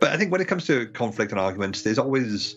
But 0.00 0.12
I 0.12 0.16
think 0.16 0.32
when 0.32 0.40
it 0.40 0.48
comes 0.48 0.66
to 0.66 0.86
conflict 0.86 1.32
and 1.32 1.40
arguments, 1.40 1.82
there's 1.82 1.98
always 1.98 2.56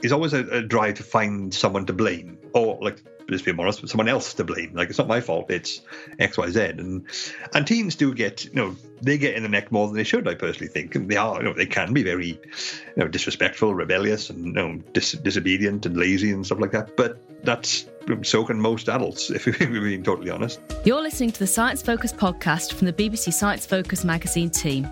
there's 0.00 0.12
always 0.12 0.32
a, 0.32 0.46
a 0.48 0.62
drive 0.62 0.94
to 0.94 1.02
find 1.02 1.52
someone 1.52 1.86
to 1.86 1.92
blame, 1.92 2.38
or 2.52 2.78
like 2.80 3.02
let's 3.28 3.42
be 3.42 3.52
honest, 3.58 3.80
but 3.80 3.90
someone 3.90 4.08
else 4.08 4.34
to 4.34 4.44
blame. 4.44 4.72
Like 4.74 4.88
it's 4.88 4.98
not 4.98 5.08
my 5.08 5.20
fault; 5.20 5.50
it's 5.50 5.80
X, 6.18 6.38
Y, 6.38 6.50
Z. 6.50 6.60
And 6.60 7.04
and 7.54 7.66
teens 7.66 7.94
do 7.94 8.14
get, 8.14 8.44
you 8.44 8.54
know, 8.54 8.76
they 9.02 9.18
get 9.18 9.34
in 9.34 9.42
the 9.42 9.48
neck 9.48 9.72
more 9.72 9.86
than 9.86 9.96
they 9.96 10.04
should. 10.04 10.28
I 10.28 10.34
personally 10.34 10.68
think, 10.68 10.94
and 10.94 11.10
they 11.10 11.16
are, 11.16 11.38
you 11.38 11.42
know, 11.44 11.54
they 11.54 11.66
can 11.66 11.92
be 11.92 12.02
very, 12.02 12.28
you 12.28 12.38
know, 12.96 13.08
disrespectful, 13.08 13.74
rebellious, 13.74 14.30
and 14.30 14.46
you 14.46 14.52
know, 14.52 14.74
dis- 14.92 15.12
disobedient 15.12 15.86
and 15.86 15.96
lazy 15.96 16.30
and 16.30 16.44
stuff 16.44 16.60
like 16.60 16.72
that. 16.72 16.96
But 16.96 17.18
that's 17.44 17.86
so 18.22 18.44
can 18.44 18.60
most 18.60 18.88
adults, 18.88 19.30
if 19.30 19.46
we're 19.46 19.80
being 19.80 20.02
totally 20.02 20.30
honest. 20.30 20.60
You're 20.84 21.02
listening 21.02 21.32
to 21.32 21.38
the 21.38 21.46
Science 21.46 21.82
Focus 21.82 22.12
podcast 22.12 22.74
from 22.74 22.86
the 22.86 22.92
BBC 22.92 23.32
Science 23.32 23.66
Focus 23.66 24.04
magazine 24.04 24.50
team. 24.50 24.88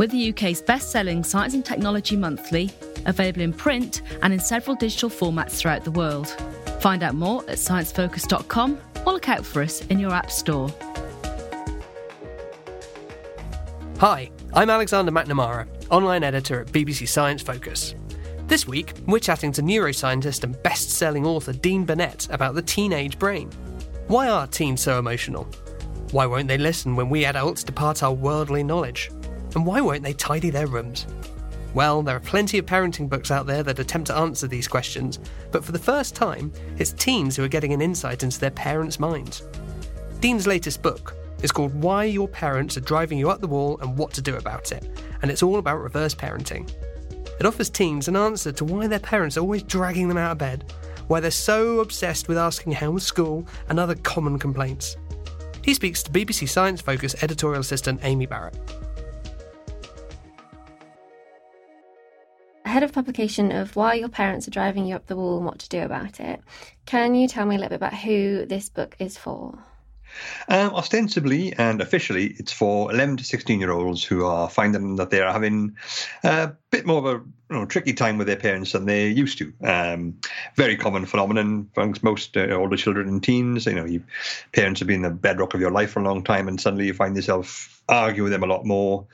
We're 0.00 0.06
the 0.06 0.30
UK's 0.30 0.62
best 0.62 0.90
selling 0.90 1.22
science 1.22 1.52
and 1.52 1.62
technology 1.62 2.16
monthly, 2.16 2.70
available 3.04 3.42
in 3.42 3.52
print 3.52 4.00
and 4.22 4.32
in 4.32 4.40
several 4.40 4.74
digital 4.74 5.10
formats 5.10 5.58
throughout 5.58 5.84
the 5.84 5.90
world. 5.90 6.28
Find 6.80 7.02
out 7.02 7.14
more 7.14 7.42
at 7.42 7.58
sciencefocus.com 7.58 8.78
or 9.04 9.12
look 9.12 9.28
out 9.28 9.44
for 9.44 9.60
us 9.60 9.84
in 9.88 9.98
your 9.98 10.12
app 10.14 10.30
store. 10.30 10.72
Hi, 13.98 14.30
I'm 14.54 14.70
Alexander 14.70 15.12
McNamara, 15.12 15.68
online 15.90 16.24
editor 16.24 16.62
at 16.62 16.68
BBC 16.68 17.06
Science 17.06 17.42
Focus. 17.42 17.94
This 18.46 18.66
week, 18.66 18.94
we're 19.06 19.18
chatting 19.18 19.52
to 19.52 19.60
neuroscientist 19.60 20.44
and 20.44 20.62
best 20.62 20.92
selling 20.92 21.26
author 21.26 21.52
Dean 21.52 21.84
Burnett 21.84 22.26
about 22.30 22.54
the 22.54 22.62
teenage 22.62 23.18
brain. 23.18 23.50
Why 24.06 24.30
are 24.30 24.46
teens 24.46 24.80
so 24.80 24.98
emotional? 24.98 25.46
Why 26.12 26.24
won't 26.24 26.48
they 26.48 26.56
listen 26.56 26.96
when 26.96 27.10
we 27.10 27.26
adults 27.26 27.62
depart 27.62 28.02
our 28.02 28.14
worldly 28.14 28.62
knowledge? 28.62 29.10
And 29.54 29.66
why 29.66 29.80
won't 29.80 30.02
they 30.02 30.12
tidy 30.12 30.50
their 30.50 30.66
rooms? 30.66 31.06
Well, 31.72 32.02
there 32.02 32.16
are 32.16 32.20
plenty 32.20 32.58
of 32.58 32.66
parenting 32.66 33.08
books 33.08 33.30
out 33.30 33.46
there 33.46 33.62
that 33.62 33.78
attempt 33.78 34.08
to 34.08 34.16
answer 34.16 34.48
these 34.48 34.66
questions, 34.66 35.20
but 35.52 35.64
for 35.64 35.70
the 35.72 35.78
first 35.78 36.16
time, 36.16 36.52
it's 36.78 36.92
teens 36.92 37.36
who 37.36 37.44
are 37.44 37.48
getting 37.48 37.72
an 37.72 37.80
insight 37.80 38.22
into 38.24 38.40
their 38.40 38.50
parents' 38.50 38.98
minds. 38.98 39.44
Dean's 40.18 40.46
latest 40.46 40.82
book 40.82 41.16
is 41.42 41.52
called 41.52 41.74
Why 41.80 42.04
Your 42.04 42.28
Parents 42.28 42.76
Are 42.76 42.80
Driving 42.80 43.18
You 43.18 43.30
Up 43.30 43.40
the 43.40 43.46
Wall 43.46 43.78
and 43.80 43.96
What 43.96 44.12
to 44.14 44.22
Do 44.22 44.36
About 44.36 44.72
It, 44.72 44.88
and 45.22 45.30
it's 45.30 45.42
all 45.42 45.58
about 45.58 45.80
reverse 45.80 46.14
parenting. 46.14 46.70
It 47.38 47.46
offers 47.46 47.70
teens 47.70 48.08
an 48.08 48.16
answer 48.16 48.52
to 48.52 48.64
why 48.64 48.86
their 48.86 48.98
parents 48.98 49.36
are 49.36 49.40
always 49.40 49.62
dragging 49.62 50.08
them 50.08 50.18
out 50.18 50.32
of 50.32 50.38
bed, 50.38 50.72
why 51.06 51.20
they're 51.20 51.30
so 51.30 51.80
obsessed 51.80 52.28
with 52.28 52.36
asking 52.36 52.72
how 52.72 52.90
was 52.90 53.04
school, 53.04 53.46
and 53.68 53.80
other 53.80 53.94
common 53.94 54.38
complaints. 54.38 54.96
He 55.62 55.72
speaks 55.72 56.02
to 56.02 56.10
BBC 56.10 56.48
Science 56.48 56.80
Focus 56.80 57.14
editorial 57.22 57.60
assistant 57.60 58.00
Amy 58.02 58.26
Barrett. 58.26 58.58
Ahead 62.70 62.84
of 62.84 62.92
publication 62.92 63.50
of 63.50 63.74
Why 63.74 63.94
Your 63.94 64.08
Parents 64.08 64.46
Are 64.46 64.52
Driving 64.52 64.86
You 64.86 64.94
Up 64.94 65.08
the 65.08 65.16
Wall 65.16 65.38
and 65.38 65.44
What 65.44 65.58
to 65.58 65.68
Do 65.68 65.82
About 65.82 66.20
It, 66.20 66.40
can 66.86 67.16
you 67.16 67.26
tell 67.26 67.44
me 67.44 67.56
a 67.56 67.58
little 67.58 67.70
bit 67.70 67.74
about 67.74 67.94
who 67.94 68.46
this 68.46 68.68
book 68.68 68.94
is 69.00 69.18
for? 69.18 69.58
Um, 70.46 70.72
ostensibly 70.76 71.52
and 71.52 71.80
officially, 71.80 72.26
it's 72.38 72.52
for 72.52 72.92
11 72.92 73.16
to 73.16 73.24
16 73.24 73.58
year 73.58 73.72
olds 73.72 74.04
who 74.04 74.24
are 74.24 74.48
finding 74.48 74.94
that 74.96 75.10
they're 75.10 75.32
having 75.32 75.78
a 76.22 76.52
bit 76.70 76.86
more 76.86 76.98
of 76.98 77.06
a 77.06 77.10
you 77.10 77.56
know, 77.56 77.66
tricky 77.66 77.92
time 77.92 78.16
with 78.16 78.28
their 78.28 78.36
parents 78.36 78.72
than 78.72 78.86
they 78.86 79.08
used 79.08 79.38
to. 79.38 79.52
Um, 79.64 80.18
very 80.54 80.76
common 80.76 81.04
phenomenon 81.04 81.68
amongst 81.76 82.02
most 82.02 82.36
uh, 82.36 82.48
older 82.50 82.76
children 82.76 83.08
and 83.08 83.22
teens. 83.22 83.66
You 83.66 83.74
know, 83.74 83.84
you, 83.84 84.04
parents 84.52 84.80
have 84.80 84.86
been 84.86 85.02
the 85.02 85.10
bedrock 85.10 85.54
of 85.54 85.60
your 85.60 85.72
life 85.72 85.90
for 85.90 86.00
a 86.00 86.04
long 86.04 86.22
time, 86.22 86.46
and 86.46 86.60
suddenly 86.60 86.86
you 86.86 86.94
find 86.94 87.16
yourself 87.16 87.82
arguing 87.88 88.24
with 88.24 88.32
them 88.32 88.44
a 88.44 88.52
lot 88.52 88.64
more. 88.64 89.06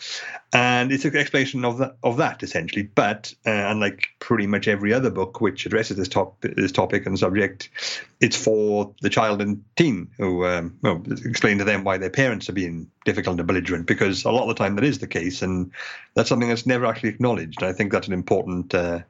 And 0.53 0.93
it's 0.93 1.07
an 1.07 1.17
explanation 1.17 1.65
of 1.65 1.79
that, 1.79 1.97
of 2.03 2.19
that 2.19 2.43
essentially. 2.43 2.83
But 2.83 3.35
uh, 3.47 3.51
unlike 3.51 4.09
pretty 4.19 4.47
much 4.47 4.69
every 4.69 4.93
other 4.93 5.11
book 5.11 5.41
which 5.41 5.65
addresses 5.65 5.97
this, 5.97 6.09
top, 6.09 6.41
this 6.43 6.73
topic 6.73 7.07
and 7.07 7.19
subject, 7.19 7.71
it's 8.21 8.37
for 8.37 8.95
the 9.01 9.11
child 9.11 9.41
and 9.41 9.65
teen 9.77 10.11
who 10.19 10.45
um, 10.45 10.79
well, 10.83 11.03
explain 11.25 11.59
to 11.59 11.65
them 11.65 11.85
why 11.85 11.97
their 11.97 12.11
parents 12.11 12.49
are 12.51 12.55
being 12.55 12.91
difficult 13.07 13.39
and 13.39 13.47
belligerent. 13.47 13.87
Because 13.87 14.25
a 14.25 14.31
lot 14.31 14.43
of 14.43 14.49
the 14.49 14.63
time 14.63 14.75
that 14.77 14.85
is 14.85 14.99
the 14.99 15.07
case, 15.07 15.41
and 15.41 15.71
that's 16.13 16.29
something 16.29 16.51
that's 16.51 16.67
never 16.67 16.85
actually 16.85 17.09
acknowledged. 17.09 17.63
I 17.63 17.73
think 17.73 17.91
that's 17.91 18.09
an 18.09 18.13
important. 18.13 18.75
Uh, 18.75 19.01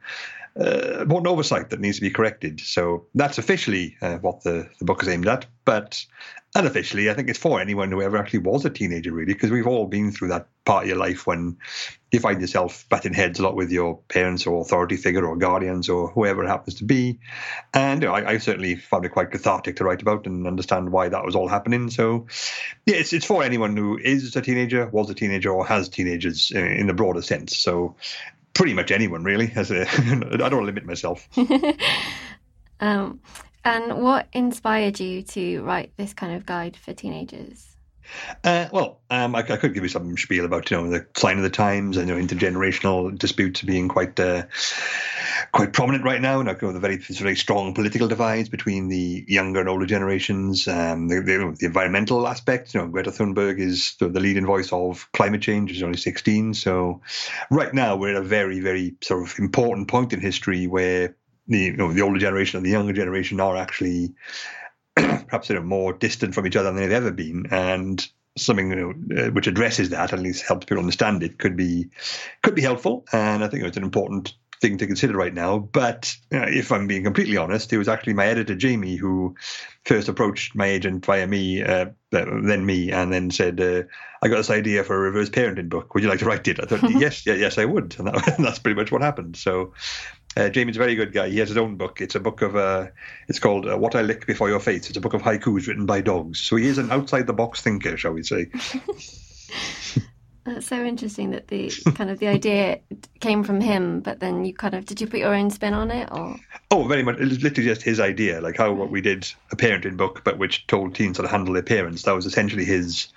uh, 0.58 1.00
important 1.00 1.26
oversight 1.26 1.70
that 1.70 1.80
needs 1.80 1.96
to 1.96 2.02
be 2.02 2.10
corrected. 2.10 2.60
So 2.60 3.06
that's 3.14 3.38
officially 3.38 3.96
uh, 4.00 4.18
what 4.18 4.42
the, 4.42 4.68
the 4.78 4.84
book 4.84 5.02
is 5.02 5.08
aimed 5.08 5.28
at. 5.28 5.46
But 5.64 6.04
unofficially, 6.54 7.10
I 7.10 7.14
think 7.14 7.28
it's 7.28 7.38
for 7.38 7.60
anyone 7.60 7.90
who 7.90 8.00
ever 8.00 8.16
actually 8.16 8.38
was 8.40 8.64
a 8.64 8.70
teenager, 8.70 9.12
really, 9.12 9.34
because 9.34 9.50
we've 9.50 9.66
all 9.66 9.86
been 9.86 10.12
through 10.12 10.28
that 10.28 10.48
part 10.64 10.84
of 10.84 10.88
your 10.88 10.98
life 10.98 11.26
when 11.26 11.58
you 12.10 12.20
find 12.20 12.40
yourself 12.40 12.86
batting 12.88 13.12
heads 13.12 13.38
a 13.38 13.42
lot 13.42 13.56
with 13.56 13.70
your 13.70 13.98
parents 14.08 14.46
or 14.46 14.60
authority 14.60 14.96
figure 14.96 15.26
or 15.26 15.36
guardians 15.36 15.88
or 15.88 16.08
whoever 16.08 16.44
it 16.44 16.48
happens 16.48 16.76
to 16.76 16.84
be. 16.84 17.18
And 17.74 18.02
you 18.02 18.08
know, 18.08 18.14
I, 18.14 18.30
I, 18.30 18.38
certainly 18.38 18.76
found 18.76 19.04
it 19.04 19.10
quite 19.10 19.32
cathartic 19.32 19.76
to 19.76 19.84
write 19.84 20.02
about 20.02 20.26
and 20.26 20.46
understand 20.46 20.90
why 20.90 21.08
that 21.08 21.24
was 21.24 21.36
all 21.36 21.48
happening. 21.48 21.90
So, 21.90 22.26
yeah, 22.86 22.96
it's, 22.96 23.12
it's 23.12 23.26
for 23.26 23.42
anyone 23.42 23.76
who 23.76 23.98
is 23.98 24.34
a 24.34 24.40
teenager, 24.40 24.86
was 24.86 25.10
a 25.10 25.14
teenager, 25.14 25.50
or 25.50 25.66
has 25.66 25.88
teenagers 25.88 26.50
in, 26.50 26.64
in 26.64 26.86
the 26.86 26.94
broader 26.94 27.22
sense. 27.22 27.56
So, 27.56 27.96
pretty 28.56 28.74
much 28.74 28.90
anyone, 28.90 29.22
really. 29.22 29.52
As 29.54 29.70
a, 29.70 29.82
I 30.32 30.48
don't 30.48 30.66
limit 30.66 30.84
myself. 30.84 31.28
um, 32.80 33.20
and 33.64 34.02
what 34.02 34.28
inspired 34.32 34.98
you 34.98 35.22
to 35.22 35.62
write 35.62 35.92
this 35.96 36.14
kind 36.14 36.34
of 36.34 36.46
guide 36.46 36.76
for 36.76 36.92
teenagers? 36.92 37.76
Uh, 38.44 38.68
well, 38.72 39.00
um, 39.10 39.34
I, 39.34 39.40
I, 39.40 39.56
could 39.56 39.74
give 39.74 39.82
you 39.82 39.88
some 39.88 40.16
spiel 40.16 40.44
about 40.44 40.70
you 40.70 40.76
know 40.76 40.88
the 40.88 41.04
sign 41.16 41.38
of 41.38 41.42
the 41.42 41.50
times 41.50 41.96
and 41.96 42.08
you 42.08 42.14
know 42.14 42.20
intergenerational 42.20 43.18
disputes 43.18 43.62
being 43.62 43.88
quite 43.88 44.18
uh, 44.20 44.44
quite 45.56 45.72
prominent 45.72 46.04
right 46.04 46.20
now. 46.20 46.38
And 46.38 46.48
you 46.48 46.68
know, 46.68 46.72
the 46.72 46.80
very 46.80 46.98
very 46.98 47.34
strong 47.34 47.72
political 47.72 48.08
divides 48.08 48.50
between 48.50 48.88
the 48.88 49.24
younger 49.26 49.60
and 49.60 49.68
older 49.68 49.86
generations. 49.86 50.68
Um, 50.68 51.08
the, 51.08 51.20
the, 51.20 51.56
the, 51.58 51.66
environmental 51.66 52.28
aspect. 52.28 52.74
You 52.74 52.80
know, 52.80 52.88
Greta 52.88 53.10
Thunberg 53.10 53.58
is 53.58 53.96
the, 53.98 54.08
the 54.08 54.20
leading 54.20 54.44
voice 54.44 54.70
of 54.70 55.10
climate 55.12 55.40
change. 55.40 55.70
She's 55.70 55.82
only 55.82 55.96
16, 55.96 56.54
so 56.54 57.00
right 57.50 57.72
now 57.72 57.96
we're 57.96 58.10
at 58.10 58.22
a 58.22 58.22
very 58.22 58.60
very 58.60 58.96
sort 59.02 59.22
of 59.22 59.38
important 59.38 59.88
point 59.88 60.12
in 60.12 60.20
history 60.20 60.66
where 60.66 61.16
the 61.48 61.58
you 61.58 61.76
know 61.76 61.90
the 61.90 62.02
older 62.02 62.18
generation 62.18 62.58
and 62.58 62.66
the 62.66 62.70
younger 62.70 62.92
generation 62.92 63.40
are 63.40 63.56
actually 63.56 64.14
perhaps 64.94 65.48
you 65.48 65.54
know 65.54 65.62
more 65.62 65.94
distant 65.94 66.34
from 66.34 66.46
each 66.46 66.56
other 66.56 66.70
than 66.70 66.76
they've 66.76 66.92
ever 66.92 67.12
been, 67.12 67.46
and 67.50 68.06
something 68.36 68.70
you 68.70 68.76
know 68.76 69.22
uh, 69.22 69.30
which 69.30 69.46
addresses 69.46 69.88
that 69.88 70.12
at 70.12 70.18
least 70.18 70.46
helps 70.46 70.66
people 70.66 70.80
understand 70.80 71.22
it 71.22 71.38
could 71.38 71.56
be 71.56 71.88
could 72.42 72.54
be 72.54 72.60
helpful, 72.60 73.06
and 73.10 73.42
I 73.42 73.48
think 73.48 73.64
it's 73.64 73.78
an 73.78 73.84
important 73.84 74.34
thing 74.60 74.78
to 74.78 74.86
consider 74.86 75.16
right 75.16 75.34
now. 75.34 75.58
But 75.58 76.14
uh, 76.32 76.46
if 76.48 76.72
I'm 76.72 76.86
being 76.86 77.04
completely 77.04 77.36
honest, 77.36 77.72
it 77.72 77.78
was 77.78 77.88
actually 77.88 78.14
my 78.14 78.26
editor 78.26 78.54
Jamie 78.54 78.96
who 78.96 79.34
first 79.84 80.08
approached 80.08 80.54
my 80.54 80.66
agent 80.66 81.04
via 81.04 81.26
me, 81.26 81.62
uh, 81.62 81.86
then 82.10 82.66
me, 82.66 82.92
and 82.92 83.12
then 83.12 83.30
said, 83.30 83.60
uh, 83.60 83.82
"I 84.22 84.28
got 84.28 84.38
this 84.38 84.50
idea 84.50 84.84
for 84.84 84.96
a 84.96 85.00
reverse 85.00 85.30
parenting 85.30 85.68
book. 85.68 85.94
Would 85.94 86.02
you 86.02 86.08
like 86.08 86.20
to 86.20 86.24
write 86.24 86.48
it?" 86.48 86.60
I 86.60 86.66
thought, 86.66 86.90
"Yes, 87.00 87.26
yeah, 87.26 87.34
yes, 87.34 87.58
I 87.58 87.64
would," 87.64 87.96
and, 87.98 88.08
that, 88.08 88.36
and 88.36 88.44
that's 88.44 88.58
pretty 88.58 88.78
much 88.78 88.90
what 88.90 89.02
happened. 89.02 89.36
So 89.36 89.72
uh, 90.36 90.50
Jamie's 90.50 90.76
a 90.76 90.78
very 90.78 90.94
good 90.94 91.12
guy. 91.12 91.28
He 91.30 91.38
has 91.38 91.48
his 91.48 91.56
own 91.56 91.76
book. 91.76 92.00
It's 92.00 92.14
a 92.14 92.20
book 92.20 92.42
of, 92.42 92.56
uh, 92.56 92.88
it's 93.26 93.38
called 93.38 93.66
uh, 93.66 93.78
What 93.78 93.94
I 93.94 94.02
Lick 94.02 94.26
Before 94.26 94.48
Your 94.50 94.60
Face. 94.60 94.88
It's 94.88 94.98
a 94.98 95.00
book 95.00 95.14
of 95.14 95.22
haikus 95.22 95.66
written 95.66 95.86
by 95.86 96.02
dogs. 96.02 96.40
So 96.40 96.56
he 96.56 96.66
is 96.66 96.78
an 96.78 96.92
outside 96.92 97.26
the 97.26 97.32
box 97.32 97.62
thinker, 97.62 97.96
shall 97.96 98.12
we 98.12 98.22
say. 98.22 98.50
That's 100.46 100.66
so 100.66 100.84
interesting 100.84 101.30
that 101.32 101.48
the 101.48 101.72
kind 101.96 102.08
of 102.08 102.20
the 102.20 102.28
idea 102.28 102.78
came 103.18 103.42
from 103.42 103.60
him, 103.60 104.00
but 104.00 104.20
then 104.20 104.44
you 104.44 104.54
kind 104.54 104.74
of 104.74 104.84
did 104.84 105.00
you 105.00 105.08
put 105.08 105.18
your 105.18 105.34
own 105.34 105.50
spin 105.50 105.74
on 105.74 105.90
it, 105.90 106.08
or? 106.12 106.36
Oh, 106.70 106.84
very 106.84 107.02
much. 107.02 107.16
It 107.16 107.28
was 107.28 107.42
literally 107.42 107.68
just 107.68 107.82
his 107.82 107.98
idea, 107.98 108.40
like 108.40 108.56
how 108.56 108.72
what 108.72 108.90
we 108.90 109.00
did 109.00 109.30
a 109.50 109.56
parenting 109.56 109.96
book, 109.96 110.22
but 110.24 110.38
which 110.38 110.66
told 110.68 110.94
teens 110.94 111.16
how 111.16 111.24
to 111.24 111.28
handle 111.28 111.52
their 111.52 111.64
parents. 111.64 112.04
That 112.04 112.14
was 112.14 112.26
essentially 112.26 112.64
his 112.64 113.08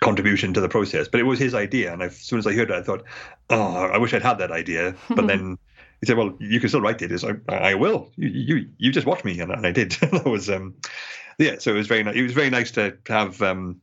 contribution 0.00 0.54
to 0.54 0.60
the 0.60 0.68
process. 0.68 1.08
But 1.08 1.20
it 1.20 1.24
was 1.24 1.40
his 1.40 1.54
idea, 1.54 1.92
and 1.92 2.00
as 2.00 2.16
soon 2.16 2.38
as 2.38 2.46
I 2.46 2.52
heard 2.52 2.70
it, 2.70 2.76
I 2.76 2.82
thought, 2.82 3.02
oh, 3.50 3.86
I 3.86 3.98
wish 3.98 4.14
I'd 4.14 4.22
had 4.22 4.38
that 4.38 4.52
idea. 4.52 4.94
But 5.08 5.26
then 5.26 5.58
he 6.00 6.06
said, 6.06 6.16
"Well, 6.16 6.36
you 6.38 6.60
can 6.60 6.68
still 6.68 6.80
write 6.80 7.02
it." 7.02 7.10
Is 7.10 7.24
I, 7.24 7.34
I 7.48 7.74
will. 7.74 8.12
You, 8.16 8.28
you, 8.28 8.68
you 8.78 8.92
just 8.92 9.06
watch 9.06 9.24
me, 9.24 9.40
and, 9.40 9.50
and 9.50 9.66
I 9.66 9.72
did. 9.72 9.92
that 10.00 10.26
was, 10.26 10.48
um, 10.48 10.74
yeah. 11.38 11.56
So 11.58 11.72
it 11.72 11.76
was 11.78 11.88
very, 11.88 12.04
nice. 12.04 12.14
it 12.14 12.22
was 12.22 12.32
very 12.32 12.50
nice 12.50 12.70
to 12.72 12.96
have 13.08 13.42
um, 13.42 13.80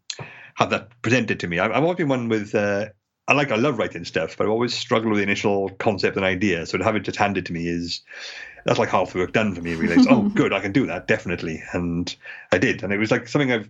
have 0.55 0.69
that 0.71 0.89
presented 1.01 1.39
to 1.41 1.47
me. 1.47 1.59
I, 1.59 1.73
have 1.73 1.83
always 1.83 1.97
been 1.97 2.07
one 2.07 2.27
with 2.29 2.55
uh, 2.55 2.87
I 3.27 3.33
like 3.33 3.51
I 3.51 3.55
love 3.55 3.77
writing 3.77 4.05
stuff, 4.05 4.37
but 4.37 4.47
I 4.47 4.49
always 4.49 4.73
struggle 4.73 5.09
with 5.09 5.17
the 5.17 5.23
initial 5.23 5.69
concept 5.69 6.15
and 6.15 6.25
idea. 6.25 6.65
So 6.65 6.77
to 6.77 6.83
have 6.83 6.95
it 6.95 7.01
just 7.01 7.17
handed 7.17 7.45
to 7.47 7.53
me 7.53 7.67
is 7.67 8.01
that's 8.65 8.79
like 8.79 8.89
half 8.89 9.13
the 9.13 9.19
work 9.19 9.33
done 9.33 9.53
for 9.53 9.61
me. 9.61 9.75
Really, 9.75 10.03
oh, 10.09 10.29
good, 10.35 10.53
I 10.53 10.59
can 10.59 10.71
do 10.71 10.85
that 10.87 11.07
definitely, 11.07 11.61
and 11.73 12.13
I 12.51 12.57
did, 12.57 12.83
and 12.83 12.93
it 12.93 12.97
was 12.97 13.11
like 13.11 13.27
something 13.27 13.51
I've, 13.51 13.69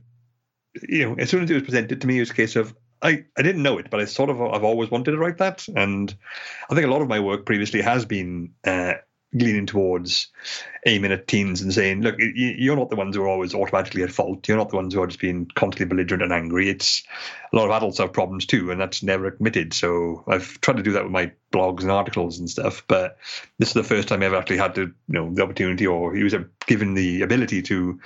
you 0.87 1.09
know, 1.09 1.15
as 1.15 1.29
soon 1.29 1.43
as 1.43 1.51
it 1.51 1.55
was 1.55 1.63
presented 1.63 2.01
to 2.01 2.07
me, 2.07 2.17
it 2.17 2.21
was 2.21 2.31
a 2.31 2.35
case 2.35 2.55
of 2.55 2.75
I, 3.01 3.25
I 3.37 3.41
didn't 3.41 3.63
know 3.63 3.77
it, 3.77 3.89
but 3.89 3.99
I 3.99 4.05
sort 4.05 4.29
of 4.29 4.41
I've 4.41 4.63
always 4.63 4.91
wanted 4.91 5.11
to 5.11 5.17
write 5.17 5.37
that, 5.39 5.67
and 5.75 6.13
I 6.69 6.75
think 6.75 6.85
a 6.85 6.91
lot 6.91 7.01
of 7.01 7.07
my 7.07 7.19
work 7.19 7.45
previously 7.45 7.81
has 7.81 8.05
been 8.05 8.53
uh, 8.65 8.95
leaning 9.35 9.65
towards 9.65 10.27
aiming 10.85 11.11
at 11.11 11.27
teens 11.27 11.61
and 11.61 11.73
saying, 11.73 12.01
look, 12.01 12.15
you're 12.17 12.75
not 12.75 12.89
the 12.89 12.95
ones 12.95 13.15
who 13.15 13.21
are 13.21 13.27
always 13.27 13.53
automatically 13.53 14.01
at 14.01 14.11
fault. 14.11 14.47
You're 14.47 14.57
not 14.57 14.69
the 14.69 14.77
ones 14.77 14.93
who 14.93 15.01
are 15.01 15.07
just 15.07 15.19
being 15.19 15.49
constantly 15.55 15.85
belligerent 15.85 16.23
and 16.23 16.31
angry. 16.31 16.69
It's 16.69 17.03
a 17.51 17.55
lot 17.55 17.65
of 17.65 17.71
adults 17.71 17.97
have 17.97 18.13
problems 18.13 18.45
too, 18.45 18.71
and 18.71 18.79
that's 18.79 19.03
never 19.03 19.25
admitted. 19.27 19.73
So 19.73 20.23
I've 20.27 20.59
tried 20.61 20.77
to 20.77 20.83
do 20.83 20.93
that 20.93 21.03
with 21.03 21.11
my 21.11 21.31
blogs 21.51 21.81
and 21.81 21.91
articles 21.91 22.39
and 22.39 22.49
stuff. 22.49 22.83
But 22.87 23.17
this 23.59 23.69
is 23.69 23.73
the 23.73 23.83
first 23.83 24.07
time 24.07 24.23
I 24.23 24.27
ever 24.27 24.37
actually 24.37 24.57
had 24.57 24.75
to, 24.75 24.81
you 24.81 24.93
know, 25.07 25.33
the 25.33 25.43
opportunity 25.43 25.85
or 25.85 26.15
he 26.15 26.23
was 26.23 26.33
given 26.65 26.93
the 26.93 27.21
ability 27.21 27.61
to 27.63 27.99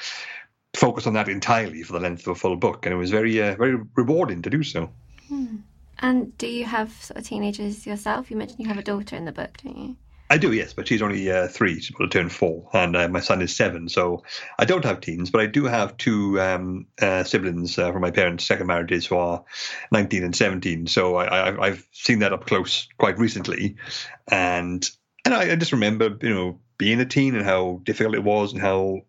focus 0.74 1.06
on 1.06 1.14
that 1.14 1.30
entirely 1.30 1.84
for 1.84 1.94
the 1.94 2.00
length 2.00 2.26
of 2.28 2.38
a 2.38 2.40
full 2.40 2.56
book, 2.56 2.86
and 2.86 2.94
it 2.94 2.98
was 2.98 3.12
very, 3.12 3.40
uh, 3.42 3.56
very 3.56 3.78
rewarding 3.96 4.42
to 4.42 4.50
do 4.50 4.64
so. 4.64 4.90
Hmm. 5.28 5.58
And 6.00 6.36
do 6.38 6.48
you 6.48 6.66
have 6.66 6.92
sort 7.04 7.18
of 7.18 7.26
teenagers 7.26 7.86
yourself? 7.86 8.32
You 8.32 8.38
mentioned 8.38 8.60
you 8.60 8.68
have 8.68 8.78
a 8.78 8.84
daughter 8.84 9.16
in 9.16 9.26
the 9.26 9.32
book, 9.32 9.58
don't 9.64 9.78
you? 9.78 9.96
I 10.32 10.38
do, 10.38 10.52
yes, 10.52 10.74
but 10.74 10.88
she's 10.88 11.02
only 11.02 11.32
uh, 11.32 11.48
three. 11.48 11.80
She's 11.80 11.90
about 11.96 12.12
to 12.12 12.20
turn 12.20 12.30
four, 12.30 12.70
and 12.74 12.96
uh, 12.96 13.08
my 13.08 13.20
son 13.20 13.42
is 13.42 13.56
seven. 13.56 13.90
So 13.90 14.24
I 14.60 14.66
don't 14.66 14.86
have 14.86 15.02
teens, 15.02 15.32
but 15.32 15.42
I 15.42 15.48
do 15.48 15.66
have 15.66 15.98
two 15.98 16.40
um, 16.40 16.86
uh, 17.02 17.24
siblings 17.24 17.80
uh, 17.80 17.92
from 17.92 18.02
my 18.02 18.12
parents' 18.12 18.46
second 18.46 18.68
marriages 18.68 19.08
who 19.08 19.18
are 19.18 19.44
19 19.92 20.24
and 20.24 20.36
17. 20.36 20.86
So 20.86 21.18
I, 21.18 21.70
have 21.70 21.84
seen 21.94 22.20
that 22.20 22.32
up 22.32 22.46
close 22.46 22.88
quite 23.00 23.18
recently, 23.18 23.78
and 24.28 24.88
and 25.26 25.34
I, 25.34 25.52
I, 25.52 25.56
just 25.56 25.72
remember, 25.72 26.16
you 26.22 26.34
know, 26.34 26.60
being 26.78 27.00
a 27.00 27.06
teen 27.06 27.36
and 27.36 27.44
how 27.44 27.82
difficult 27.84 28.14
it 28.14 28.24
was, 28.24 28.54
and 28.54 28.62
how 28.62 29.02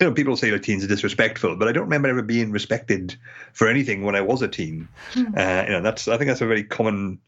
you 0.00 0.06
know 0.06 0.12
people 0.12 0.36
say 0.36 0.50
that 0.50 0.64
teens 0.64 0.82
are 0.82 0.88
disrespectful, 0.88 1.54
but 1.56 1.68
I 1.68 1.72
don't 1.72 1.84
remember 1.84 2.08
ever 2.08 2.22
being 2.22 2.50
respected 2.50 3.16
for 3.52 3.68
anything 3.68 4.02
when 4.02 4.16
I 4.16 4.22
was 4.22 4.42
a 4.42 4.48
teen. 4.48 4.88
Uh, 5.16 5.64
you 5.66 5.72
know, 5.74 5.80
that's 5.80 6.08
I 6.08 6.16
think 6.16 6.26
that's 6.26 6.40
a 6.40 6.46
very 6.46 6.64
common 6.64 7.20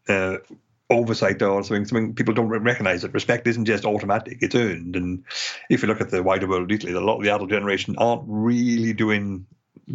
oversight 0.93 1.43
or 1.43 1.63
something, 1.63 1.85
something 1.85 2.15
people 2.15 2.35
don't 2.35 2.49
recognize 2.49 3.03
that 3.03 3.15
respect 3.15 3.47
isn't 3.47 3.65
just 3.65 3.85
automatic, 3.85 4.39
it's 4.41 4.55
earned. 4.55 4.97
And 4.97 5.25
if 5.69 5.83
you 5.83 5.89
look 5.89 6.01
at 6.01 6.11
the 6.11 6.23
wider 6.23 6.49
world 6.49 6.71
lately, 6.71 6.93
a 6.93 7.01
lot 7.01 7.19
of 7.19 7.25
the 7.25 7.35
adult 7.35 7.51
generation 7.51 7.97
aren't 7.99 8.23
really 8.27 8.93
doing 8.93 9.47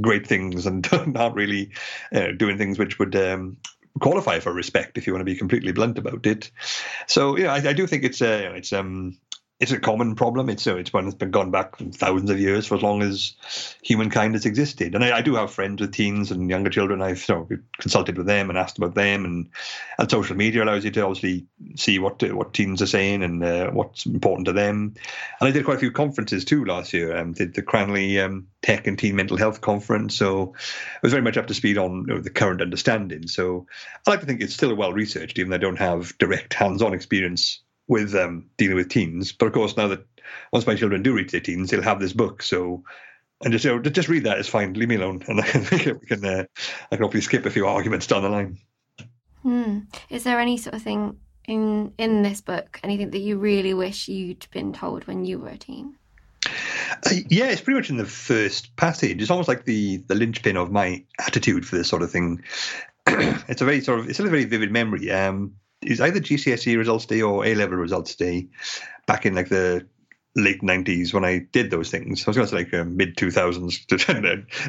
great 0.01 0.27
things 0.27 0.65
and 0.65 0.87
aren't 1.17 1.35
really 1.35 1.71
uh, 2.13 2.31
doing 2.37 2.57
things 2.57 2.77
which 2.77 2.99
would 2.99 3.15
um, 3.15 3.57
qualify 3.99 4.39
for 4.39 4.53
respect 4.53 4.97
if 4.97 5.07
you 5.07 5.13
want 5.13 5.21
to 5.21 5.31
be 5.31 5.35
completely 5.35 5.71
blunt 5.71 5.97
about 5.97 6.25
it. 6.25 6.51
So, 7.07 7.37
yeah, 7.37 7.53
I, 7.53 7.69
I 7.69 7.73
do 7.73 7.87
think 7.87 8.03
it's, 8.03 8.21
uh, 8.21 8.53
it's, 8.55 8.73
um, 8.73 9.17
it's 9.59 9.71
a 9.71 9.79
common 9.79 10.15
problem. 10.15 10.49
It's 10.49 10.67
it's 10.67 10.93
one 10.93 11.05
that's 11.05 11.15
been 11.15 11.31
gone 11.31 11.49
back 11.49 11.77
thousands 11.77 12.29
of 12.29 12.39
years 12.39 12.67
for 12.67 12.75
as 12.75 12.83
long 12.83 13.01
as 13.01 13.33
humankind 13.81 14.35
has 14.35 14.45
existed. 14.45 14.93
And 14.93 15.03
I, 15.03 15.17
I 15.17 15.21
do 15.21 15.33
have 15.35 15.51
friends 15.51 15.81
with 15.81 15.93
teens 15.93 16.29
and 16.29 16.47
younger 16.47 16.69
children. 16.69 17.01
I've 17.01 17.25
consulted 17.79 18.17
with 18.17 18.27
them 18.27 18.49
and 18.49 18.57
asked 18.57 18.77
about 18.77 18.93
them. 18.93 19.25
And 19.25 19.49
and 19.97 20.11
social 20.11 20.35
media 20.35 20.63
allows 20.63 20.85
you 20.85 20.91
to 20.91 21.01
obviously 21.01 21.47
see 21.75 21.97
what 21.97 22.21
what 22.33 22.53
teens 22.53 22.83
are 22.83 22.87
saying 22.87 23.23
and 23.23 23.43
uh, 23.43 23.71
what's 23.71 24.05
important 24.05 24.45
to 24.45 24.53
them. 24.53 24.93
And 25.39 25.49
I 25.49 25.51
did 25.51 25.65
quite 25.65 25.77
a 25.77 25.79
few 25.79 25.91
conferences 25.91 26.45
too 26.45 26.63
last 26.63 26.93
year. 26.93 27.17
Um, 27.17 27.33
did 27.33 27.55
the 27.55 27.63
Cranley 27.63 28.19
um, 28.19 28.47
Tech 28.61 28.85
and 28.85 28.99
Teen 28.99 29.15
Mental 29.15 29.37
Health 29.37 29.61
Conference. 29.61 30.15
So 30.15 30.53
I 30.55 30.99
was 31.01 31.13
very 31.13 31.23
much 31.23 31.37
up 31.37 31.47
to 31.47 31.55
speed 31.55 31.79
on 31.79 32.05
you 32.07 32.13
know, 32.13 32.19
the 32.19 32.29
current 32.29 32.61
understanding. 32.61 33.27
So 33.27 33.65
I 34.05 34.11
like 34.11 34.19
to 34.19 34.27
think 34.27 34.41
it's 34.41 34.53
still 34.53 34.75
well 34.75 34.93
researched, 34.93 35.39
even 35.39 35.49
though 35.49 35.55
I 35.55 35.59
don't 35.59 35.79
have 35.79 36.15
direct 36.19 36.53
hands-on 36.53 36.93
experience 36.93 37.63
with 37.87 38.15
um, 38.15 38.49
dealing 38.57 38.75
with 38.75 38.89
teens. 38.89 39.31
But 39.31 39.47
of 39.47 39.53
course, 39.53 39.77
now 39.77 39.87
that 39.87 40.05
once 40.51 40.67
my 40.67 40.75
children 40.75 41.03
do 41.03 41.13
reach 41.13 41.31
their 41.31 41.41
teens, 41.41 41.69
they'll 41.69 41.81
have 41.81 41.99
this 41.99 42.13
book. 42.13 42.41
So, 42.43 42.83
and 43.43 43.51
just 43.51 43.65
you 43.65 43.71
know, 43.71 43.81
just 43.81 44.09
read 44.09 44.25
that 44.25 44.39
is 44.39 44.47
fine. 44.47 44.73
Leave 44.73 44.89
me 44.89 44.95
alone, 44.95 45.23
and 45.27 45.39
I 45.41 45.47
can, 45.47 45.99
we 45.99 46.07
can 46.07 46.25
uh, 46.25 46.45
I 46.91 46.95
can 46.95 47.03
hopefully 47.03 47.21
skip 47.21 47.45
a 47.45 47.51
few 47.51 47.67
arguments 47.67 48.07
down 48.07 48.23
the 48.23 48.29
line. 48.29 48.57
Hmm. 49.43 49.79
Is 50.09 50.23
there 50.23 50.39
any 50.39 50.57
sort 50.57 50.75
of 50.75 50.81
thing 50.81 51.17
in 51.47 51.93
in 51.97 52.23
this 52.23 52.41
book, 52.41 52.79
anything 52.83 53.11
that 53.11 53.19
you 53.19 53.37
really 53.37 53.73
wish 53.73 54.07
you'd 54.07 54.47
been 54.51 54.73
told 54.73 55.07
when 55.07 55.25
you 55.25 55.39
were 55.39 55.49
a 55.49 55.57
teen? 55.57 55.95
Uh, 57.05 57.15
yeah, 57.29 57.47
it's 57.47 57.61
pretty 57.61 57.79
much 57.79 57.89
in 57.89 57.97
the 57.97 58.05
first 58.05 58.75
passage. 58.75 59.21
It's 59.21 59.31
almost 59.31 59.47
like 59.47 59.65
the 59.65 59.97
the 60.07 60.15
linchpin 60.15 60.57
of 60.57 60.71
my 60.71 61.03
attitude 61.19 61.65
for 61.65 61.77
this 61.77 61.87
sort 61.87 62.01
of 62.01 62.11
thing. 62.11 62.43
it's 63.07 63.61
a 63.61 63.65
very 63.65 63.81
sort 63.81 63.99
of 63.99 64.09
it's 64.09 64.19
a 64.19 64.23
very 64.23 64.45
vivid 64.45 64.71
memory. 64.71 65.11
Um, 65.11 65.55
is 65.81 66.01
either 66.01 66.19
GCSE 66.19 66.77
results 66.77 67.05
day 67.05 67.21
or 67.21 67.45
A 67.45 67.55
level 67.55 67.77
results 67.77 68.15
day 68.15 68.47
back 69.05 69.25
in 69.25 69.35
like 69.35 69.49
the 69.49 69.87
late 70.37 70.61
90s 70.61 71.13
when 71.13 71.25
I 71.25 71.39
did 71.51 71.71
those 71.71 71.89
things. 71.89 72.25
I 72.25 72.29
was 72.29 72.37
going 72.37 72.47
to 72.47 72.51
say 72.51 72.57
like 72.57 72.73
uh, 72.73 72.83
mid 72.85 73.15
2000s 73.17 73.85
to 73.87 73.95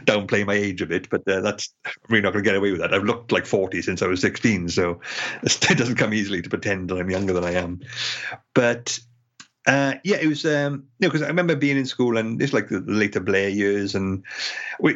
downplay 0.04 0.46
my 0.46 0.54
age 0.54 0.80
a 0.80 0.86
bit, 0.86 1.08
but 1.10 1.28
uh, 1.28 1.40
that's 1.40 1.72
really 2.08 2.22
not 2.22 2.32
going 2.32 2.42
to 2.42 2.48
get 2.48 2.56
away 2.56 2.70
with 2.70 2.80
that. 2.80 2.94
I've 2.94 3.04
looked 3.04 3.32
like 3.32 3.46
40 3.46 3.82
since 3.82 4.02
I 4.02 4.06
was 4.06 4.20
16, 4.20 4.70
so 4.70 5.00
it 5.42 5.60
doesn't 5.78 5.96
come 5.96 6.14
easily 6.14 6.42
to 6.42 6.48
pretend 6.48 6.88
that 6.88 6.98
I'm 6.98 7.10
younger 7.10 7.34
than 7.34 7.44
I 7.44 7.52
am. 7.52 7.80
But 8.54 8.98
uh, 9.68 9.94
yeah, 10.02 10.16
it 10.16 10.26
was, 10.26 10.46
um, 10.46 10.86
you 10.98 11.06
know, 11.06 11.10
because 11.10 11.20
I 11.20 11.26
remember 11.26 11.54
being 11.54 11.76
in 11.76 11.84
school 11.84 12.16
and 12.16 12.40
it's 12.40 12.54
like 12.54 12.70
the, 12.70 12.80
later 12.80 13.20
Blair 13.20 13.50
years, 13.50 13.94
and 13.94 14.24
we, 14.80 14.94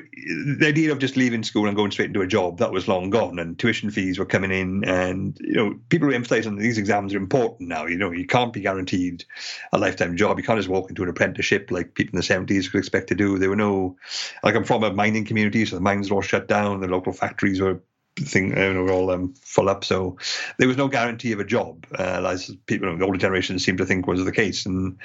the 0.59 0.67
idea 0.67 0.91
of 0.91 0.99
just 0.99 1.15
leaving 1.15 1.43
school 1.43 1.67
and 1.67 1.77
going 1.77 1.91
straight 1.91 2.07
into 2.09 2.23
a 2.23 2.27
job 2.27 2.57
that 2.57 2.73
was 2.73 2.89
long 2.89 3.11
gone, 3.11 3.39
and 3.39 3.59
tuition 3.59 3.91
fees 3.91 4.19
were 4.19 4.25
coming 4.25 4.51
in, 4.51 4.83
and 4.85 5.37
you 5.41 5.53
know, 5.53 5.79
people 5.91 6.09
were 6.09 6.15
emphasising 6.15 6.57
these 6.57 6.79
exams 6.79 7.13
are 7.13 7.19
important 7.19 7.69
now. 7.69 7.85
You 7.85 7.99
know, 7.99 8.13
you 8.13 8.27
can't 8.27 8.55
be 8.55 8.63
guaranteed 8.63 9.27
a 9.75 9.79
lifetime 9.79 10.17
job. 10.17 10.39
You 10.39 10.45
can't 10.45 10.59
just 10.59 10.71
walk 10.71 10.89
into 10.89 11.03
an 11.03 11.11
apprenticeship 11.11 11.71
like 11.71 11.93
people 11.93 12.15
in 12.15 12.17
the 12.17 12.23
seventies 12.23 12.71
could 12.71 12.79
expect 12.79 13.09
to 13.09 13.15
do. 13.15 13.39
There 13.39 13.51
were 13.51 13.57
no, 13.57 13.99
like 14.43 14.55
I'm 14.55 14.65
from 14.65 14.85
a 14.85 14.93
mining 14.95 15.27
community, 15.27 15.67
so 15.67 15.77
the 15.77 15.83
mines 15.83 16.11
were 16.11 16.17
all 16.17 16.23
shut 16.23 16.49
down, 16.49 16.81
the 16.81 16.89
local 16.89 17.13
factories 17.13 17.61
were 17.61 17.83
thing 18.17 18.57
you 18.57 18.75
know, 18.75 18.89
all 18.89 19.11
um, 19.11 19.35
full 19.41 19.69
up. 19.69 19.85
So 19.85 20.19
there 20.59 20.69
was 20.69 20.77
no 20.77 20.89
guarantee 20.89 21.33
of 21.33 21.41
a 21.41 21.45
job, 21.45 21.87
uh, 21.99 22.27
as 22.29 22.55
people, 22.67 22.89
know, 22.89 22.97
the 22.97 23.05
older 23.05 23.19
generation 23.19 23.59
seemed 23.59 23.79
to 23.79 23.87
think 23.87 24.07
was 24.07 24.25
the 24.25 24.33
case. 24.33 24.67
And 24.67 24.99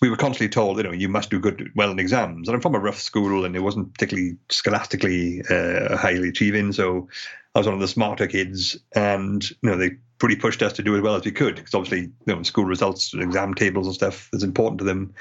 we 0.00 0.10
were 0.10 0.16
constantly 0.16 0.48
told, 0.48 0.76
you 0.76 0.82
know, 0.82 0.92
you 0.92 1.08
must 1.08 1.30
do 1.30 1.38
good, 1.38 1.70
well 1.74 1.90
in 1.90 1.98
exams. 1.98 2.48
And 2.48 2.54
I'm 2.54 2.60
from 2.60 2.74
a 2.74 2.80
rough 2.80 2.98
school, 2.98 3.44
and 3.44 3.56
it 3.56 3.60
wasn't 3.60 3.92
particularly 3.94 4.36
scholastically 4.50 5.42
uh, 5.48 5.96
highly 5.96 6.28
achieving. 6.28 6.72
So 6.72 7.08
I 7.54 7.58
was 7.58 7.66
one 7.66 7.74
of 7.74 7.80
the 7.80 7.88
smarter 7.88 8.26
kids, 8.26 8.78
and 8.94 9.48
you 9.48 9.70
know, 9.70 9.76
they 9.76 9.92
pretty 10.18 10.36
pushed 10.36 10.62
us 10.62 10.72
to 10.74 10.82
do 10.82 10.94
as 10.94 11.02
well 11.02 11.16
as 11.16 11.24
we 11.24 11.32
could 11.32 11.56
because 11.56 11.74
obviously, 11.74 12.12
you 12.26 12.34
know, 12.34 12.42
school 12.42 12.64
results, 12.64 13.12
and 13.12 13.22
exam 13.22 13.54
tables, 13.54 13.86
and 13.86 13.94
stuff 13.94 14.28
is 14.32 14.42
important 14.42 14.78
to 14.78 14.84
them. 14.84 15.14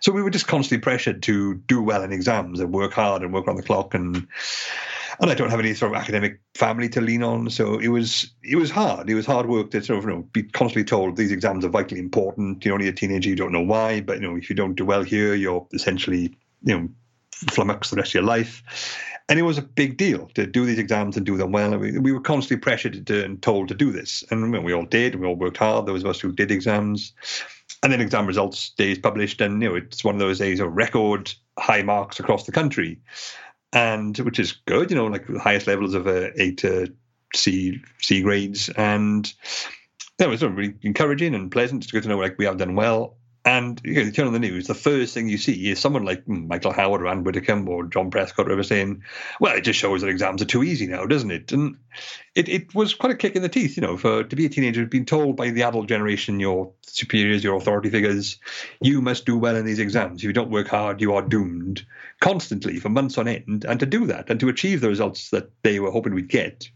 So 0.00 0.12
we 0.12 0.22
were 0.22 0.30
just 0.30 0.46
constantly 0.46 0.82
pressured 0.82 1.22
to 1.24 1.54
do 1.54 1.82
well 1.82 2.02
in 2.02 2.12
exams 2.12 2.60
and 2.60 2.72
work 2.72 2.92
hard 2.92 3.22
and 3.22 3.32
work 3.32 3.48
on 3.48 3.56
the 3.56 3.62
clock 3.62 3.94
and 3.94 4.26
and 5.20 5.30
I 5.30 5.34
don't 5.34 5.50
have 5.50 5.60
any 5.60 5.74
sort 5.74 5.92
of 5.92 5.98
academic 6.00 6.40
family 6.54 6.88
to 6.90 7.00
lean 7.00 7.22
on, 7.22 7.50
so 7.50 7.78
it 7.78 7.88
was 7.88 8.30
it 8.42 8.56
was 8.56 8.70
hard. 8.70 9.08
It 9.08 9.14
was 9.14 9.26
hard 9.26 9.46
work 9.46 9.70
to 9.70 9.82
sort 9.82 9.98
of 9.98 10.04
you 10.04 10.10
know 10.10 10.22
be 10.32 10.42
constantly 10.42 10.84
told 10.84 11.16
these 11.16 11.32
exams 11.32 11.64
are 11.64 11.70
vitally 11.70 12.00
important. 12.00 12.64
You're 12.64 12.74
only 12.74 12.88
a 12.88 12.92
teenager, 12.92 13.28
you 13.28 13.36
don't 13.36 13.52
know 13.52 13.62
why, 13.62 14.00
but 14.00 14.20
you 14.20 14.28
know 14.28 14.36
if 14.36 14.50
you 14.50 14.56
don't 14.56 14.74
do 14.74 14.84
well 14.84 15.02
here, 15.02 15.34
you're 15.34 15.66
essentially 15.72 16.34
you 16.62 16.78
know 16.78 16.88
flummox 17.46 17.90
the 17.90 17.96
rest 17.96 18.10
of 18.10 18.14
your 18.14 18.22
life. 18.22 18.62
And 19.28 19.40
it 19.40 19.42
was 19.42 19.58
a 19.58 19.62
big 19.62 19.96
deal 19.96 20.30
to 20.34 20.46
do 20.46 20.64
these 20.64 20.78
exams 20.78 21.16
and 21.16 21.26
do 21.26 21.36
them 21.36 21.50
well. 21.50 21.76
we, 21.76 21.98
we 21.98 22.12
were 22.12 22.20
constantly 22.20 22.58
pressured 22.58 23.04
to, 23.08 23.24
and 23.24 23.42
told 23.42 23.66
to 23.68 23.74
do 23.74 23.90
this, 23.90 24.22
and 24.30 24.64
we 24.64 24.72
all 24.72 24.84
did. 24.84 25.16
We 25.16 25.26
all 25.26 25.34
worked 25.34 25.56
hard. 25.56 25.86
Those 25.86 26.04
of 26.04 26.10
us 26.10 26.20
who 26.20 26.30
did 26.30 26.52
exams, 26.52 27.12
and 27.82 27.92
then 27.92 28.00
exam 28.00 28.26
results 28.26 28.70
days 28.70 28.98
published, 28.98 29.40
and 29.40 29.62
you 29.62 29.68
know 29.68 29.74
it's 29.74 30.04
one 30.04 30.14
of 30.14 30.20
those 30.20 30.38
days 30.38 30.60
of 30.60 30.72
record 30.72 31.32
high 31.58 31.82
marks 31.82 32.20
across 32.20 32.44
the 32.44 32.52
country 32.52 33.00
and 33.76 34.16
which 34.20 34.38
is 34.38 34.52
good, 34.64 34.90
you 34.90 34.96
know, 34.96 35.06
like 35.06 35.26
the 35.26 35.38
highest 35.38 35.66
levels 35.66 35.92
of 35.92 36.06
uh, 36.06 36.30
A 36.36 36.52
to 36.52 36.90
C 37.34 37.78
C 38.00 38.22
grades, 38.22 38.70
and 38.70 39.30
that 40.16 40.30
was 40.30 40.42
really 40.42 40.74
encouraging 40.80 41.34
and 41.34 41.52
pleasant. 41.52 41.84
It's 41.84 41.92
good 41.92 42.02
to 42.04 42.08
know 42.08 42.16
like 42.16 42.38
we 42.38 42.46
have 42.46 42.56
done 42.56 42.74
well. 42.74 43.18
And 43.46 43.80
you, 43.84 43.94
know, 43.94 44.00
you 44.00 44.10
turn 44.10 44.26
on 44.26 44.32
the 44.32 44.40
news, 44.40 44.66
the 44.66 44.74
first 44.74 45.14
thing 45.14 45.28
you 45.28 45.38
see 45.38 45.70
is 45.70 45.78
someone 45.78 46.04
like 46.04 46.26
Michael 46.26 46.72
Howard 46.72 47.00
or 47.00 47.06
Ann 47.06 47.22
Widdecombe 47.22 47.68
or 47.68 47.84
John 47.84 48.10
Prescott 48.10 48.40
or 48.40 48.48
whatever 48.48 48.64
saying, 48.64 49.04
well, 49.38 49.56
it 49.56 49.60
just 49.60 49.78
shows 49.78 50.00
that 50.00 50.08
exams 50.08 50.42
are 50.42 50.46
too 50.46 50.64
easy 50.64 50.88
now, 50.88 51.06
doesn't 51.06 51.30
it? 51.30 51.52
And 51.52 51.76
it, 52.34 52.48
it 52.48 52.74
was 52.74 52.92
quite 52.92 53.12
a 53.12 53.16
kick 53.16 53.36
in 53.36 53.42
the 53.42 53.48
teeth, 53.48 53.76
you 53.76 53.82
know, 53.82 53.96
for 53.96 54.24
to 54.24 54.36
be 54.36 54.46
a 54.46 54.48
teenager, 54.48 54.84
being 54.84 55.06
told 55.06 55.36
by 55.36 55.50
the 55.50 55.62
adult 55.62 55.86
generation, 55.86 56.40
your 56.40 56.72
superiors, 56.82 57.44
your 57.44 57.56
authority 57.56 57.88
figures, 57.88 58.40
you 58.80 59.00
must 59.00 59.26
do 59.26 59.38
well 59.38 59.54
in 59.54 59.64
these 59.64 59.78
exams. 59.78 60.22
If 60.22 60.24
you 60.24 60.32
don't 60.32 60.50
work 60.50 60.66
hard, 60.66 61.00
you 61.00 61.14
are 61.14 61.22
doomed 61.22 61.86
constantly 62.20 62.80
for 62.80 62.88
months 62.88 63.16
on 63.16 63.28
end. 63.28 63.64
And 63.64 63.78
to 63.78 63.86
do 63.86 64.06
that 64.06 64.28
and 64.28 64.40
to 64.40 64.48
achieve 64.48 64.80
the 64.80 64.88
results 64.88 65.30
that 65.30 65.52
they 65.62 65.78
were 65.78 65.92
hoping 65.92 66.14
we'd 66.14 66.28
get 66.28 66.68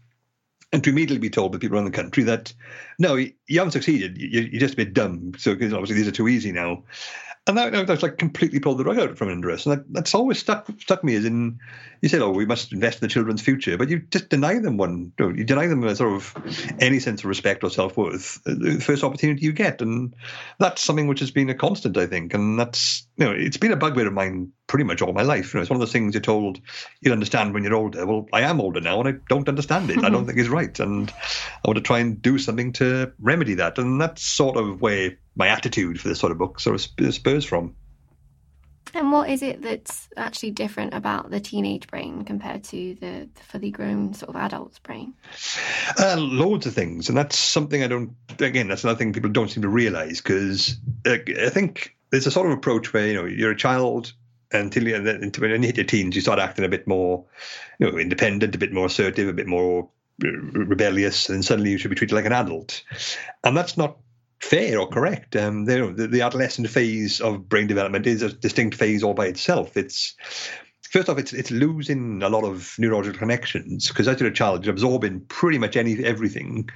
and 0.71 0.83
to 0.83 0.89
immediately 0.89 1.19
be 1.19 1.29
told 1.29 1.51
by 1.51 1.57
people 1.57 1.77
around 1.77 1.85
the 1.85 1.91
country 1.91 2.23
that 2.23 2.53
no, 2.97 3.15
you 3.15 3.33
haven't 3.49 3.71
succeeded. 3.71 4.17
You're 4.17 4.59
just 4.59 4.75
a 4.75 4.77
bit 4.77 4.93
dumb. 4.93 5.33
So 5.37 5.53
because 5.53 5.73
obviously 5.73 5.97
these 5.97 6.07
are 6.07 6.11
too 6.11 6.27
easy 6.27 6.51
now. 6.51 6.83
And 7.47 7.57
that, 7.57 7.71
that 7.71 7.89
was 7.89 8.03
like 8.03 8.19
completely 8.19 8.59
pulled 8.59 8.77
the 8.77 8.83
rug 8.83 8.99
out 8.99 9.17
from 9.17 9.29
under 9.29 9.49
us. 9.49 9.65
And 9.65 9.77
that, 9.77 9.85
that's 9.91 10.13
always 10.13 10.37
stuck 10.37 10.69
stuck 10.79 11.03
me 11.03 11.15
as 11.15 11.25
in 11.25 11.59
you 12.01 12.09
said, 12.09 12.21
oh, 12.21 12.31
we 12.31 12.45
must 12.45 12.71
invest 12.71 13.01
in 13.01 13.07
the 13.07 13.13
children's 13.13 13.41
future, 13.41 13.77
but 13.77 13.89
you 13.89 13.99
just 13.99 14.29
deny 14.29 14.57
them 14.59 14.77
one. 14.77 15.11
You 15.19 15.43
deny 15.43 15.67
them 15.67 15.83
a 15.83 15.95
sort 15.95 16.13
of 16.13 16.35
any 16.79 16.99
sense 16.99 17.21
of 17.21 17.25
respect 17.25 17.63
or 17.63 17.69
self 17.69 17.97
worth 17.97 18.39
uh, 18.47 18.55
the 18.57 18.79
first 18.79 19.03
opportunity 19.03 19.45
you 19.45 19.53
get, 19.53 19.81
and 19.81 20.15
that's 20.59 20.83
something 20.83 21.07
which 21.07 21.19
has 21.19 21.31
been 21.31 21.49
a 21.49 21.55
constant, 21.55 21.97
I 21.97 22.07
think. 22.07 22.33
And 22.33 22.59
that's 22.59 23.07
you 23.17 23.25
know, 23.25 23.31
it's 23.31 23.57
been 23.57 23.71
a 23.71 23.75
bugbear 23.75 24.07
of 24.07 24.13
mine 24.13 24.51
pretty 24.67 24.83
much 24.83 25.01
all 25.01 25.13
my 25.13 25.21
life. 25.21 25.53
You 25.53 25.59
know, 25.59 25.61
it's 25.61 25.69
one 25.69 25.75
of 25.75 25.81
those 25.81 25.91
things 25.91 26.13
you're 26.13 26.21
told 26.21 26.59
you'll 27.01 27.13
understand 27.13 27.53
when 27.53 27.63
you're 27.63 27.75
older. 27.75 28.05
Well, 28.05 28.27
I 28.33 28.41
am 28.41 28.61
older 28.61 28.81
now, 28.81 28.99
and 28.99 29.09
I 29.09 29.13
don't 29.29 29.49
understand 29.49 29.89
it. 29.89 30.03
I 30.03 30.09
don't 30.09 30.25
think 30.25 30.39
it's 30.39 30.49
right, 30.49 30.79
and 30.79 31.11
I 31.11 31.67
want 31.67 31.77
to 31.77 31.83
try 31.83 31.99
and 31.99 32.21
do 32.21 32.37
something 32.37 32.73
to 32.73 33.11
remedy 33.19 33.55
that. 33.55 33.77
And 33.77 33.99
that's 33.99 34.23
sort 34.23 34.57
of 34.57 34.81
where 34.81 35.17
my 35.35 35.47
attitude 35.47 35.99
for 35.99 36.07
this 36.07 36.19
sort 36.19 36.31
of 36.31 36.37
book 36.37 36.59
sort 36.59 36.75
of 36.75 37.13
spurs 37.13 37.45
from. 37.45 37.75
And 38.93 39.11
what 39.11 39.29
is 39.29 39.41
it 39.41 39.61
that's 39.61 40.09
actually 40.17 40.51
different 40.51 40.93
about 40.93 41.29
the 41.29 41.39
teenage 41.39 41.87
brain 41.87 42.25
compared 42.25 42.63
to 42.65 42.95
the, 42.95 43.29
the 43.33 43.43
fully 43.43 43.71
grown 43.71 44.13
sort 44.13 44.29
of 44.29 44.35
adult's 44.35 44.79
brain? 44.79 45.13
Uh, 45.97 46.17
loads 46.17 46.65
of 46.65 46.73
things, 46.73 47.07
and 47.07 47.17
that's 47.17 47.37
something 47.37 47.83
I 47.83 47.87
don't. 47.87 48.13
Again, 48.39 48.67
that's 48.67 48.83
another 48.83 48.97
thing 48.97 49.13
people 49.13 49.29
don't 49.29 49.49
seem 49.49 49.63
to 49.63 49.69
realise 49.69 50.19
because 50.19 50.75
uh, 51.05 51.17
I 51.39 51.49
think 51.49 51.95
there's 52.09 52.27
a 52.27 52.31
sort 52.31 52.47
of 52.47 52.57
approach 52.57 52.91
where 52.91 53.07
you 53.07 53.13
know 53.13 53.25
you're 53.25 53.51
a 53.51 53.57
child 53.57 54.11
until 54.51 54.85
you, 54.85 54.95
until 54.95 55.41
when 55.41 55.61
you 55.61 55.67
hit 55.67 55.77
your 55.77 55.85
teens, 55.85 56.15
you 56.15 56.21
start 56.21 56.39
acting 56.39 56.65
a 56.65 56.69
bit 56.69 56.85
more, 56.85 57.23
you 57.79 57.89
know, 57.89 57.97
independent, 57.97 58.55
a 58.55 58.57
bit 58.57 58.73
more 58.73 58.87
assertive, 58.87 59.29
a 59.29 59.33
bit 59.33 59.47
more 59.47 59.87
rebellious, 60.19 61.29
and 61.29 61.45
suddenly 61.45 61.71
you 61.71 61.77
should 61.77 61.89
be 61.89 61.95
treated 61.95 62.15
like 62.15 62.25
an 62.25 62.33
adult, 62.33 62.83
and 63.43 63.55
that's 63.55 63.77
not 63.77 63.97
fair 64.41 64.79
or 64.79 64.87
correct. 64.87 65.35
Um, 65.35 65.65
the, 65.65 66.07
the 66.11 66.21
adolescent 66.21 66.69
phase 66.69 67.21
of 67.21 67.47
brain 67.47 67.67
development 67.67 68.07
is 68.07 68.21
a 68.21 68.33
distinct 68.33 68.75
phase 68.75 69.03
all 69.03 69.13
by 69.13 69.27
itself. 69.27 69.77
It's 69.77 70.15
first 70.81 71.09
off, 71.09 71.17
it's 71.17 71.31
it's 71.31 71.51
losing 71.51 72.21
a 72.23 72.29
lot 72.29 72.43
of 72.43 72.75
neurological 72.77 73.19
connections 73.19 73.87
because 73.87 74.07
as 74.07 74.19
you're 74.19 74.29
a 74.29 74.33
child, 74.33 74.65
you're 74.65 74.73
absorbing 74.73 75.21
pretty 75.21 75.57
much 75.57 75.77
any 75.77 76.03
everything. 76.03 76.69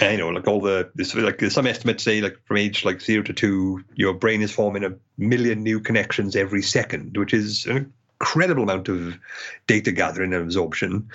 Uh, 0.00 0.08
you 0.08 0.18
know, 0.18 0.28
like 0.28 0.46
all 0.48 0.60
the 0.60 0.90
like 1.16 1.40
some 1.50 1.66
estimates 1.66 2.02
say, 2.02 2.20
like 2.20 2.36
from 2.44 2.56
age 2.56 2.84
like 2.84 3.00
zero 3.00 3.22
to 3.22 3.32
two, 3.32 3.82
your 3.94 4.14
brain 4.14 4.42
is 4.42 4.52
forming 4.52 4.84
a 4.84 4.94
million 5.18 5.62
new 5.62 5.80
connections 5.80 6.36
every 6.36 6.62
second, 6.62 7.16
which 7.16 7.34
is 7.34 7.66
an 7.66 7.92
incredible 8.20 8.62
amount 8.62 8.88
of 8.88 9.18
data 9.66 9.92
gathering 9.92 10.32
and 10.32 10.42
absorption 10.42 11.08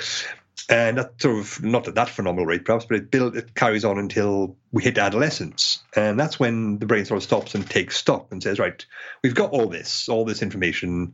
Uh, 0.69 0.73
and 0.73 0.97
that's 0.97 1.23
sort 1.23 1.39
of 1.39 1.63
not 1.63 1.87
at 1.87 1.95
that 1.95 2.09
phenomenal 2.09 2.45
rate 2.45 2.65
perhaps 2.65 2.83
but 2.83 2.97
it 2.97 3.09
build 3.09 3.37
it 3.37 3.55
carries 3.55 3.85
on 3.85 3.97
until 3.97 4.55
we 4.71 4.83
hit 4.83 4.97
adolescence. 4.97 5.81
And 5.95 6.19
that's 6.19 6.39
when 6.39 6.79
the 6.79 6.85
brain 6.85 7.05
sort 7.05 7.17
of 7.17 7.23
stops 7.23 7.55
and 7.55 7.69
takes 7.69 7.97
stock 7.97 8.27
and 8.31 8.43
says 8.43 8.59
right 8.59 8.85
we've 9.23 9.35
got 9.35 9.51
all 9.51 9.67
this 9.67 10.09
all 10.09 10.25
this 10.25 10.41
information. 10.41 11.13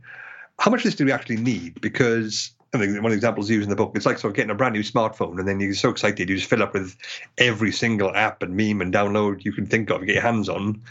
How 0.59 0.71
much 0.71 0.81
of 0.81 0.85
this 0.85 0.95
do 0.95 1.05
we 1.05 1.11
actually 1.11 1.37
need? 1.37 1.81
Because 1.81 2.51
I 2.73 2.79
think 2.79 2.95
one 2.95 3.05
of 3.05 3.11
the 3.11 3.15
examples 3.15 3.49
used 3.49 3.63
in 3.63 3.69
the 3.69 3.75
book, 3.75 3.91
it's 3.95 4.05
like 4.05 4.17
sort 4.17 4.31
of 4.31 4.35
getting 4.35 4.49
a 4.49 4.55
brand 4.55 4.73
new 4.73 4.81
smartphone, 4.81 5.37
and 5.37 5.47
then 5.47 5.59
you're 5.59 5.75
so 5.75 5.89
excited, 5.89 6.27
you 6.27 6.37
just 6.37 6.49
fill 6.49 6.63
up 6.63 6.73
with 6.73 6.95
every 7.37 7.71
single 7.71 8.15
app 8.15 8.41
and 8.41 8.55
meme 8.55 8.81
and 8.81 8.91
download 8.91 9.45
you 9.45 9.51
can 9.51 9.67
think 9.67 9.91
of, 9.91 10.05
get 10.05 10.15
your 10.15 10.23
hands 10.23 10.49
on 10.49 10.81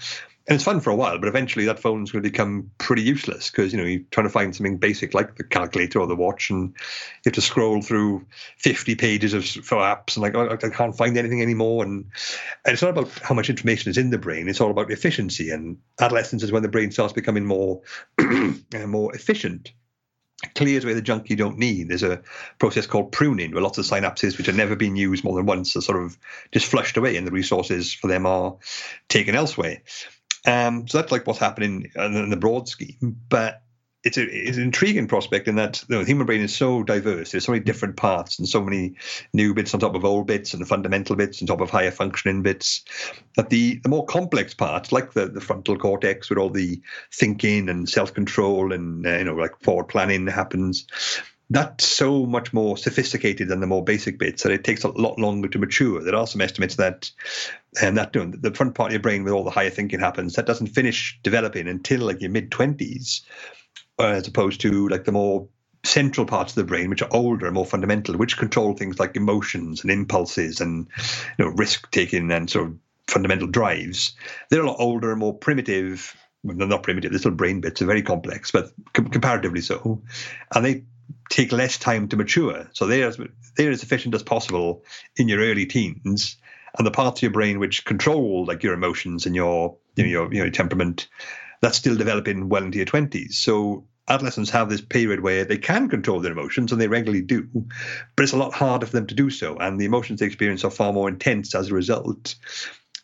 and 0.49 0.57
it's 0.57 0.65
fun 0.65 0.81
for 0.81 0.91
a 0.91 0.97
while, 0.97 1.19
but 1.19 1.29
eventually 1.29 1.67
that 1.67 1.79
phone's 1.79 2.11
going 2.11 2.23
to 2.23 2.29
become 2.29 2.71
pretty 2.79 3.03
useless 3.03 3.49
because 3.49 3.73
you 3.73 3.79
know 3.79 3.85
you're 3.85 4.03
trying 4.11 4.27
to 4.27 4.33
find 4.33 4.55
something 4.55 4.77
basic 4.77 5.15
like 5.15 5.37
the 5.37 5.45
calculator 5.45 6.01
or 6.01 6.07
the 6.09 6.17
watch, 6.17 6.51
and 6.51 6.71
you 6.71 7.21
have 7.27 7.35
to 7.35 7.41
scroll 7.41 7.81
through 7.81 8.27
50 8.59 8.97
pages 8.97 9.35
of 9.35 9.45
for 9.45 9.79
apps, 9.79 10.17
and 10.17 10.23
like 10.23 10.35
oh, 10.35 10.51
I 10.51 10.57
can't 10.57 10.97
find 10.97 11.17
anything 11.17 11.43
anymore. 11.43 11.85
And, 11.85 12.07
and 12.65 12.73
it's 12.73 12.83
not 12.83 12.91
about 12.91 13.11
how 13.21 13.37
much 13.37 13.51
information 13.51 13.91
is 13.91 13.99
in 13.99 14.11
the 14.11 14.19
brain; 14.19 14.49
it's 14.49 14.61
all 14.61 14.73
about 14.73 14.91
efficiency. 14.91 15.51
And 15.51 15.79
adolescence 16.01 16.43
is 16.43 16.51
when 16.51 16.63
the 16.63 16.69
brain 16.69 16.91
starts 16.91 17.13
becoming 17.13 17.47
more 17.47 17.83
uh, 18.19 18.87
more 18.87 19.15
efficient 19.15 19.73
clears 20.57 20.85
away 20.85 20.95
the 20.95 21.03
junk 21.03 21.31
you 21.31 21.37
don't 21.37 21.59
need. 21.59 21.89
There's 21.89 22.03
a 22.03 22.23
process 22.59 22.87
called 22.87 23.13
pruning 23.13 23.53
where 23.53 23.63
lots 23.63 23.79
of 23.79 23.85
synapses 23.85 24.37
which 24.37 24.47
have 24.47 24.57
never 24.57 24.75
been 24.75 24.97
used 24.97 25.25
more 25.25 25.37
than 25.37 25.47
once 25.47 25.77
are 25.77 25.81
sort 25.81 26.03
of 26.03 26.19
just 26.51 26.67
flushed 26.67 26.97
away 26.97 27.17
and 27.17 27.27
the 27.27 27.31
resources 27.31 27.93
for 27.93 28.09
them 28.09 28.27
are 28.27 28.57
taken 29.09 29.35
elsewhere. 29.35 29.83
Um, 30.47 30.89
so 30.89 30.99
that's 30.99 31.13
like 31.13 31.27
what's 31.27 31.39
happening 31.39 31.91
in 31.95 32.31
the 32.31 32.37
broad 32.37 32.69
scheme. 32.69 33.17
But 33.29 33.63
it's, 34.05 34.19
a, 34.19 34.23
it's 34.23 34.57
an 34.57 34.65
intriguing 34.65 35.07
prospect 35.07 35.47
in 35.47 35.55
that 35.57 35.85
the 35.89 36.05
human 36.05 36.27
brain 36.27 36.41
is 36.41 36.55
so 36.55 36.83
diverse. 36.83 37.31
There's 37.31 37.45
so 37.45 37.53
many 37.53 37.63
different 37.63 37.97
parts 37.97 38.39
and 38.39 38.49
so 38.49 38.61
many 38.61 38.97
new 39.33 39.55
bits 39.55 39.73
on 39.75 39.81
top 39.81 39.95
of 39.95 40.05
old 40.05 40.27
bits 40.27 40.53
and 40.53 40.61
the 40.61 40.67
fundamental 40.67 41.15
bits 41.15 41.41
on 41.41 41.47
top 41.47 41.61
of 41.61 41.71
higher 41.71 41.93
functioning 41.93 42.43
bits. 42.43 42.85
That 43.37 43.51
the, 43.51 43.77
the 43.83 43.89
more 43.89 44.05
complex 44.05 44.55
parts, 44.55 44.91
like 44.91 45.13
the, 45.13 45.29
the 45.29 45.41
frontal 45.41 45.79
cortex 45.79 46.29
where 46.29 46.41
all 46.41 46.51
the 46.51 46.81
thinking 47.13 47.69
and 47.69 47.89
self 47.89 48.13
control 48.13 48.73
and 48.73 49.07
uh, 49.07 49.19
you 49.19 49.25
know 49.25 49.37
like 49.37 49.59
forward 49.61 49.89
planning 49.89 50.27
happens, 50.27 50.87
that's 51.53 51.85
so 51.85 52.25
much 52.25 52.53
more 52.53 52.77
sophisticated 52.77 53.49
than 53.49 53.61
the 53.61 53.67
more 53.67 53.85
basic 53.85 54.19
bits 54.19 54.43
that 54.43 54.53
it 54.53 54.65
takes 54.65 54.85
a 54.85 54.89
lot 54.89 55.19
longer 55.19 55.49
to 55.49 55.59
mature. 55.59 56.03
There 56.03 56.15
are 56.15 56.27
some 56.27 56.41
estimates 56.41 56.77
that 56.77 57.11
and 57.81 57.97
that 57.97 58.15
you 58.15 58.25
know, 58.25 58.33
the 58.39 58.55
front 58.55 58.75
part 58.75 58.89
of 58.89 58.93
your 58.93 59.03
brain 59.03 59.25
with 59.25 59.33
all 59.33 59.45
the 59.45 59.51
higher 59.51 59.71
thinking 59.71 60.01
happens 60.01 60.35
that 60.35 60.47
doesn't 60.47 60.69
finish 60.69 61.19
developing 61.23 61.69
until 61.69 62.01
like 62.01 62.21
your 62.21 62.31
mid 62.31 62.51
twenties, 62.51 63.23
uh, 63.99 64.07
as 64.07 64.29
opposed 64.29 64.61
to 64.63 64.89
like 64.89 65.05
the 65.05 65.13
more 65.13 65.49
central 65.85 66.27
parts 66.27 66.53
of 66.53 66.57
the 66.57 66.65
brain, 66.65 66.89
which 66.89 67.03
are 67.03 67.13
older 67.13 67.47
and 67.47 67.55
more 67.55 67.67
fundamental, 67.67 68.17
which 68.17 68.39
control 68.39 68.75
things 68.75 68.99
like 68.99 69.17
emotions 69.17 69.83
and 69.83 69.91
impulses 69.91 70.61
and 70.61 70.89
you 71.39 71.45
know 71.45 71.51
risk 71.53 71.91
taking 71.91 72.31
and 72.31 72.49
sort 72.49 72.69
of 72.69 72.77
fundamental 73.09 73.49
drives. 73.49 74.15
They're 74.49 74.63
a 74.63 74.67
lot 74.67 74.81
older 74.81 75.11
and 75.11 75.21
more 75.21 75.35
primitive. 75.35 76.17
Well, 76.45 76.57
they're 76.57 76.67
not 76.67 76.83
primitive; 76.83 77.11
they're 77.11 77.21
still 77.21 77.33
brain 77.33 77.61
bits. 77.61 77.81
They're 77.81 77.87
very 77.87 78.03
complex, 78.03 78.51
but 78.51 78.73
com- 78.95 79.11
comparatively 79.11 79.61
so, 79.61 80.03
and 80.55 80.65
they 80.65 80.85
take 81.31 81.53
less 81.53 81.79
time 81.79 82.09
to 82.09 82.17
mature. 82.17 82.69
So 82.73 82.87
they're 82.87 83.09
as, 83.09 83.21
they're 83.57 83.71
as 83.71 83.83
efficient 83.83 84.15
as 84.15 84.23
possible 84.23 84.85
in 85.17 85.29
your 85.29 85.41
early 85.41 85.67
teens, 85.67 86.37
and 86.77 86.87
the 86.87 86.91
parts 86.91 87.19
of 87.19 87.23
your 87.23 87.33
brain 87.33 87.59
which 87.59 87.85
control 87.85 88.47
like 88.47 88.63
your 88.63 88.75
emotions 88.75 89.27
and 89.27 89.35
your 89.35 89.77
you 89.97 90.05
know, 90.05 90.11
your, 90.11 90.35
your 90.35 90.51
temperament, 90.51 91.09
that's 91.61 91.79
still 91.79 91.97
developing 91.97 92.49
well 92.49 92.65
into 92.65 92.79
your 92.79 92.87
twenties. 92.87 93.39
So 93.39 93.87
adolescents 94.09 94.51
have 94.51 94.69
this 94.69 94.81
period 94.81 95.21
where 95.21 95.45
they 95.45 95.59
can 95.59 95.89
control 95.89 96.21
their 96.21 96.33
emotions 96.33 96.73
and 96.73 96.81
they 96.81 96.89
regularly 96.89 97.23
do, 97.23 97.49
but 98.17 98.23
it's 98.23 98.33
a 98.33 98.39
lot 98.39 98.53
harder 98.53 98.87
for 98.87 98.93
them 98.93 99.07
to 99.07 99.15
do 99.15 99.31
so, 99.31 99.57
and 99.57 99.81
the 99.81 99.85
emotions 99.85 100.21
they 100.21 100.27
experience 100.27 100.65
are 100.65 100.71
far 100.71 100.93
more 100.93 101.09
intense 101.09 101.55
as 101.55 101.69
a 101.69 101.75
result. 101.75 102.35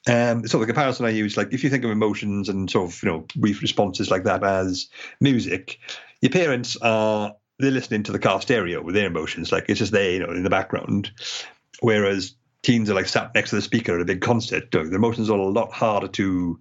Um, 0.07 0.47
so 0.47 0.59
the 0.59 0.67
comparison 0.67 1.05
I 1.05 1.11
use, 1.11 1.37
like 1.37 1.53
if 1.53 1.63
you 1.63 1.71
think 1.71 1.85
of 1.85 1.91
emotions 1.91 2.49
and 2.49 2.71
sort 2.71 2.91
of 2.91 3.03
you 3.03 3.11
know 3.11 3.27
brief 3.37 3.61
responses 3.61 4.11
like 4.11 4.25
that 4.25 4.43
as 4.43 4.89
music, 5.21 5.79
your 6.23 6.31
parents 6.31 6.77
are 6.81 7.37
they're 7.59 7.71
listening 7.71 8.05
to 8.05 8.13
the 8.13 8.19
car 8.19 8.41
stereo 8.41 8.83
with 8.83 8.95
their 8.95 9.07
emotions, 9.07 9.51
like 9.51 9.67
it's 9.69 9.79
just 9.79 9.93
there, 9.93 10.11
you 10.13 10.21
know, 10.21 10.33
in 10.33 10.45
the 10.45 10.51
background. 10.51 11.11
Whereas 11.81 12.35
teens 12.63 12.91
are 12.91 12.95
like 12.95 13.09
sat 13.09 13.35
next 13.35 13.51
to 13.51 13.57
the 13.57 13.63
speaker 13.63 13.95
at 13.95 14.01
a 14.01 14.05
big 14.05 14.21
concert. 14.21 14.71
Their 14.71 14.83
emotions 14.93 15.31
are 15.31 15.39
a 15.39 15.49
lot 15.49 15.73
harder 15.73 16.09
to 16.09 16.61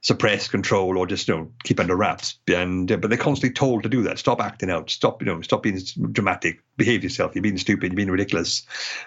suppress, 0.00 0.48
control, 0.48 0.98
or 0.98 1.06
just 1.06 1.26
you 1.28 1.34
know 1.34 1.50
keep 1.64 1.80
under 1.80 1.96
wraps. 1.96 2.38
And 2.48 2.90
uh, 2.90 2.96
but 2.98 3.08
they're 3.08 3.18
constantly 3.18 3.54
told 3.54 3.84
to 3.84 3.88
do 3.88 4.02
that. 4.02 4.18
Stop 4.18 4.40
acting 4.40 4.70
out. 4.70 4.90
Stop 4.90 5.22
you 5.22 5.26
know 5.26 5.40
stop 5.40 5.62
being 5.62 5.80
dramatic. 6.12 6.60
Behave 6.76 7.02
yourself. 7.02 7.34
You're 7.34 7.42
being 7.42 7.58
stupid. 7.58 7.92
You're 7.92 7.96
being 7.96 8.10
ridiculous. 8.10 8.66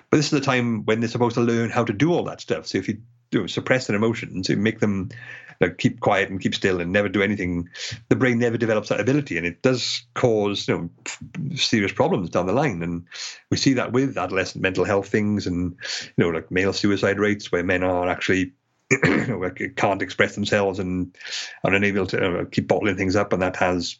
But 0.09 0.17
this 0.17 0.27
is 0.27 0.31
the 0.31 0.41
time 0.41 0.85
when 0.85 0.99
they're 0.99 1.09
supposed 1.09 1.35
to 1.35 1.41
learn 1.41 1.69
how 1.69 1.83
to 1.83 1.93
do 1.93 2.13
all 2.13 2.23
that 2.23 2.41
stuff. 2.41 2.67
So 2.67 2.77
if 2.77 2.87
you, 2.87 3.01
you 3.31 3.41
know, 3.41 3.47
suppress 3.47 3.87
their 3.87 3.95
emotions, 3.95 4.49
you 4.49 4.57
make 4.57 4.79
them 4.79 5.09
like, 5.59 5.77
keep 5.77 5.99
quiet 5.99 6.29
and 6.29 6.41
keep 6.41 6.55
still 6.55 6.79
and 6.79 6.91
never 6.91 7.09
do 7.09 7.21
anything, 7.21 7.69
the 8.09 8.15
brain 8.15 8.39
never 8.39 8.57
develops 8.57 8.89
that 8.89 8.99
ability, 8.99 9.37
and 9.37 9.45
it 9.45 9.61
does 9.61 10.03
cause 10.13 10.67
you 10.67 10.77
know 10.77 11.55
serious 11.55 11.91
problems 11.91 12.29
down 12.29 12.47
the 12.47 12.53
line. 12.53 12.83
And 12.83 13.05
we 13.49 13.57
see 13.57 13.73
that 13.73 13.91
with 13.91 14.17
adolescent 14.17 14.61
mental 14.61 14.85
health 14.85 15.09
things, 15.09 15.47
and 15.47 15.75
you 16.17 16.23
know 16.23 16.29
like 16.29 16.51
male 16.51 16.73
suicide 16.73 17.19
rates, 17.19 17.51
where 17.51 17.63
men 17.63 17.83
are 17.83 18.07
actually 18.07 18.53
you 19.03 19.27
know, 19.27 19.51
can't 19.75 20.01
express 20.01 20.35
themselves 20.35 20.79
and 20.79 21.15
are 21.63 21.73
unable 21.73 22.07
to 22.07 22.39
uh, 22.39 22.45
keep 22.45 22.67
bottling 22.67 22.95
things 22.95 23.15
up, 23.15 23.33
and 23.33 23.41
that 23.41 23.57
has 23.57 23.97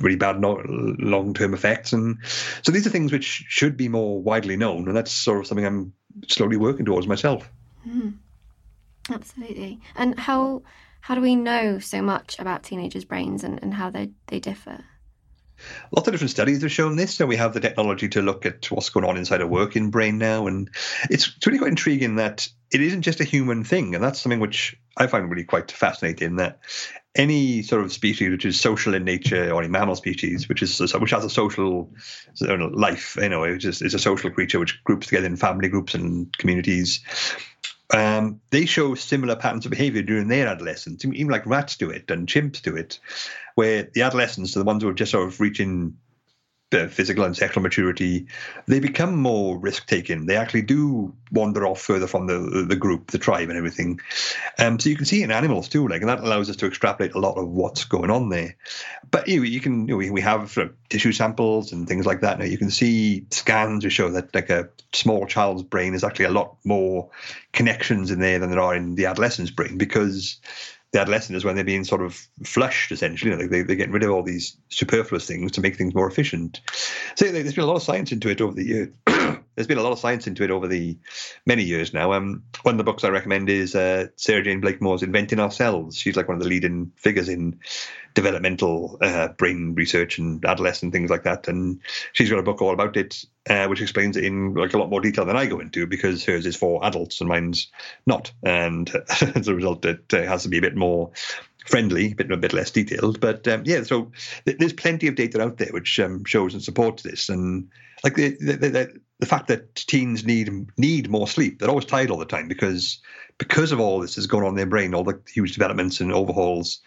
really 0.00 0.16
bad 0.16 0.40
long-term 0.40 1.54
effects. 1.54 1.92
And 1.92 2.18
so 2.62 2.72
these 2.72 2.86
are 2.86 2.90
things 2.90 3.12
which 3.12 3.44
should 3.48 3.76
be 3.76 3.88
more 3.88 4.20
widely 4.20 4.56
known, 4.56 4.88
and 4.88 4.96
that's 4.96 5.12
sort 5.12 5.38
of 5.38 5.46
something 5.46 5.64
I'm 5.64 5.92
slowly 6.26 6.56
working 6.56 6.84
towards 6.84 7.06
myself. 7.06 7.48
Mm, 7.86 8.14
absolutely. 9.10 9.80
And 9.94 10.18
how 10.18 10.62
how 11.06 11.14
do 11.14 11.20
we 11.20 11.36
know 11.36 11.78
so 11.78 12.02
much 12.02 12.36
about 12.40 12.64
teenagers' 12.64 13.04
brains 13.04 13.44
and, 13.44 13.62
and 13.62 13.72
how 13.72 13.90
they, 13.90 14.10
they 14.26 14.40
differ? 14.40 14.84
Lots 15.92 16.08
of 16.08 16.12
different 16.12 16.32
studies 16.32 16.62
have 16.62 16.72
shown 16.72 16.96
this. 16.96 17.14
So 17.14 17.26
we 17.26 17.36
have 17.36 17.54
the 17.54 17.60
technology 17.60 18.08
to 18.08 18.22
look 18.22 18.44
at 18.44 18.68
what's 18.72 18.90
going 18.90 19.06
on 19.06 19.16
inside 19.16 19.40
a 19.40 19.46
working 19.46 19.90
brain 19.90 20.18
now, 20.18 20.48
and 20.48 20.68
it's, 21.08 21.32
it's 21.36 21.46
really 21.46 21.60
quite 21.60 21.68
intriguing 21.68 22.16
that 22.16 22.48
it 22.72 22.80
isn't 22.80 23.02
just 23.02 23.20
a 23.20 23.24
human 23.24 23.62
thing, 23.62 23.94
and 23.94 24.02
that's 24.02 24.20
something 24.20 24.40
which 24.40 24.76
I 24.96 25.06
find 25.06 25.30
really 25.30 25.44
quite 25.44 25.70
fascinating. 25.70 26.36
That 26.36 26.58
any 27.14 27.62
sort 27.62 27.84
of 27.84 27.92
species 27.92 28.30
which 28.30 28.44
is 28.44 28.58
social 28.58 28.92
in 28.92 29.04
nature, 29.04 29.52
or 29.52 29.62
any 29.62 29.70
mammal 29.70 29.94
species 29.94 30.48
which 30.48 30.60
is 30.60 30.92
which 30.92 31.12
has 31.12 31.24
a 31.24 31.30
social 31.30 31.88
life, 32.40 33.16
you 33.22 33.28
know, 33.28 33.44
it 33.44 33.64
is, 33.64 33.80
a 33.80 33.98
social 34.00 34.32
creature 34.32 34.58
which 34.58 34.82
groups 34.82 35.06
together 35.06 35.26
in 35.26 35.36
family 35.36 35.68
groups 35.68 35.94
and 35.94 36.36
communities 36.36 37.00
um, 37.94 38.40
they 38.50 38.66
show 38.66 38.94
similar 38.94 39.36
patterns 39.36 39.64
of 39.64 39.70
behavior 39.70 40.02
during 40.02 40.28
their 40.28 40.48
adolescence. 40.48 41.04
Even 41.04 41.28
like 41.28 41.46
rats 41.46 41.76
do 41.76 41.90
it 41.90 42.10
and 42.10 42.26
chimps 42.26 42.60
do 42.62 42.76
it, 42.76 42.98
where 43.54 43.88
the 43.94 44.02
adolescents 44.02 44.56
are 44.56 44.60
the 44.60 44.64
ones 44.64 44.82
who 44.82 44.88
are 44.88 44.94
just 44.94 45.12
sort 45.12 45.28
of 45.28 45.40
reaching 45.40 45.96
physical 46.70 47.24
and 47.24 47.36
sexual 47.36 47.62
maturity, 47.62 48.26
they 48.66 48.80
become 48.80 49.16
more 49.16 49.56
risk 49.56 49.86
taking. 49.86 50.26
They 50.26 50.36
actually 50.36 50.62
do 50.62 51.14
wander 51.30 51.66
off 51.66 51.80
further 51.80 52.06
from 52.06 52.26
the 52.26 52.64
the 52.68 52.76
group, 52.76 53.10
the 53.10 53.18
tribe, 53.18 53.48
and 53.48 53.56
everything. 53.56 54.00
Um, 54.58 54.78
so 54.78 54.88
you 54.88 54.96
can 54.96 55.06
see 55.06 55.22
in 55.22 55.30
animals 55.30 55.68
too, 55.68 55.86
like, 55.86 56.00
and 56.00 56.08
that 56.08 56.20
allows 56.20 56.50
us 56.50 56.56
to 56.56 56.66
extrapolate 56.66 57.14
a 57.14 57.20
lot 57.20 57.36
of 57.36 57.48
what's 57.48 57.84
going 57.84 58.10
on 58.10 58.30
there. 58.30 58.56
But 59.10 59.28
you, 59.28 59.42
you 59.42 59.60
can, 59.60 59.86
you 59.86 59.94
know, 59.94 59.96
we, 59.96 60.10
we 60.10 60.20
have 60.22 60.50
sort 60.50 60.68
of 60.68 60.88
tissue 60.88 61.12
samples 61.12 61.72
and 61.72 61.86
things 61.86 62.06
like 62.06 62.20
that. 62.22 62.38
Now 62.38 62.44
you 62.46 62.58
can 62.58 62.70
see 62.70 63.26
scans 63.30 63.84
which 63.84 63.94
show 63.94 64.10
that 64.10 64.34
like 64.34 64.50
a 64.50 64.68
small 64.92 65.26
child's 65.26 65.62
brain 65.62 65.94
is 65.94 66.02
actually 66.02 66.26
a 66.26 66.30
lot 66.30 66.56
more 66.64 67.10
connections 67.52 68.10
in 68.10 68.18
there 68.18 68.38
than 68.38 68.50
there 68.50 68.60
are 68.60 68.74
in 68.74 68.96
the 68.96 69.06
adolescent's 69.06 69.50
brain 69.50 69.78
because 69.78 70.40
the 70.96 71.02
adolescent 71.02 71.36
is 71.36 71.44
when 71.44 71.54
they're 71.56 71.64
being 71.64 71.84
sort 71.84 72.00
of 72.00 72.14
flushed, 72.42 72.90
essentially. 72.90 73.30
You 73.30 73.36
know, 73.36 73.46
they, 73.46 73.60
they're 73.60 73.76
getting 73.76 73.92
rid 73.92 74.02
of 74.02 74.10
all 74.10 74.22
these 74.22 74.56
superfluous 74.70 75.26
things 75.26 75.52
to 75.52 75.60
make 75.60 75.76
things 75.76 75.94
more 75.94 76.08
efficient. 76.08 76.60
So 77.16 77.30
there's 77.30 77.54
been 77.54 77.64
a 77.64 77.66
lot 77.66 77.76
of 77.76 77.82
science 77.82 78.12
into 78.12 78.30
it 78.30 78.40
over 78.40 78.54
the 78.54 78.64
years. 78.64 78.88
there's 79.56 79.66
been 79.66 79.78
a 79.78 79.82
lot 79.82 79.92
of 79.92 79.98
science 79.98 80.26
into 80.26 80.44
it 80.44 80.50
over 80.50 80.68
the 80.68 80.98
many 81.46 81.64
years 81.64 81.92
now. 81.92 82.12
Um, 82.12 82.44
one 82.62 82.74
of 82.74 82.78
the 82.78 82.84
books 82.84 83.04
I 83.04 83.08
recommend 83.08 83.48
is 83.48 83.74
uh, 83.74 84.08
Sarah-Jayne 84.16 84.60
Blakemore's 84.60 85.02
Inventing 85.02 85.40
Ourselves. 85.40 85.96
She's 85.96 86.16
like 86.16 86.28
one 86.28 86.36
of 86.36 86.42
the 86.42 86.48
leading 86.48 86.92
figures 86.96 87.28
in 87.28 87.58
developmental 88.14 88.98
uh, 89.00 89.28
brain 89.28 89.74
research 89.74 90.18
and 90.18 90.44
adolescent 90.44 90.92
things 90.92 91.10
like 91.10 91.24
that. 91.24 91.48
And 91.48 91.80
she's 92.12 92.28
got 92.28 92.38
a 92.38 92.42
book 92.42 92.60
all 92.60 92.72
about 92.72 92.96
it, 92.96 93.24
uh, 93.48 93.66
which 93.66 93.80
explains 93.80 94.16
it 94.16 94.24
in 94.24 94.54
like 94.54 94.74
a 94.74 94.78
lot 94.78 94.90
more 94.90 95.00
detail 95.00 95.24
than 95.24 95.36
I 95.36 95.46
go 95.46 95.60
into 95.60 95.86
because 95.86 96.24
hers 96.24 96.46
is 96.46 96.56
for 96.56 96.84
adults 96.84 97.20
and 97.20 97.28
mine's 97.28 97.70
not. 98.06 98.32
And 98.42 98.90
as 99.34 99.48
a 99.48 99.54
result, 99.54 99.84
it 99.86 100.12
uh, 100.12 100.22
has 100.22 100.42
to 100.42 100.50
be 100.50 100.58
a 100.58 100.62
bit 100.62 100.76
more 100.76 101.12
friendly, 101.66 102.12
a 102.12 102.14
bit 102.14 102.30
a 102.30 102.36
bit 102.36 102.52
less 102.52 102.70
detailed. 102.70 103.20
But 103.20 103.48
um, 103.48 103.62
yeah, 103.64 103.82
so 103.84 104.12
th- 104.44 104.58
there's 104.58 104.72
plenty 104.72 105.08
of 105.08 105.14
data 105.14 105.42
out 105.42 105.56
there 105.56 105.70
which 105.70 105.98
um, 105.98 106.24
shows 106.24 106.54
and 106.54 106.62
supports 106.62 107.02
this. 107.02 107.28
And 107.28 107.70
like 108.04 108.14
the, 108.14 108.36
the, 108.38 108.56
the, 108.56 109.00
the 109.18 109.26
fact 109.26 109.48
that 109.48 109.74
teens 109.74 110.24
need 110.24 110.50
need 110.76 111.10
more 111.10 111.26
sleep, 111.26 111.58
they're 111.58 111.70
always 111.70 111.84
tired 111.84 112.10
all 112.10 112.18
the 112.18 112.24
time 112.24 112.48
because 112.48 113.00
because 113.38 113.72
of 113.72 113.80
all 113.80 114.00
this 114.00 114.18
is 114.18 114.26
going 114.26 114.44
on 114.44 114.50
in 114.50 114.56
their 114.56 114.66
brain, 114.66 114.94
all 114.94 115.04
the 115.04 115.20
huge 115.32 115.52
developments 115.52 116.00
and 116.00 116.12
overhauls 116.12 116.80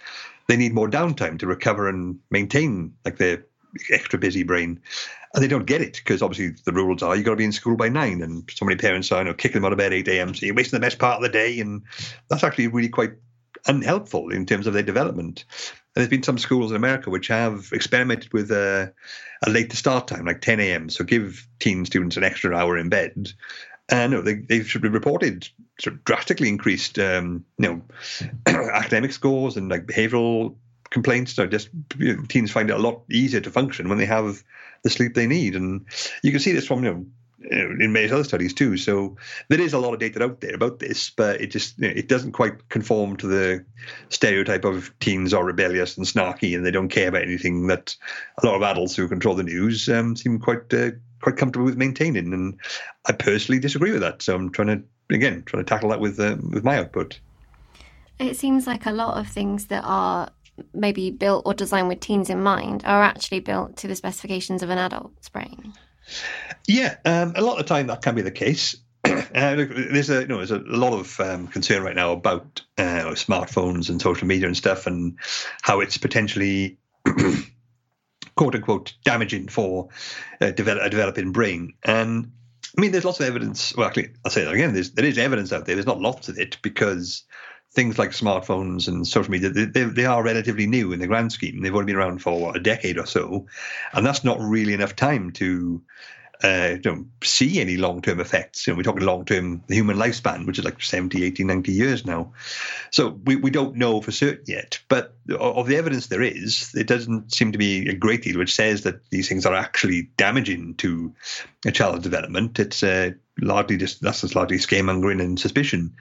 they 0.50 0.58
need 0.58 0.74
more 0.74 0.90
downtime 0.90 1.38
to 1.40 1.48
recover 1.48 1.88
and 1.88 2.20
maintain 2.32 2.92
like 3.06 3.18
their 3.18 3.46
extra 3.92 4.18
busy 4.18 4.42
brain. 4.42 4.82
And 5.34 5.44
they 5.44 5.48
don't 5.48 5.68
get 5.68 5.82
it 5.82 5.94
because 5.94 6.24
obviously 6.24 6.56
the 6.66 6.74
rules 6.74 7.04
are 7.04 7.16
you 7.16 7.22
got 7.22 7.32
to 7.32 7.38
be 7.38 7.46
in 7.46 7.52
school 7.52 7.78
by 7.78 7.88
nine, 7.88 8.24
and 8.24 8.50
so 8.52 8.66
many 8.66 8.76
parents 8.76 9.12
are 9.12 9.20
you 9.20 9.26
know 9.26 9.36
kicking 9.36 9.62
them 9.62 9.66
out 9.66 9.74
of 9.74 9.78
bed 9.78 9.94
eight 9.94 10.08
a.m. 10.08 10.34
So 10.34 10.48
you're 10.48 10.56
wasting 10.56 10.78
the 10.78 10.86
best 10.86 10.98
part 10.98 11.18
of 11.18 11.22
the 11.22 11.30
day, 11.30 11.60
and 11.60 11.84
that's 12.30 12.44
actually 12.44 12.68
really 12.68 12.90
quite 12.90 13.12
unhelpful 13.68 14.32
in 14.32 14.48
terms 14.48 14.66
of 14.66 14.74
their 14.74 14.82
development. 14.82 15.46
There's 16.00 16.10
been 16.10 16.24
some 16.24 16.38
schools 16.38 16.72
in 16.72 16.78
America 16.78 17.10
which 17.10 17.28
have 17.28 17.72
experimented 17.74 18.32
with 18.32 18.52
a, 18.52 18.94
a 19.46 19.50
later 19.50 19.76
start 19.76 20.08
time, 20.08 20.24
like 20.24 20.40
10 20.40 20.62
a.m. 20.62 20.90
So 20.90 21.04
give 21.04 21.46
teen 21.60 21.84
students 21.84 22.16
an 22.16 22.24
extra 22.24 22.56
hour 22.56 22.78
in 22.78 22.88
bed, 22.88 23.34
and 23.90 24.14
no, 24.14 24.22
they, 24.22 24.36
they 24.36 24.64
should 24.64 24.82
be 24.82 24.88
reported 24.88 25.50
sort 25.78 25.96
of 25.96 26.06
drastically 26.06 26.48
increased, 26.48 26.98
um, 27.00 27.44
you 27.58 27.68
know, 27.68 27.82
academic 28.72 29.12
scores 29.12 29.58
and 29.58 29.68
like 29.68 29.88
behavioural 29.88 30.56
complaints. 30.90 31.34
So 31.34 31.48
just 31.48 31.68
you 31.98 32.16
know, 32.16 32.24
teens 32.30 32.50
find 32.50 32.70
it 32.70 32.78
a 32.78 32.82
lot 32.82 33.02
easier 33.12 33.42
to 33.42 33.52
function 33.52 33.90
when 33.90 33.98
they 33.98 34.06
have 34.06 34.42
the 34.84 34.90
sleep 34.90 35.16
they 35.16 35.28
need, 35.28 35.58
and 35.58 35.86
you 36.24 36.32
can 36.32 36.40
see 36.40 36.54
this 36.54 36.66
from 36.66 36.86
you 36.86 36.94
know 36.94 37.06
in 37.50 37.94
many 37.94 38.12
other 38.12 38.24
studies 38.24 38.54
too. 38.54 38.78
So 38.78 39.16
there 39.48 39.62
is 39.62 39.74
a 39.74 39.80
lot 39.80 39.94
of 39.94 40.00
data 40.00 40.24
out 40.24 40.42
there 40.42 40.56
about 40.56 40.80
this, 40.80 41.10
but 41.10 41.42
it 41.42 41.48
just 41.48 41.82
it 41.82 42.08
doesn't 42.08 42.34
quite 42.34 42.70
conform 42.70 43.18
to 43.18 43.28
the 43.28 43.66
stereotype 44.10 44.66
of 44.66 44.92
teens 45.00 45.34
are 45.34 45.44
rebellious 45.44 45.98
and 45.98 46.06
snarky 46.06 46.56
and 46.56 46.66
they 46.66 46.72
don't 46.72 46.90
care 46.90 47.08
about 47.08 47.24
anything 47.24 47.68
that 47.68 47.96
a 48.42 48.46
lot 48.46 48.56
of 48.56 48.64
adults 48.64 48.96
who 48.96 49.08
control 49.08 49.36
the 49.36 49.44
news 49.44 49.88
um, 49.90 50.16
seem 50.16 50.40
quite 50.40 50.74
uh, 50.74 50.92
quite 51.22 51.38
comfortable 51.38 51.66
with 51.66 51.78
maintaining. 51.78 52.34
And 52.34 52.60
I 53.06 53.14
personally 53.14 53.60
disagree 53.60 53.92
with 53.92 54.02
that. 54.02 54.22
So 54.22 54.36
I'm 54.36 54.52
trying 54.52 54.68
to 54.68 55.16
again 55.16 55.44
trying 55.46 55.64
to 55.64 55.70
tackle 55.70 55.90
that 55.90 56.00
with 56.00 56.20
uh, 56.20 56.38
with 56.52 56.64
my 56.64 56.78
output. 56.78 57.20
It 58.20 58.36
seems 58.36 58.68
like 58.68 58.86
a 58.86 58.92
lot 58.92 59.18
of 59.18 59.28
things 59.30 59.68
that 59.68 59.84
are 59.86 60.30
maybe 60.74 61.10
built 61.10 61.44
or 61.46 61.54
designed 61.54 61.88
with 61.88 62.02
teens 62.02 62.30
in 62.30 62.44
mind 62.44 62.84
are 62.86 63.02
actually 63.02 63.40
built 63.40 63.78
to 63.78 63.88
the 63.88 63.96
specifications 63.96 64.62
of 64.62 64.70
an 64.70 64.78
adult's 64.78 65.30
brain. 65.30 65.74
Yeah, 66.68 66.98
um, 67.06 67.34
a 67.36 67.42
lot 67.42 67.60
of 67.60 67.66
the 67.66 67.74
time 67.74 67.88
that 67.88 68.02
can 68.02 68.16
be 68.16 68.22
the 68.22 68.32
case. 68.32 68.76
uh, 69.06 69.22
there's 69.34 70.10
a 70.10 70.22
you 70.22 70.28
know 70.28 70.38
there's 70.38 70.52
a 70.52 70.60
lot 70.60 70.94
of 70.94 71.20
um, 71.20 71.48
concern 71.48 71.84
right 71.84 71.96
now 71.96 72.12
about 72.12 72.62
uh, 72.78 73.12
smartphones 73.16 73.90
and 73.90 74.02
social 74.02 74.28
media 74.28 74.48
and 74.48 74.58
stuff, 74.58 74.88
and 74.88 75.18
how 75.62 75.80
it's 75.80 75.98
potentially 75.98 76.78
quote 78.36 78.56
unquote 78.56 78.94
damaging 79.04 79.48
for 79.48 79.90
uh, 80.42 80.52
develop, 80.52 80.84
a 80.84 80.90
developing 80.90 81.32
brain. 81.32 81.74
And 81.84 82.32
I 82.78 82.82
mean, 82.82 82.92
there's 82.92 83.06
lots 83.06 83.20
of 83.20 83.26
evidence. 83.26 83.76
Well, 83.76 83.88
actually, 83.88 84.12
I'll 84.24 84.32
say 84.32 84.44
that 84.44 84.54
again. 84.54 84.74
There's, 84.74 84.92
there 84.92 85.06
is 85.06 85.18
evidence 85.18 85.52
out 85.52 85.66
there. 85.66 85.76
There's 85.76 85.88
not 85.88 86.02
lots 86.02 86.30
of 86.30 86.38
it 86.38 86.58
because 86.62 87.24
things 87.72 88.00
like 88.00 88.12
smartphones 88.12 88.88
and 88.88 89.08
social 89.08 89.32
media, 89.32 89.50
they, 89.50 89.84
they, 89.84 90.06
are 90.06 90.24
relatively 90.24 90.66
new 90.66 90.92
in 90.92 91.00
the 91.00 91.08
grand 91.08 91.32
scheme. 91.32 91.62
They've 91.62 91.74
only 91.74 91.86
been 91.86 91.96
around 91.96 92.20
for 92.20 92.40
what, 92.40 92.56
a 92.56 92.60
decade 92.60 92.98
or 92.98 93.06
so, 93.06 93.46
and 93.94 94.06
that's 94.06 94.24
not 94.24 94.40
really 94.40 94.74
enough 94.74 94.96
time 94.96 95.32
to 95.34 95.82
uh, 96.42 96.78
don't 96.78 97.08
see 97.22 97.60
any 97.60 97.76
long-term 97.76 98.20
effects. 98.20 98.66
You 98.66 98.74
know, 98.74 98.78
we're 98.78 98.84
talking 98.84 99.04
long-term 99.04 99.64
human 99.68 99.98
lifespan, 99.98 100.48
which 100.48 100.58
is 100.58 100.64
like 100.64 100.82
70, 100.82 101.24
80, 101.26 101.44
90 101.44 101.72
years 101.72 102.06
now. 102.06 102.32
So 102.92 103.10
we, 103.10 103.36
we 103.36 103.50
don't 103.50 103.76
know 103.76 104.02
for 104.02 104.12
certain 104.12 104.46
yet. 104.48 104.80
But 104.88 105.16
of 105.38 105.68
the 105.68 105.76
evidence 105.76 106.08
there 106.08 106.22
is, 106.22 106.72
it 106.76 106.88
doesn't 106.88 107.34
seem 107.34 107.52
to 107.52 107.58
be 107.58 107.90
a 107.90 107.94
great 107.94 108.24
deal 108.24 108.38
which 108.38 108.56
says 108.56 108.84
that 108.84 109.10
these 109.10 109.28
things 109.28 109.46
are 109.46 109.54
actually 109.54 110.04
damaging 110.16 110.76
to 110.76 111.14
a 111.66 111.72
child's 111.72 112.04
development. 112.04 112.58
It's 112.58 112.84
uh, 112.84 113.12
largely 113.42 113.76
just 113.76 114.02
that's 114.02 114.22
just 114.22 114.36
largely 114.36 114.58
scaremongering 114.58 115.22
and 115.22 115.38
suspicion. 115.38 115.96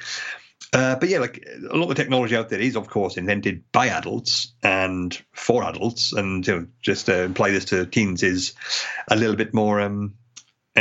Uh, 0.73 0.97
but 0.97 1.09
yeah, 1.09 1.19
like 1.19 1.47
a 1.71 1.75
lot 1.75 1.85
of 1.85 1.89
the 1.89 1.95
technology 1.95 2.37
out 2.37 2.51
there 2.51 2.61
is, 2.61 2.77
of 2.77 2.89
course, 2.89 3.17
invented 3.17 3.65
by 3.73 3.89
adults 3.89 4.53
and 4.63 5.21
for 5.33 5.65
adults, 5.65 6.13
and 6.13 6.47
you 6.47 6.55
know, 6.55 6.67
just 6.83 7.07
to 7.07 7.25
apply 7.25 7.51
this 7.51 7.65
to 7.67 7.87
teens 7.87 8.23
is 8.23 8.53
a 9.11 9.17
little 9.17 9.37
bit 9.37 9.55
more 9.55 9.81
um, 9.81 10.15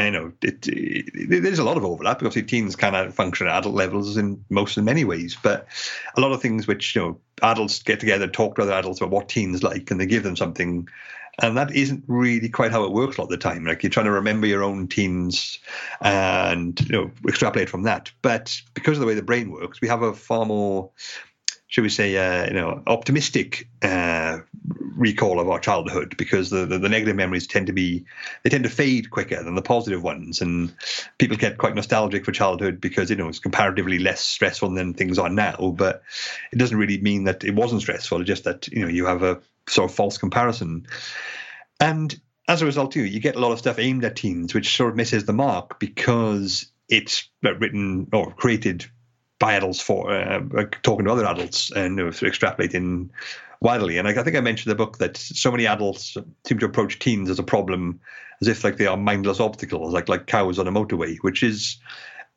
you 0.05 0.11
know, 0.11 0.31
it, 0.41 0.67
it, 0.67 1.41
there's 1.41 1.59
a 1.59 1.63
lot 1.63 1.77
of 1.77 1.85
overlap. 1.85 2.17
Obviously, 2.17 2.43
teens 2.43 2.75
kind 2.75 2.95
of 2.95 3.13
function 3.15 3.47
at 3.47 3.57
adult 3.57 3.75
levels 3.75 4.17
in 4.17 4.43
most 4.49 4.77
in 4.77 4.85
many 4.85 5.05
ways, 5.05 5.37
but 5.41 5.67
a 6.15 6.21
lot 6.21 6.31
of 6.31 6.41
things 6.41 6.67
which 6.67 6.95
you 6.95 7.01
know 7.01 7.19
adults 7.41 7.81
get 7.81 7.99
together 7.99 8.27
talk 8.27 8.55
to 8.55 8.63
other 8.63 8.73
adults 8.73 8.99
about 8.99 9.11
what 9.11 9.29
teens 9.29 9.63
like, 9.63 9.89
and 9.89 9.99
they 9.99 10.05
give 10.05 10.23
them 10.23 10.35
something, 10.35 10.87
and 11.41 11.57
that 11.57 11.75
isn't 11.75 12.03
really 12.07 12.49
quite 12.49 12.71
how 12.71 12.83
it 12.83 12.91
works 12.91 13.17
a 13.17 13.21
lot 13.21 13.25
of 13.25 13.31
the 13.31 13.37
time. 13.37 13.65
Like 13.65 13.83
you're 13.83 13.89
trying 13.89 14.07
to 14.07 14.11
remember 14.11 14.47
your 14.47 14.63
own 14.63 14.87
teens 14.87 15.59
and 16.01 16.79
you 16.81 16.91
know 16.91 17.11
extrapolate 17.27 17.69
from 17.69 17.83
that. 17.83 18.11
But 18.21 18.59
because 18.73 18.97
of 18.97 19.01
the 19.01 19.07
way 19.07 19.13
the 19.13 19.21
brain 19.21 19.51
works, 19.51 19.81
we 19.81 19.87
have 19.87 20.01
a 20.01 20.13
far 20.13 20.45
more 20.45 20.91
should 21.69 21.81
we 21.81 21.89
say, 21.89 22.15
uh, 22.15 22.47
you 22.47 22.53
know, 22.53 22.81
optimistic 22.87 23.67
uh, 23.81 24.39
recall 24.95 25.39
of 25.39 25.49
our 25.49 25.59
childhood 25.59 26.15
because 26.17 26.49
the, 26.49 26.65
the, 26.65 26.79
the, 26.79 26.87
negative 26.87 27.15
memories 27.15 27.45
tend 27.45 27.67
to 27.67 27.73
be 27.73 28.05
they 28.43 28.49
tend 28.49 28.63
to 28.63 28.69
fade 28.69 29.11
quicker 29.11 29.43
than 29.43 29.55
the 29.55 29.61
positive 29.61 30.01
ones, 30.01 30.41
and 30.41 30.73
people 31.17 31.35
get 31.35 31.57
quite 31.57 31.75
nostalgic 31.75 32.23
for 32.23 32.31
childhood 32.31 32.79
because 32.79 33.09
you 33.09 33.17
know 33.17 33.27
it's 33.27 33.39
comparatively 33.39 33.99
less 33.99 34.21
stressful 34.21 34.69
than 34.73 34.93
things 34.93 35.19
are 35.19 35.29
now. 35.29 35.73
But 35.77 36.03
it 36.53 36.57
doesn't 36.57 36.77
really 36.77 37.01
mean 37.01 37.25
that 37.25 37.43
it 37.43 37.53
wasn't 37.53 37.81
stressful. 37.81 38.23
Just 38.23 38.45
that 38.45 38.69
you 38.69 38.81
know 38.81 38.87
you 38.87 39.05
have 39.05 39.23
a 39.23 39.41
sort 39.67 39.89
of 39.89 39.95
false 39.95 40.17
comparison, 40.17 40.87
and 41.79 42.19
as 42.47 42.61
a 42.61 42.65
result, 42.65 42.93
too, 42.93 43.03
you 43.03 43.19
get 43.19 43.35
a 43.35 43.39
lot 43.39 43.51
of 43.51 43.59
stuff 43.59 43.77
aimed 43.77 44.05
at 44.05 44.15
teens, 44.15 44.53
which 44.53 44.75
sort 44.75 44.91
of 44.91 44.95
misses 44.95 45.25
the 45.25 45.33
mark 45.33 45.79
because 45.79 46.71
it's 46.87 47.29
written 47.43 48.07
or 48.13 48.31
created 48.33 48.85
by 49.39 49.53
adults 49.53 49.81
for 49.81 50.11
uh, 50.11 50.39
talking 50.81 51.05
to 51.05 51.11
other 51.11 51.25
adults 51.25 51.71
and 51.71 51.99
extrapolating 51.99 53.09
widely. 53.61 53.97
And 53.97 54.07
I, 54.07 54.11
I, 54.11 54.23
think 54.23 54.35
I 54.35 54.41
mentioned 54.41 54.71
the 54.71 54.75
book 54.75 54.97
that 54.99 55.17
so 55.17 55.51
many 55.51 55.67
adults 55.67 56.17
seem 56.45 56.59
to 56.59 56.65
approach 56.65 56.99
teens 56.99 57.29
as 57.29 57.37
a 57.37 57.43
problem 57.43 57.99
as 58.41 58.47
if 58.47 58.63
like 58.63 58.77
they 58.77 58.87
are 58.87 58.97
mindless 58.97 59.39
obstacles, 59.39 59.93
like 59.93 60.09
like 60.09 60.27
cows 60.27 60.59
on 60.59 60.67
a 60.67 60.71
motorway, 60.71 61.17
which 61.21 61.43
is 61.43 61.77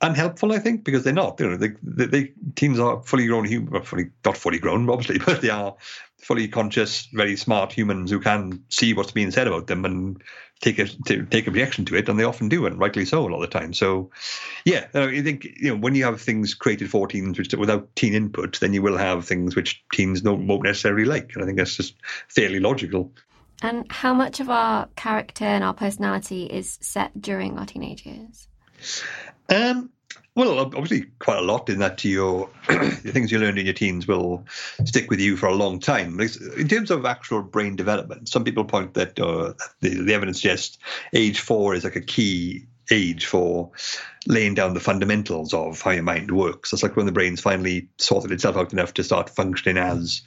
unhelpful, 0.00 0.52
I 0.52 0.58
think, 0.58 0.84
because 0.84 1.04
they're 1.04 1.12
not. 1.12 1.38
You 1.40 1.50
know, 1.50 1.56
they, 1.56 1.72
they, 1.82 2.06
they 2.06 2.32
teens 2.54 2.78
are 2.78 3.02
fully 3.02 3.26
grown 3.26 3.44
human, 3.44 3.82
fully 3.82 4.10
not 4.24 4.36
fully 4.36 4.58
grown, 4.58 4.88
obviously, 4.90 5.18
but 5.18 5.40
they 5.40 5.50
are 5.50 5.76
fully 6.18 6.48
conscious, 6.48 7.06
very 7.12 7.36
smart 7.36 7.72
humans 7.72 8.10
who 8.10 8.20
can 8.20 8.64
see 8.68 8.94
what's 8.94 9.12
being 9.12 9.30
said 9.30 9.46
about 9.46 9.66
them 9.66 9.84
and 9.84 10.22
take 10.60 10.78
a 10.78 10.86
to 10.86 11.24
take 11.26 11.46
objection 11.46 11.84
to 11.86 11.96
it, 11.96 12.08
and 12.08 12.18
they 12.18 12.24
often 12.24 12.48
do, 12.48 12.66
and 12.66 12.78
rightly 12.78 13.04
so 13.04 13.20
a 13.20 13.28
lot 13.28 13.42
of 13.42 13.50
the 13.50 13.58
time. 13.58 13.72
So, 13.72 14.10
yeah, 14.64 14.86
I 14.94 15.22
think 15.22 15.44
you 15.44 15.70
know 15.70 15.76
when 15.76 15.94
you 15.94 16.04
have 16.04 16.20
things 16.20 16.54
created 16.54 16.90
for 16.90 17.06
teens 17.06 17.38
which 17.38 17.54
without 17.54 17.94
teen 17.96 18.14
input, 18.14 18.60
then 18.60 18.72
you 18.72 18.82
will 18.82 18.98
have 18.98 19.26
things 19.26 19.56
which 19.56 19.82
teens 19.92 20.20
don't, 20.22 20.46
won't 20.46 20.64
necessarily 20.64 21.04
like, 21.04 21.32
and 21.34 21.42
I 21.42 21.46
think 21.46 21.58
that's 21.58 21.76
just 21.76 21.94
fairly 22.28 22.60
logical. 22.60 23.12
And 23.62 23.90
how 23.92 24.14
much 24.14 24.40
of 24.40 24.48
our 24.48 24.88
character 24.96 25.44
and 25.44 25.62
our 25.62 25.74
personality 25.74 26.44
is 26.44 26.78
set 26.80 27.20
during 27.20 27.58
our 27.58 27.66
teenage 27.66 28.06
years? 28.06 28.48
Um, 29.50 29.90
well, 30.36 30.58
obviously, 30.60 31.06
quite 31.18 31.38
a 31.38 31.42
lot 31.42 31.68
in 31.68 31.80
that 31.80 32.04
your 32.04 32.48
the 32.68 33.10
things 33.12 33.32
you 33.32 33.38
learned 33.38 33.58
in 33.58 33.66
your 33.66 33.74
teens 33.74 34.06
will 34.06 34.44
stick 34.84 35.10
with 35.10 35.18
you 35.20 35.36
for 35.36 35.46
a 35.46 35.54
long 35.54 35.80
time. 35.80 36.18
In 36.20 36.68
terms 36.68 36.90
of 36.90 37.04
actual 37.04 37.42
brain 37.42 37.74
development, 37.74 38.28
some 38.28 38.44
people 38.44 38.64
point 38.64 38.94
that 38.94 39.18
uh, 39.18 39.54
the, 39.80 40.02
the 40.02 40.14
evidence 40.14 40.38
suggests 40.38 40.78
age 41.12 41.40
four 41.40 41.74
is 41.74 41.84
like 41.84 41.96
a 41.96 42.00
key 42.00 42.66
age 42.90 43.26
for 43.26 43.70
laying 44.26 44.54
down 44.54 44.74
the 44.74 44.80
fundamentals 44.80 45.54
of 45.54 45.80
how 45.80 45.90
your 45.90 46.02
mind 46.02 46.30
works. 46.30 46.72
It's 46.72 46.82
like 46.82 46.96
when 46.96 47.06
the 47.06 47.12
brain's 47.12 47.40
finally 47.40 47.88
sorted 47.98 48.32
itself 48.32 48.56
out 48.56 48.72
enough 48.72 48.94
to 48.94 49.04
start 49.04 49.30
functioning 49.30 49.78
as 49.82 50.22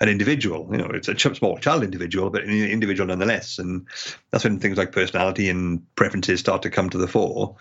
an 0.00 0.08
individual. 0.08 0.68
You 0.70 0.78
know, 0.78 0.90
it's 0.92 1.08
a 1.08 1.18
small 1.18 1.58
child 1.58 1.82
individual, 1.82 2.30
but 2.30 2.44
an 2.44 2.50
individual 2.50 3.06
nonetheless. 3.06 3.58
And 3.58 3.86
that's 4.30 4.44
when 4.44 4.58
things 4.58 4.78
like 4.78 4.92
personality 4.92 5.48
and 5.48 5.82
preferences 5.96 6.40
start 6.40 6.62
to 6.62 6.70
come 6.70 6.90
to 6.90 6.98
the 6.98 7.08
fore. 7.08 7.56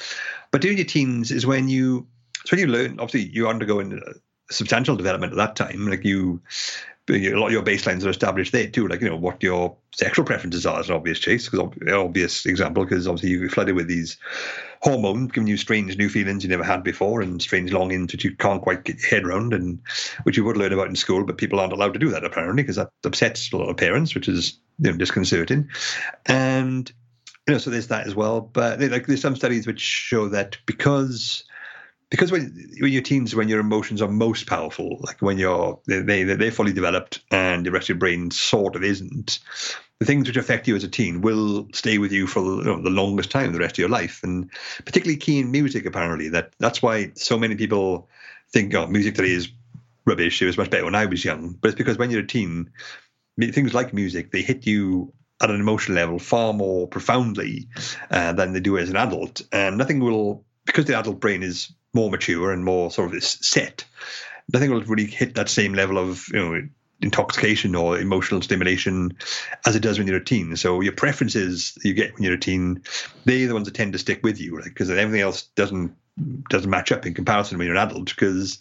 But 0.51 0.61
during 0.61 0.77
your 0.77 0.85
teens 0.85 1.31
is 1.31 1.45
when 1.45 1.69
you, 1.69 2.07
it's 2.41 2.51
when 2.51 2.59
you 2.59 2.67
learn. 2.67 2.99
Obviously, 2.99 3.29
you 3.31 3.47
undergo 3.47 3.79
a 3.79 3.85
substantial 4.49 4.95
development 4.95 5.33
at 5.33 5.37
that 5.37 5.55
time. 5.55 5.87
Like 5.87 6.03
you 6.03 6.41
a 7.09 7.35
lot 7.35 7.47
of 7.47 7.53
your 7.53 7.63
baselines 7.63 8.05
are 8.05 8.09
established 8.09 8.51
there 8.51 8.67
too, 8.67 8.87
like 8.87 9.01
you 9.01 9.09
know 9.09 9.15
what 9.15 9.41
your 9.41 9.75
sexual 9.93 10.25
preferences 10.25 10.65
are 10.65 10.79
as 10.79 10.89
an 10.89 10.95
obvious 10.95 11.23
case, 11.23 11.47
because 11.47 11.71
obvious 11.89 12.45
example, 12.45 12.83
because 12.83 13.07
obviously 13.07 13.29
you're 13.29 13.49
flooded 13.49 13.75
with 13.75 13.87
these 13.87 14.17
hormones 14.81 15.31
giving 15.31 15.47
you 15.47 15.57
strange 15.57 15.97
new 15.97 16.09
feelings 16.09 16.43
you 16.43 16.49
never 16.49 16.63
had 16.63 16.83
before 16.83 17.21
and 17.21 17.41
strange 17.41 17.71
longings 17.71 18.11
which 18.11 18.23
you 18.23 18.35
can't 18.35 18.61
quite 18.61 18.83
get 18.83 18.99
your 18.99 19.09
head 19.09 19.25
around 19.25 19.53
and 19.53 19.79
which 20.23 20.37
you 20.37 20.43
would 20.43 20.57
learn 20.57 20.73
about 20.73 20.87
in 20.87 20.95
school, 20.95 21.23
but 21.23 21.37
people 21.37 21.59
aren't 21.59 21.73
allowed 21.73 21.93
to 21.93 21.99
do 21.99 22.09
that 22.09 22.25
apparently 22.25 22.63
because 22.63 22.75
that 22.75 22.89
upsets 23.05 23.51
a 23.53 23.57
lot 23.57 23.69
of 23.69 23.77
parents, 23.77 24.13
which 24.13 24.27
is 24.27 24.59
you 24.79 24.91
know 24.91 24.97
disconcerting, 24.97 25.69
and 26.25 26.91
you 27.47 27.53
know 27.53 27.57
so 27.57 27.69
there's 27.69 27.87
that 27.87 28.05
as 28.05 28.15
well. 28.15 28.41
But 28.41 28.81
like 28.81 29.07
there's 29.07 29.21
some 29.21 29.35
studies 29.35 29.65
which 29.65 29.79
show 29.79 30.27
that 30.29 30.57
because 30.65 31.45
because 32.09 32.31
when, 32.31 32.69
when 32.79 32.91
you're 32.91 33.01
teens, 33.01 33.35
when 33.35 33.49
your 33.49 33.59
emotions 33.59 34.01
are 34.01 34.07
most 34.07 34.47
powerful, 34.47 34.97
like 35.01 35.21
when 35.21 35.37
you're 35.37 35.79
they, 35.87 36.01
they 36.01 36.23
they're 36.23 36.51
fully 36.51 36.73
developed 36.73 37.21
and 37.31 37.65
the 37.65 37.71
rest 37.71 37.85
of 37.85 37.89
your 37.89 37.97
brain 37.97 38.31
sort 38.31 38.75
of 38.75 38.83
isn't, 38.83 39.39
the 39.99 40.05
things 40.05 40.27
which 40.27 40.37
affect 40.37 40.67
you 40.67 40.75
as 40.75 40.83
a 40.83 40.87
teen 40.87 41.21
will 41.21 41.67
stay 41.73 41.97
with 41.97 42.11
you 42.11 42.27
for 42.27 42.41
the, 42.41 42.57
you 42.57 42.63
know, 42.63 42.81
the 42.81 42.89
longest 42.89 43.31
time, 43.31 43.51
the 43.51 43.59
rest 43.59 43.75
of 43.75 43.79
your 43.79 43.89
life, 43.89 44.21
and 44.23 44.49
particularly 44.85 45.17
key 45.17 45.39
in 45.39 45.51
music. 45.51 45.85
Apparently, 45.85 46.29
that 46.29 46.53
that's 46.59 46.81
why 46.81 47.11
so 47.15 47.37
many 47.37 47.55
people 47.55 48.07
think, 48.51 48.73
oh, 48.73 48.87
music 48.87 49.15
today 49.15 49.31
is 49.31 49.49
rubbish. 50.05 50.41
It 50.41 50.45
was 50.45 50.57
much 50.57 50.69
better 50.69 50.85
when 50.85 50.95
I 50.95 51.05
was 51.05 51.25
young, 51.25 51.57
but 51.59 51.69
it's 51.69 51.77
because 51.77 51.97
when 51.97 52.09
you're 52.09 52.21
a 52.21 52.27
teen, 52.27 52.71
things 53.37 53.73
like 53.73 53.93
music 53.93 54.31
they 54.31 54.41
hit 54.41 54.65
you 54.65 55.11
at 55.41 55.49
an 55.49 55.59
emotional 55.59 55.95
level 55.95 56.19
far 56.19 56.53
more 56.53 56.87
profoundly 56.87 57.67
uh, 58.09 58.33
than 58.33 58.53
they 58.53 58.59
do 58.59 58.77
as 58.77 58.89
an 58.89 58.95
adult, 58.95 59.41
and 59.51 59.77
nothing 59.77 59.99
will 59.99 60.45
because 60.65 60.85
the 60.85 60.97
adult 60.97 61.19
brain 61.19 61.43
is 61.43 61.73
more 61.97 62.11
mature 62.11 62.51
and 62.51 62.63
more 62.63 62.91
sort 62.91 63.13
of 63.13 63.23
set, 63.23 63.83
nothing 64.53 64.71
will 64.71 64.83
really 64.83 65.07
hit 65.07 65.35
that 65.35 65.49
same 65.49 65.73
level 65.73 65.97
of 65.97 66.27
you 66.29 66.39
know 66.39 66.67
intoxication 67.01 67.75
or 67.75 67.99
emotional 67.99 68.41
stimulation 68.41 69.15
as 69.65 69.75
it 69.75 69.81
does 69.81 69.97
when 69.97 70.07
you're 70.07 70.17
a 70.17 70.23
teen. 70.23 70.55
So 70.55 70.81
your 70.81 70.93
preferences 70.93 71.77
you 71.83 71.93
get 71.93 72.13
when 72.13 72.23
you're 72.23 72.35
a 72.35 72.39
teen, 72.39 72.83
they're 73.25 73.47
the 73.47 73.53
ones 73.53 73.65
that 73.65 73.75
tend 73.75 73.93
to 73.93 73.99
stick 73.99 74.21
with 74.23 74.39
you, 74.39 74.55
right? 74.55 74.65
Because 74.65 74.89
everything 74.89 75.21
else 75.21 75.43
doesn't 75.55 75.95
doesn't 76.49 76.69
match 76.69 76.91
up 76.91 77.05
in 77.05 77.13
comparison 77.13 77.57
when 77.57 77.67
you're 77.67 77.75
an 77.75 77.87
adult 77.87 78.09
because 78.09 78.59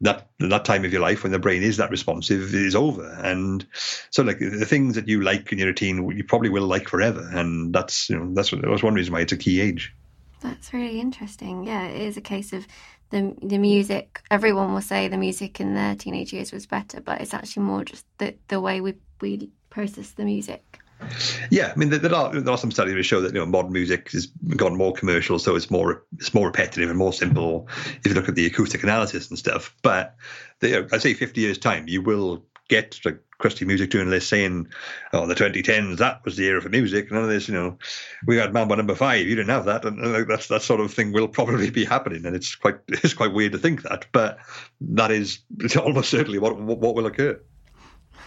that 0.00 0.28
that 0.38 0.64
time 0.64 0.84
of 0.84 0.92
your 0.92 1.00
life 1.00 1.22
when 1.22 1.32
the 1.32 1.38
brain 1.38 1.62
is 1.62 1.76
that 1.76 1.90
responsive 1.90 2.54
is 2.54 2.74
over 2.74 3.08
and 3.22 3.66
so 4.10 4.22
like 4.22 4.38
the 4.38 4.66
things 4.66 4.94
that 4.94 5.08
you 5.08 5.20
like 5.22 5.50
in 5.52 5.58
your 5.58 5.72
teen 5.72 6.08
you 6.10 6.24
probably 6.24 6.50
will 6.50 6.66
like 6.66 6.88
forever 6.88 7.28
and 7.32 7.72
that's 7.72 8.10
you 8.10 8.16
know 8.18 8.32
that's 8.34 8.50
that's 8.50 8.82
one 8.82 8.94
reason 8.94 9.12
why 9.12 9.20
it's 9.20 9.32
a 9.32 9.36
key 9.36 9.60
age 9.60 9.94
that's 10.44 10.72
really 10.72 11.00
interesting. 11.00 11.64
Yeah, 11.64 11.86
it 11.86 12.02
is 12.02 12.16
a 12.16 12.20
case 12.20 12.52
of 12.52 12.66
the 13.10 13.34
the 13.42 13.58
music. 13.58 14.20
Everyone 14.30 14.74
will 14.74 14.82
say 14.82 15.08
the 15.08 15.16
music 15.16 15.60
in 15.60 15.74
their 15.74 15.96
teenage 15.96 16.32
years 16.32 16.52
was 16.52 16.66
better, 16.66 17.00
but 17.00 17.20
it's 17.20 17.34
actually 17.34 17.64
more 17.64 17.84
just 17.84 18.06
the 18.18 18.36
the 18.48 18.60
way 18.60 18.80
we 18.80 18.94
we 19.20 19.50
process 19.70 20.10
the 20.12 20.24
music. 20.24 20.78
Yeah, 21.50 21.72
I 21.74 21.78
mean 21.78 21.90
there 21.90 22.14
are 22.14 22.40
there 22.40 22.52
are 22.52 22.58
some 22.58 22.70
studies 22.70 22.94
which 22.94 23.06
show 23.06 23.20
that 23.22 23.32
you 23.32 23.40
know 23.40 23.46
modern 23.46 23.72
music 23.72 24.10
has 24.12 24.26
gone 24.56 24.76
more 24.76 24.92
commercial, 24.92 25.38
so 25.38 25.56
it's 25.56 25.70
more 25.70 26.04
it's 26.18 26.34
more 26.34 26.46
repetitive 26.46 26.90
and 26.90 26.98
more 26.98 27.12
simple. 27.12 27.68
If 28.04 28.06
you 28.06 28.14
look 28.14 28.28
at 28.28 28.34
the 28.34 28.46
acoustic 28.46 28.82
analysis 28.82 29.30
and 29.30 29.38
stuff, 29.38 29.74
but 29.82 30.14
I 30.62 30.98
say 30.98 31.14
fifty 31.14 31.40
years 31.40 31.58
time, 31.58 31.88
you 31.88 32.02
will 32.02 32.44
get 32.68 33.00
like 33.04 33.18
crusty 33.38 33.64
music 33.64 33.90
journalists 33.90 34.30
saying, 34.30 34.68
"Oh, 35.12 35.26
the 35.26 35.34
2010s, 35.34 35.98
that 35.98 36.24
was 36.24 36.36
the 36.36 36.46
era 36.46 36.60
for 36.60 36.68
music." 36.68 37.10
None 37.10 37.22
of 37.22 37.28
this, 37.28 37.48
you 37.48 37.54
know, 37.54 37.78
we 38.26 38.36
had 38.36 38.52
Mambo 38.52 38.74
Number 38.74 38.94
Five. 38.94 39.26
You 39.26 39.34
didn't 39.34 39.50
have 39.50 39.64
that, 39.66 39.84
and 39.84 40.28
that's 40.28 40.48
that 40.48 40.62
sort 40.62 40.80
of 40.80 40.92
thing 40.92 41.12
will 41.12 41.28
probably 41.28 41.70
be 41.70 41.84
happening. 41.84 42.24
And 42.26 42.34
it's 42.36 42.54
quite 42.54 42.76
it's 42.88 43.14
quite 43.14 43.32
weird 43.32 43.52
to 43.52 43.58
think 43.58 43.82
that, 43.82 44.06
but 44.12 44.38
that 44.80 45.10
is 45.10 45.40
almost 45.76 46.10
certainly 46.10 46.38
what 46.38 46.58
what 46.58 46.94
will 46.94 47.06
occur. 47.06 47.40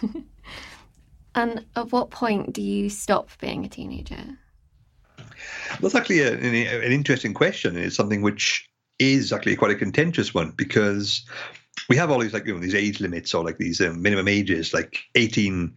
and 1.34 1.64
at 1.76 1.92
what 1.92 2.10
point 2.10 2.52
do 2.52 2.62
you 2.62 2.88
stop 2.88 3.30
being 3.40 3.64
a 3.64 3.68
teenager? 3.68 4.38
That's 5.80 5.94
actually 5.94 6.20
a, 6.20 6.32
an, 6.32 6.54
an 6.54 6.92
interesting 6.92 7.34
question. 7.34 7.76
It's 7.76 7.96
something 7.96 8.22
which 8.22 8.68
is 8.98 9.32
actually 9.32 9.56
quite 9.56 9.70
a 9.70 9.76
contentious 9.76 10.34
one 10.34 10.50
because 10.56 11.24
we 11.88 11.96
have 11.96 12.10
all 12.10 12.18
these 12.18 12.32
like 12.32 12.46
you 12.46 12.54
know 12.54 12.60
these 12.60 12.74
age 12.74 13.00
limits 13.00 13.34
or 13.34 13.44
like 13.44 13.58
these 13.58 13.80
um, 13.80 14.02
minimum 14.02 14.28
ages, 14.28 14.72
like 14.72 14.98
18 15.14 15.74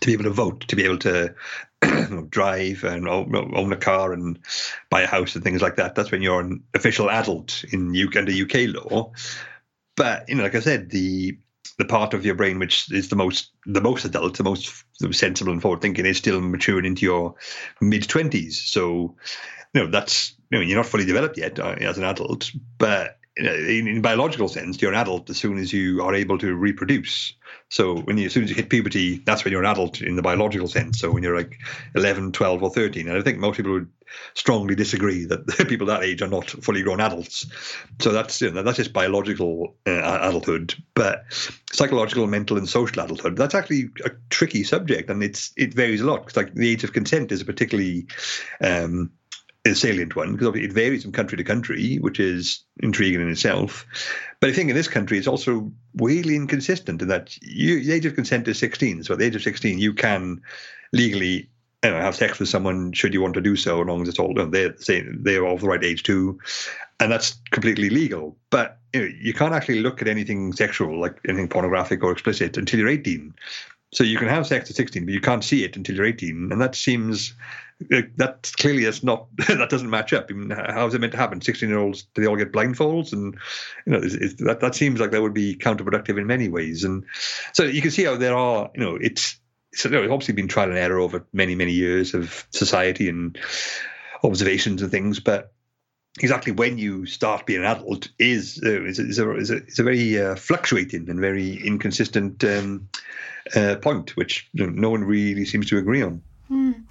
to 0.00 0.06
be 0.06 0.12
able 0.12 0.24
to 0.24 0.30
vote, 0.30 0.66
to 0.68 0.76
be 0.76 0.84
able 0.84 0.98
to 0.98 1.34
drive 2.28 2.82
and 2.84 3.08
own 3.08 3.72
a 3.72 3.76
car 3.76 4.12
and 4.12 4.38
buy 4.90 5.02
a 5.02 5.06
house 5.06 5.34
and 5.34 5.44
things 5.44 5.62
like 5.62 5.76
that. 5.76 5.94
That's 5.94 6.10
when 6.10 6.22
you're 6.22 6.40
an 6.40 6.62
official 6.74 7.10
adult 7.10 7.64
in 7.70 7.94
UK 7.96 8.16
under 8.16 8.32
UK 8.32 8.74
law. 8.74 9.12
But 9.96 10.28
you 10.28 10.34
know, 10.34 10.42
like 10.42 10.54
I 10.54 10.60
said, 10.60 10.90
the 10.90 11.38
the 11.78 11.84
part 11.84 12.14
of 12.14 12.24
your 12.24 12.34
brain 12.34 12.58
which 12.58 12.90
is 12.90 13.08
the 13.08 13.16
most 13.16 13.50
the 13.66 13.80
most 13.80 14.04
adult, 14.04 14.36
the 14.36 14.44
most 14.44 14.84
sensible 15.12 15.52
and 15.52 15.62
forward 15.62 15.82
thinking, 15.82 16.06
is 16.06 16.18
still 16.18 16.40
maturing 16.40 16.84
into 16.84 17.04
your 17.04 17.34
mid 17.80 18.08
twenties. 18.08 18.60
So, 18.62 19.16
you 19.74 19.82
know, 19.82 19.90
that's 19.90 20.34
you 20.50 20.58
know, 20.58 20.64
you're 20.64 20.76
not 20.76 20.86
fully 20.86 21.04
developed 21.04 21.38
yet 21.38 21.58
uh, 21.58 21.76
as 21.80 21.98
an 21.98 22.04
adult, 22.04 22.50
but 22.78 23.18
in, 23.36 23.86
in 23.86 24.00
biological 24.00 24.48
sense, 24.48 24.80
you're 24.80 24.92
an 24.92 24.98
adult 24.98 25.28
as 25.28 25.36
soon 25.36 25.58
as 25.58 25.72
you 25.72 26.02
are 26.02 26.14
able 26.14 26.38
to 26.38 26.54
reproduce. 26.54 27.34
So 27.68 27.98
when 28.00 28.16
you, 28.16 28.26
as 28.26 28.32
soon 28.32 28.44
as 28.44 28.50
you 28.50 28.56
hit 28.56 28.70
puberty, 28.70 29.18
that's 29.18 29.44
when 29.44 29.52
you're 29.52 29.62
an 29.62 29.70
adult 29.70 30.00
in 30.00 30.16
the 30.16 30.22
biological 30.22 30.68
sense. 30.68 30.98
So 31.00 31.10
when 31.10 31.22
you're 31.22 31.36
like 31.36 31.58
11, 31.94 32.32
12 32.32 32.62
or 32.62 32.70
13, 32.70 33.08
and 33.08 33.18
I 33.18 33.22
think 33.22 33.38
most 33.38 33.56
people 33.56 33.72
would 33.72 33.90
strongly 34.34 34.74
disagree 34.74 35.24
that 35.26 35.46
people 35.68 35.86
that 35.88 36.02
age 36.02 36.22
are 36.22 36.28
not 36.28 36.48
fully 36.48 36.82
grown 36.82 37.00
adults. 37.00 37.46
So 38.00 38.12
that's 38.12 38.40
you 38.40 38.50
know, 38.50 38.62
that's 38.62 38.78
just 38.78 38.92
biological 38.92 39.74
uh, 39.86 40.18
adulthood, 40.22 40.74
but 40.94 41.24
psychological, 41.72 42.26
mental, 42.26 42.56
and 42.56 42.68
social 42.68 43.02
adulthood. 43.02 43.36
That's 43.36 43.54
actually 43.54 43.90
a 44.04 44.10
tricky 44.30 44.64
subject, 44.64 45.10
and 45.10 45.22
it's 45.22 45.52
it 45.56 45.74
varies 45.74 46.00
a 46.00 46.06
lot. 46.06 46.24
Because 46.24 46.36
like 46.36 46.54
the 46.54 46.70
age 46.70 46.84
of 46.84 46.92
consent 46.92 47.32
is 47.32 47.42
a 47.42 47.44
particularly 47.44 48.06
um, 48.62 49.10
a 49.72 49.74
salient 49.74 50.16
one 50.16 50.32
because 50.32 50.48
obviously 50.48 50.68
it 50.68 50.74
varies 50.74 51.02
from 51.02 51.12
country 51.12 51.36
to 51.36 51.44
country, 51.44 51.96
which 51.96 52.20
is 52.20 52.64
intriguing 52.82 53.20
in 53.20 53.30
itself. 53.30 53.86
But 54.40 54.50
I 54.50 54.52
think 54.52 54.70
in 54.70 54.76
this 54.76 54.88
country, 54.88 55.18
it's 55.18 55.26
also 55.26 55.72
weirdly 55.94 56.36
inconsistent 56.36 57.02
in 57.02 57.08
that 57.08 57.36
you, 57.42 57.82
the 57.82 57.92
age 57.92 58.06
of 58.06 58.14
consent 58.14 58.48
is 58.48 58.58
16. 58.58 59.04
So 59.04 59.14
at 59.14 59.18
the 59.18 59.26
age 59.26 59.36
of 59.36 59.42
16, 59.42 59.78
you 59.78 59.94
can 59.94 60.40
legally 60.92 61.48
you 61.84 61.90
know, 61.90 62.00
have 62.00 62.16
sex 62.16 62.38
with 62.38 62.48
someone 62.48 62.92
should 62.92 63.14
you 63.14 63.20
want 63.20 63.34
to 63.34 63.40
do 63.40 63.54
so, 63.56 63.80
as 63.80 63.86
long 63.86 64.02
as 64.02 64.08
it's 64.08 64.18
all 64.18 64.34
they're 64.34 64.74
they're 65.18 65.46
of 65.46 65.60
the 65.60 65.68
right 65.68 65.84
age 65.84 66.02
too, 66.02 66.38
and 66.98 67.12
that's 67.12 67.38
completely 67.50 67.90
legal. 67.90 68.36
But 68.50 68.78
you, 68.92 69.00
know, 69.00 69.14
you 69.20 69.32
can't 69.32 69.54
actually 69.54 69.80
look 69.80 70.02
at 70.02 70.08
anything 70.08 70.52
sexual, 70.52 71.00
like 71.00 71.18
anything 71.28 71.48
pornographic 71.48 72.02
or 72.02 72.12
explicit, 72.12 72.56
until 72.56 72.80
you're 72.80 72.88
18. 72.88 73.34
So 73.92 74.02
you 74.04 74.18
can 74.18 74.28
have 74.28 74.46
sex 74.46 74.68
at 74.68 74.76
16, 74.76 75.04
but 75.04 75.14
you 75.14 75.20
can't 75.20 75.44
see 75.44 75.64
it 75.64 75.76
until 75.76 75.96
you're 75.96 76.06
18, 76.06 76.48
and 76.50 76.60
that 76.60 76.74
seems 76.74 77.34
that 77.80 78.52
clearly 78.58 78.84
is 78.84 79.02
not 79.02 79.26
that 79.36 79.68
doesn't 79.70 79.90
match 79.90 80.12
up. 80.12 80.26
I 80.30 80.32
mean, 80.32 80.50
how 80.50 80.86
is 80.86 80.94
it 80.94 81.00
meant 81.00 81.12
to 81.12 81.18
happen? 81.18 81.40
16 81.40 81.68
year 81.68 81.78
olds 81.78 82.04
do 82.14 82.22
they 82.22 82.28
all 82.28 82.36
get 82.36 82.52
blindfolds? 82.52 83.12
And 83.12 83.36
you 83.86 83.92
know, 83.92 84.00
that 84.00 84.60
that 84.60 84.74
seems 84.74 85.00
like 85.00 85.10
that 85.10 85.22
would 85.22 85.34
be 85.34 85.56
counterproductive 85.56 86.18
in 86.18 86.26
many 86.26 86.48
ways. 86.48 86.84
And 86.84 87.04
so 87.52 87.64
you 87.64 87.82
can 87.82 87.90
see 87.90 88.04
how 88.04 88.16
there 88.16 88.36
are, 88.36 88.70
you 88.74 88.80
know, 88.80 88.96
it's 88.96 89.38
it's 89.72 89.84
obviously 89.84 90.34
been 90.34 90.48
trial 90.48 90.70
and 90.70 90.78
error 90.78 90.98
over 90.98 91.26
many 91.32 91.54
many 91.54 91.72
years 91.72 92.14
of 92.14 92.46
society 92.50 93.08
and 93.08 93.38
observations 94.24 94.82
and 94.82 94.90
things, 94.90 95.20
but 95.20 95.52
exactly 96.20 96.52
when 96.52 96.78
you 96.78 97.04
start 97.04 97.44
being 97.44 97.60
an 97.60 97.66
adult 97.66 98.08
is 98.18 98.60
uh, 98.64 98.82
is, 98.84 98.98
is, 98.98 99.18
a, 99.18 99.36
is, 99.36 99.50
a, 99.50 99.64
is 99.66 99.78
a 99.78 99.82
very 99.82 100.20
uh, 100.20 100.34
fluctuating 100.34 101.10
and 101.10 101.20
very 101.20 101.56
inconsistent 101.62 102.42
um, 102.44 102.88
uh, 103.54 103.76
point, 103.76 104.16
which 104.16 104.48
no 104.54 104.90
one 104.90 105.04
really 105.04 105.44
seems 105.44 105.68
to 105.68 105.78
agree 105.78 106.02
on. 106.02 106.22
Mm. 106.50 106.90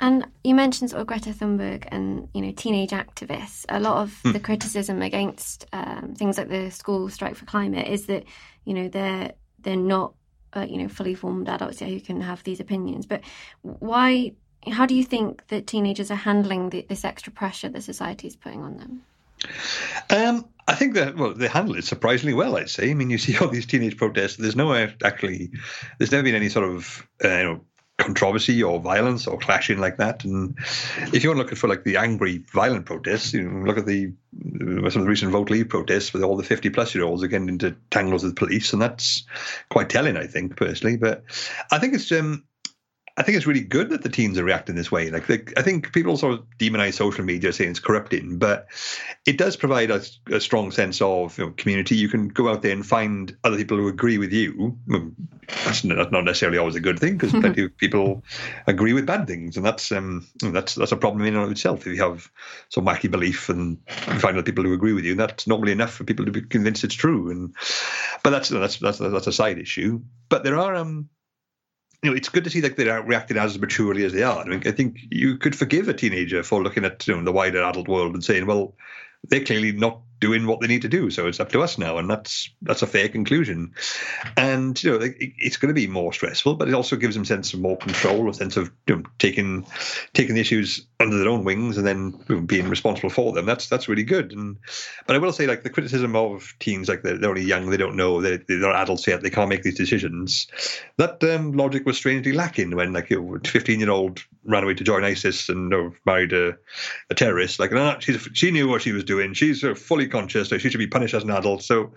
And 0.00 0.26
you 0.44 0.54
mentioned 0.54 0.90
sort 0.90 1.00
of 1.00 1.06
Greta 1.06 1.30
Thunberg 1.30 1.84
and 1.88 2.28
you 2.34 2.42
know 2.42 2.52
teenage 2.52 2.90
activists. 2.90 3.64
A 3.68 3.80
lot 3.80 4.02
of 4.02 4.20
mm. 4.24 4.32
the 4.32 4.40
criticism 4.40 5.00
against 5.00 5.66
um, 5.72 6.14
things 6.14 6.36
like 6.36 6.48
the 6.48 6.70
school 6.70 7.08
strike 7.08 7.34
for 7.34 7.46
climate 7.46 7.88
is 7.88 8.06
that 8.06 8.24
you 8.64 8.74
know 8.74 8.88
they're 8.88 9.32
they're 9.60 9.76
not 9.76 10.14
uh, 10.54 10.66
you 10.68 10.78
know 10.78 10.88
fully 10.88 11.14
formed 11.14 11.48
adults 11.48 11.80
yet 11.80 11.90
who 11.90 12.00
can 12.00 12.20
have 12.20 12.42
these 12.44 12.60
opinions. 12.60 13.06
But 13.06 13.22
why? 13.62 14.32
How 14.68 14.84
do 14.84 14.94
you 14.94 15.04
think 15.04 15.46
that 15.48 15.68
teenagers 15.68 16.10
are 16.10 16.16
handling 16.16 16.70
the, 16.70 16.84
this 16.88 17.04
extra 17.04 17.32
pressure 17.32 17.68
that 17.68 17.82
society 17.82 18.26
is 18.26 18.34
putting 18.34 18.62
on 18.62 18.78
them? 18.78 19.02
Um, 20.10 20.44
I 20.66 20.74
think 20.74 20.94
that 20.94 21.16
well, 21.16 21.34
they 21.34 21.46
handle 21.46 21.76
it 21.76 21.84
surprisingly 21.84 22.34
well. 22.34 22.56
I'd 22.56 22.68
say. 22.68 22.90
I 22.90 22.94
mean, 22.94 23.08
you 23.08 23.18
see 23.18 23.38
all 23.38 23.48
these 23.48 23.66
teenage 23.66 23.96
protests. 23.96 24.36
There's 24.36 24.56
no 24.56 24.74
actually. 24.74 25.52
There's 25.98 26.12
never 26.12 26.24
been 26.24 26.34
any 26.34 26.50
sort 26.50 26.68
of 26.68 27.06
uh, 27.24 27.28
you 27.28 27.44
know 27.44 27.60
controversy 27.98 28.62
or 28.62 28.78
violence 28.80 29.26
or 29.26 29.38
clashing 29.38 29.78
like 29.78 29.96
that. 29.96 30.24
And 30.24 30.56
if 31.12 31.24
you're 31.24 31.34
looking 31.34 31.56
for 31.56 31.68
like 31.68 31.84
the 31.84 31.96
angry, 31.96 32.44
violent 32.52 32.86
protests, 32.86 33.32
you 33.32 33.48
know, 33.48 33.64
look 33.66 33.78
at 33.78 33.86
the 33.86 34.12
some 34.38 34.84
of 34.84 34.92
the 34.92 35.06
recent 35.06 35.32
vote 35.32 35.50
leave 35.50 35.68
protests 35.68 36.12
with 36.12 36.22
all 36.22 36.36
the 36.36 36.42
50 36.42 36.70
plus 36.70 36.94
year 36.94 37.04
olds 37.04 37.26
getting 37.26 37.48
into 37.48 37.74
tangles 37.90 38.22
with 38.22 38.34
the 38.34 38.38
police, 38.38 38.72
and 38.72 38.82
that's 38.82 39.24
quite 39.70 39.88
telling, 39.88 40.16
I 40.16 40.26
think, 40.26 40.56
personally. 40.56 40.96
But 40.96 41.24
I 41.70 41.78
think 41.78 41.94
it's 41.94 42.12
um, 42.12 42.44
I 43.18 43.22
think 43.22 43.36
it's 43.36 43.46
really 43.46 43.62
good 43.62 43.88
that 43.90 44.02
the 44.02 44.10
teens 44.10 44.38
are 44.38 44.44
reacting 44.44 44.74
this 44.74 44.92
way. 44.92 45.10
Like, 45.10 45.26
they, 45.26 45.42
I 45.56 45.62
think 45.62 45.92
people 45.94 46.18
sort 46.18 46.34
of 46.34 46.44
demonize 46.58 46.94
social 46.94 47.24
media, 47.24 47.50
saying 47.52 47.70
it's 47.70 47.80
corrupting, 47.80 48.38
but 48.38 48.66
it 49.24 49.38
does 49.38 49.56
provide 49.56 49.90
a, 49.90 50.02
a 50.30 50.38
strong 50.38 50.70
sense 50.70 51.00
of 51.00 51.38
you 51.38 51.46
know, 51.46 51.52
community. 51.56 51.96
You 51.96 52.10
can 52.10 52.28
go 52.28 52.50
out 52.50 52.60
there 52.60 52.72
and 52.72 52.84
find 52.84 53.34
other 53.42 53.56
people 53.56 53.78
who 53.78 53.88
agree 53.88 54.18
with 54.18 54.32
you. 54.32 54.76
That's 55.48 55.82
not 55.82 56.12
necessarily 56.12 56.58
always 56.58 56.76
a 56.76 56.80
good 56.80 56.98
thing 56.98 57.16
because 57.16 57.32
plenty 57.32 57.64
of 57.64 57.76
people 57.78 58.22
agree 58.66 58.92
with 58.92 59.06
bad 59.06 59.26
things, 59.26 59.56
and 59.56 59.64
that's 59.64 59.90
um, 59.92 60.26
that's 60.42 60.74
that's 60.74 60.92
a 60.92 60.96
problem 60.96 61.24
in 61.24 61.34
and 61.34 61.44
of 61.44 61.50
itself. 61.50 61.86
If 61.86 61.96
you 61.96 62.02
have 62.02 62.30
some 62.68 62.84
wacky 62.84 63.10
belief 63.10 63.48
and 63.48 63.78
you 64.08 64.18
find 64.18 64.36
other 64.36 64.42
people 64.42 64.64
who 64.64 64.74
agree 64.74 64.92
with 64.92 65.04
you, 65.04 65.14
that's 65.14 65.46
normally 65.46 65.72
enough 65.72 65.92
for 65.92 66.04
people 66.04 66.26
to 66.26 66.32
be 66.32 66.42
convinced 66.42 66.84
it's 66.84 66.94
true. 66.94 67.30
And 67.30 67.54
but 68.22 68.30
that's 68.30 68.50
that's 68.50 68.76
that's 68.78 68.98
that's 68.98 69.26
a 69.26 69.32
side 69.32 69.58
issue. 69.58 70.02
But 70.28 70.44
there 70.44 70.58
are 70.58 70.74
um 70.74 71.08
you 72.02 72.10
know, 72.10 72.16
it's 72.16 72.28
good 72.28 72.44
to 72.44 72.50
see 72.50 72.60
that 72.60 72.76
they're 72.76 73.02
reacting 73.02 73.36
as 73.36 73.58
maturely 73.58 74.04
as 74.04 74.12
they 74.12 74.22
are. 74.22 74.40
I 74.40 74.48
mean, 74.48 74.62
I 74.66 74.70
think 74.70 74.98
you 75.10 75.38
could 75.38 75.56
forgive 75.56 75.88
a 75.88 75.94
teenager 75.94 76.42
for 76.42 76.62
looking 76.62 76.84
at 76.84 77.06
you 77.06 77.16
know, 77.16 77.24
the 77.24 77.32
wider 77.32 77.62
adult 77.62 77.88
world 77.88 78.14
and 78.14 78.24
saying, 78.24 78.46
well, 78.46 78.74
they're 79.28 79.44
clearly 79.44 79.72
not 79.72 80.00
doing 80.20 80.46
what 80.46 80.60
they 80.60 80.66
need 80.66 80.82
to 80.82 80.88
do. 80.88 81.10
So 81.10 81.26
it's 81.26 81.40
up 81.40 81.50
to 81.52 81.62
us 81.62 81.78
now, 81.78 81.98
and 81.98 82.08
that's 82.08 82.50
that's 82.62 82.82
a 82.82 82.86
fair 82.86 83.08
conclusion. 83.08 83.74
And 84.36 84.82
you 84.82 84.90
know, 84.90 85.04
it, 85.04 85.14
it's 85.18 85.56
going 85.56 85.68
to 85.68 85.74
be 85.74 85.86
more 85.86 86.12
stressful, 86.12 86.54
but 86.54 86.68
it 86.68 86.74
also 86.74 86.96
gives 86.96 87.14
them 87.14 87.22
a 87.22 87.26
sense 87.26 87.54
of 87.54 87.60
more 87.60 87.76
control, 87.76 88.28
a 88.28 88.34
sense 88.34 88.56
of 88.56 88.70
you 88.86 88.96
know, 88.96 89.02
taking 89.18 89.66
taking 90.14 90.34
the 90.34 90.40
issues 90.40 90.86
under 90.98 91.18
their 91.18 91.28
own 91.28 91.44
wings 91.44 91.76
and 91.76 91.86
then 91.86 92.46
being 92.46 92.68
responsible 92.68 93.10
for 93.10 93.32
them. 93.32 93.46
That's 93.46 93.68
that's 93.68 93.88
really 93.88 94.04
good. 94.04 94.32
And 94.32 94.56
but 95.06 95.16
I 95.16 95.18
will 95.18 95.32
say, 95.32 95.46
like 95.46 95.62
the 95.62 95.70
criticism 95.70 96.16
of 96.16 96.54
teens, 96.58 96.88
like 96.88 97.02
they're, 97.02 97.18
they're 97.18 97.30
only 97.30 97.42
young, 97.42 97.70
they 97.70 97.76
don't 97.76 97.96
know, 97.96 98.20
they're, 98.20 98.38
they're 98.38 98.72
adults 98.72 99.06
yet, 99.06 99.22
they 99.22 99.30
can't 99.30 99.48
make 99.48 99.62
these 99.62 99.76
decisions. 99.76 100.46
That 100.96 101.22
um, 101.24 101.52
logic 101.52 101.84
was 101.84 101.96
strangely 101.96 102.32
lacking 102.32 102.74
when 102.74 102.92
like 102.92 103.10
a 103.10 103.38
15 103.44 103.80
year 103.80 103.90
old 103.90 104.24
ran 104.46 104.64
away 104.64 104.74
to 104.74 104.84
join 104.84 105.04
ISIS 105.04 105.48
and 105.48 105.70
you 105.72 105.78
know, 105.78 105.92
married 106.04 106.32
a, 106.32 106.56
a 107.10 107.14
terrorist. 107.14 107.58
Like, 107.58 107.72
nah, 107.72 107.98
she's, 107.98 108.28
she 108.32 108.50
knew 108.50 108.68
what 108.68 108.82
she 108.82 108.92
was 108.92 109.04
doing. 109.04 109.34
She's 109.34 109.62
uh, 109.64 109.74
fully 109.74 110.08
conscious, 110.08 110.48
so 110.48 110.58
she 110.58 110.70
should 110.70 110.78
be 110.78 110.86
punished 110.86 111.14
as 111.14 111.24
an 111.24 111.30
adult. 111.30 111.62
So, 111.62 111.92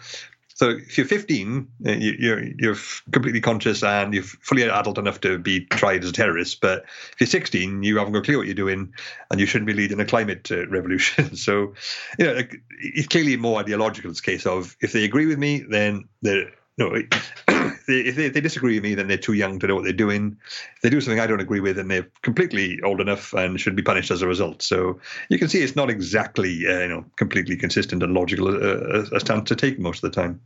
so 0.59 0.71
if 0.71 0.97
you're 0.97 1.07
15, 1.07 1.67
uh, 1.88 1.91
you're 1.91 2.43
you're 2.57 2.75
completely 3.12 3.39
conscious 3.39 3.81
and 3.81 4.13
you're 4.13 4.23
fully 4.23 4.63
adult 4.63 4.97
enough 4.97 5.21
to 5.21 5.39
be 5.39 5.65
tried 5.67 6.03
as 6.03 6.09
a 6.09 6.13
terrorist. 6.13 6.59
But 6.59 6.83
if 7.13 7.21
you're 7.21 7.27
16, 7.27 7.81
you 7.81 7.97
haven't 7.97 8.12
got 8.12 8.19
a 8.19 8.23
clue 8.23 8.38
what 8.38 8.45
you're 8.45 8.55
doing, 8.55 8.93
and 9.31 9.39
you 9.39 9.45
shouldn't 9.45 9.67
be 9.67 9.73
leading 9.73 10.01
a 10.01 10.05
climate 10.05 10.51
uh, 10.51 10.67
revolution. 10.67 11.35
so, 11.38 11.73
you 12.17 12.25
know, 12.25 12.33
like, 12.33 12.62
it's 12.81 13.07
clearly 13.07 13.38
more 13.38 13.57
ideological. 13.59 14.12
It's 14.12 14.19
case 14.19 14.45
of 14.45 14.75
if 14.81 14.91
they 14.91 15.05
agree 15.05 15.27
with 15.27 15.39
me, 15.39 15.63
then 15.69 16.09
they're 16.21 16.51
no, 16.80 16.96
if 17.48 18.15
they, 18.15 18.24
if 18.26 18.34
they 18.34 18.42
disagree 18.42 18.76
with 18.76 18.84
me, 18.84 18.96
then 18.96 19.08
they're 19.08 19.18
too 19.18 19.34
young 19.34 19.60
to 19.60 19.68
know 19.68 19.76
what 19.76 19.84
they're 19.84 19.94
doing. 19.94 20.38
If 20.78 20.82
they 20.82 20.89
do 20.89 21.02
something 21.02 21.20
I 21.20 21.28
don't 21.28 21.42
agree 21.42 21.60
with, 21.60 21.76
then 21.76 21.89
they're 21.89 22.08
completely 22.22 22.80
old 22.84 23.02
enough 23.02 23.34
and 23.34 23.60
should 23.60 23.76
be 23.76 23.84
punished 23.84 24.12
as 24.12 24.22
a 24.22 24.28
result. 24.28 24.62
So 24.62 25.00
you 25.30 25.38
can 25.38 25.50
see 25.50 25.62
it's 25.62 25.76
not 25.76 25.89
exactly 25.89 26.65
uh, 26.65 26.80
you 26.80 26.88
know 26.88 27.06
completely 27.18 27.58
consistent 27.58 28.02
and 28.02 28.13
logical 28.13 28.48
uh, 28.48 29.04
a 29.12 29.20
stance 29.20 29.50
to 29.50 29.56
take 29.56 29.78
most 29.78 30.04
of 30.04 30.12
the 30.12 30.22
time. 30.22 30.42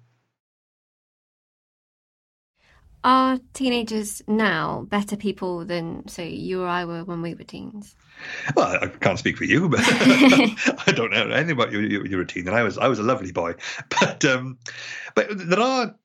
Are 3.05 3.37
teenagers 3.53 4.21
now 4.27 4.87
better 4.89 5.17
people 5.17 5.65
than, 5.65 6.07
say, 6.07 6.29
you 6.29 6.61
or 6.61 6.67
I 6.67 6.85
were 6.85 7.03
when 7.03 7.21
we 7.21 7.35
were 7.35 7.43
teens? 7.43 7.97
Well, 8.55 8.77
I 8.81 8.87
can't 8.87 9.19
speak 9.19 9.35
for 9.35 9.43
you, 9.43 9.67
but 9.67 9.81
I 9.83 10.93
don't 10.95 11.11
know 11.11 11.27
anything 11.27 11.51
about 11.51 11.73
you. 11.73 11.81
You 11.81 12.15
were 12.15 12.23
a 12.23 12.27
teen, 12.27 12.47
and 12.47 12.55
I 12.55 12.63
was 12.63 12.77
I 12.77 12.87
was 12.87 12.99
a 12.99 13.03
lovely 13.03 13.33
boy. 13.33 13.55
But 13.99 14.23
um, 14.23 14.57
but 15.15 15.27
there 15.31 15.59
are 15.59 15.95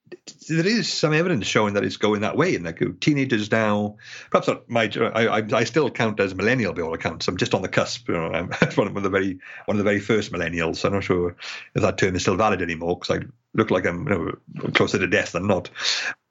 there 0.48 0.66
is 0.66 0.90
some 0.92 1.12
evidence 1.12 1.46
showing 1.46 1.74
that 1.74 1.84
it's 1.84 1.96
going 1.96 2.20
that 2.22 2.36
way. 2.36 2.54
And 2.54 2.64
like 2.64 2.82
teenagers 3.00 3.50
now, 3.50 3.96
perhaps 4.30 4.48
not 4.48 4.68
my, 4.68 4.90
I, 5.14 5.42
I, 5.52 5.64
still 5.64 5.90
count 5.90 6.20
as 6.20 6.34
millennial 6.34 6.72
by 6.72 6.82
all 6.82 6.94
accounts. 6.94 7.28
I'm 7.28 7.36
just 7.36 7.54
on 7.54 7.62
the 7.62 7.68
cusp. 7.68 8.08
You 8.08 8.14
know, 8.14 8.32
I'm 8.32 8.48
one 8.74 8.86
of 8.86 9.02
the 9.02 9.10
very 9.10 9.38
one 9.66 9.76
of 9.76 9.78
the 9.78 9.84
very 9.84 10.00
first 10.00 10.32
millennials. 10.32 10.84
I'm 10.84 10.92
not 10.92 11.04
sure 11.04 11.36
if 11.74 11.82
that 11.82 11.98
term 11.98 12.16
is 12.16 12.22
still 12.22 12.36
valid 12.36 12.62
anymore 12.62 12.98
because 12.98 13.20
I 13.20 13.26
look 13.54 13.70
like 13.70 13.86
I'm 13.86 14.08
you 14.08 14.38
know, 14.54 14.68
closer 14.70 14.98
to 14.98 15.06
death 15.06 15.32
than 15.32 15.46
not. 15.46 15.70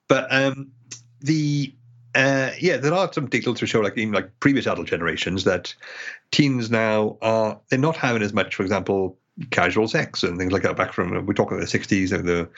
But 0.07 0.27
um, 0.33 0.71
the 1.21 1.73
uh, 2.15 2.51
yeah, 2.59 2.77
there 2.77 2.93
are 2.93 3.11
some 3.13 3.27
data 3.27 3.53
to 3.53 3.65
show, 3.67 3.81
like 3.81 3.97
even 3.97 4.13
like 4.13 4.39
previous 4.39 4.65
adult 4.65 4.87
generations, 4.87 5.43
that 5.43 5.75
teens 6.31 6.71
now 6.71 7.17
are 7.21 7.59
they're 7.69 7.77
not 7.77 7.95
having 7.95 8.23
as 8.23 8.33
much, 8.33 8.55
for 8.55 8.63
example, 8.63 9.17
casual 9.51 9.87
sex 9.87 10.23
and 10.23 10.37
things 10.37 10.51
like 10.51 10.63
that. 10.63 10.75
Back 10.75 10.93
from 10.93 11.25
we're 11.25 11.33
talking 11.33 11.59
the 11.59 11.65
'60s, 11.65 12.11
and 12.11 12.27
the 12.27 12.49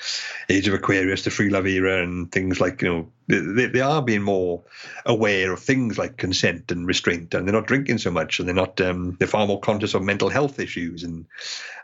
age 0.50 0.68
of 0.68 0.74
Aquarius, 0.74 1.24
the 1.24 1.32
free 1.32 1.50
love 1.50 1.68
era, 1.68 2.02
and 2.02 2.32
things 2.32 2.60
like 2.60 2.82
you 2.82 2.90
know 2.90 3.12
they, 3.28 3.68
they 3.68 3.82
are 3.82 4.02
being 4.02 4.24
more 4.24 4.64
aware 5.06 5.52
of 5.52 5.60
things 5.60 5.98
like 5.98 6.18
consent 6.18 6.72
and 6.72 6.88
restraint, 6.88 7.34
and 7.34 7.48
they're 7.48 7.54
not 7.54 7.68
drinking 7.68 7.98
so 7.98 8.12
much, 8.12 8.40
and 8.40 8.48
they're 8.48 8.56
not 8.56 8.80
um, 8.82 9.16
they're 9.20 9.28
far 9.28 9.48
more 9.48 9.60
conscious 9.60 9.94
of 9.94 10.04
mental 10.04 10.30
health 10.30 10.60
issues, 10.60 11.04
and 11.04 11.26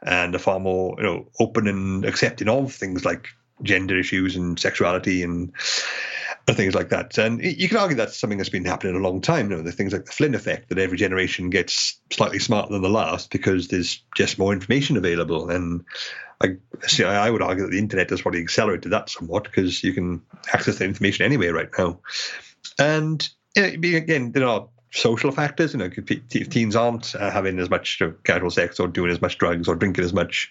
and 0.03 0.35
are 0.35 0.39
far 0.39 0.59
more 0.59 0.95
you 0.97 1.03
know 1.03 1.27
open 1.39 1.67
and 1.67 2.05
accepting 2.05 2.49
of 2.49 2.73
things 2.73 3.05
like 3.05 3.29
gender 3.63 3.97
issues 3.97 4.35
and 4.35 4.59
sexuality 4.59 5.23
and 5.23 5.53
and 6.47 6.55
things 6.55 6.75
like 6.75 6.89
that. 6.89 7.17
And 7.17 7.43
you 7.43 7.67
can 7.67 7.77
argue 7.77 7.97
that's 7.97 8.17
something 8.17 8.37
that's 8.37 8.49
been 8.49 8.65
happening 8.65 8.95
a 8.95 8.99
long 8.99 9.21
time. 9.21 9.49
You 9.49 9.57
know, 9.57 9.63
the 9.63 9.71
things 9.71 9.93
like 9.93 10.05
the 10.05 10.11
Flynn 10.11 10.35
effect, 10.35 10.69
that 10.69 10.77
every 10.77 10.97
generation 10.97 11.49
gets 11.49 11.99
slightly 12.11 12.39
smarter 12.39 12.71
than 12.71 12.81
the 12.81 12.89
last 12.89 13.31
because 13.31 13.67
there's 13.67 14.03
just 14.15 14.37
more 14.37 14.53
information 14.53 14.97
available. 14.97 15.49
And 15.49 15.83
I 16.43 16.57
see, 16.87 17.03
I 17.03 17.29
would 17.29 17.41
argue 17.41 17.63
that 17.63 17.71
the 17.71 17.79
internet 17.79 18.09
has 18.11 18.21
probably 18.21 18.41
accelerated 18.41 18.91
that 18.91 19.09
somewhat 19.09 19.45
because 19.45 19.83
you 19.83 19.93
can 19.93 20.21
access 20.53 20.77
the 20.77 20.85
information 20.85 21.25
anyway 21.25 21.47
right 21.47 21.69
now. 21.77 21.99
And 22.77 23.27
you 23.55 23.61
know, 23.61 23.97
again, 23.97 24.31
there 24.33 24.47
are 24.47 24.67
social 24.95 25.31
factors. 25.31 25.73
You 25.73 25.79
know, 25.79 25.89
if 25.95 26.49
teens 26.49 26.75
aren't 26.75 27.15
uh, 27.15 27.29
having 27.29 27.59
as 27.59 27.69
much 27.69 28.01
casual 28.23 28.49
sex 28.49 28.79
or 28.79 28.87
doing 28.87 29.11
as 29.11 29.21
much 29.21 29.37
drugs 29.37 29.67
or 29.67 29.75
drinking 29.75 30.03
as 30.03 30.13
much, 30.13 30.49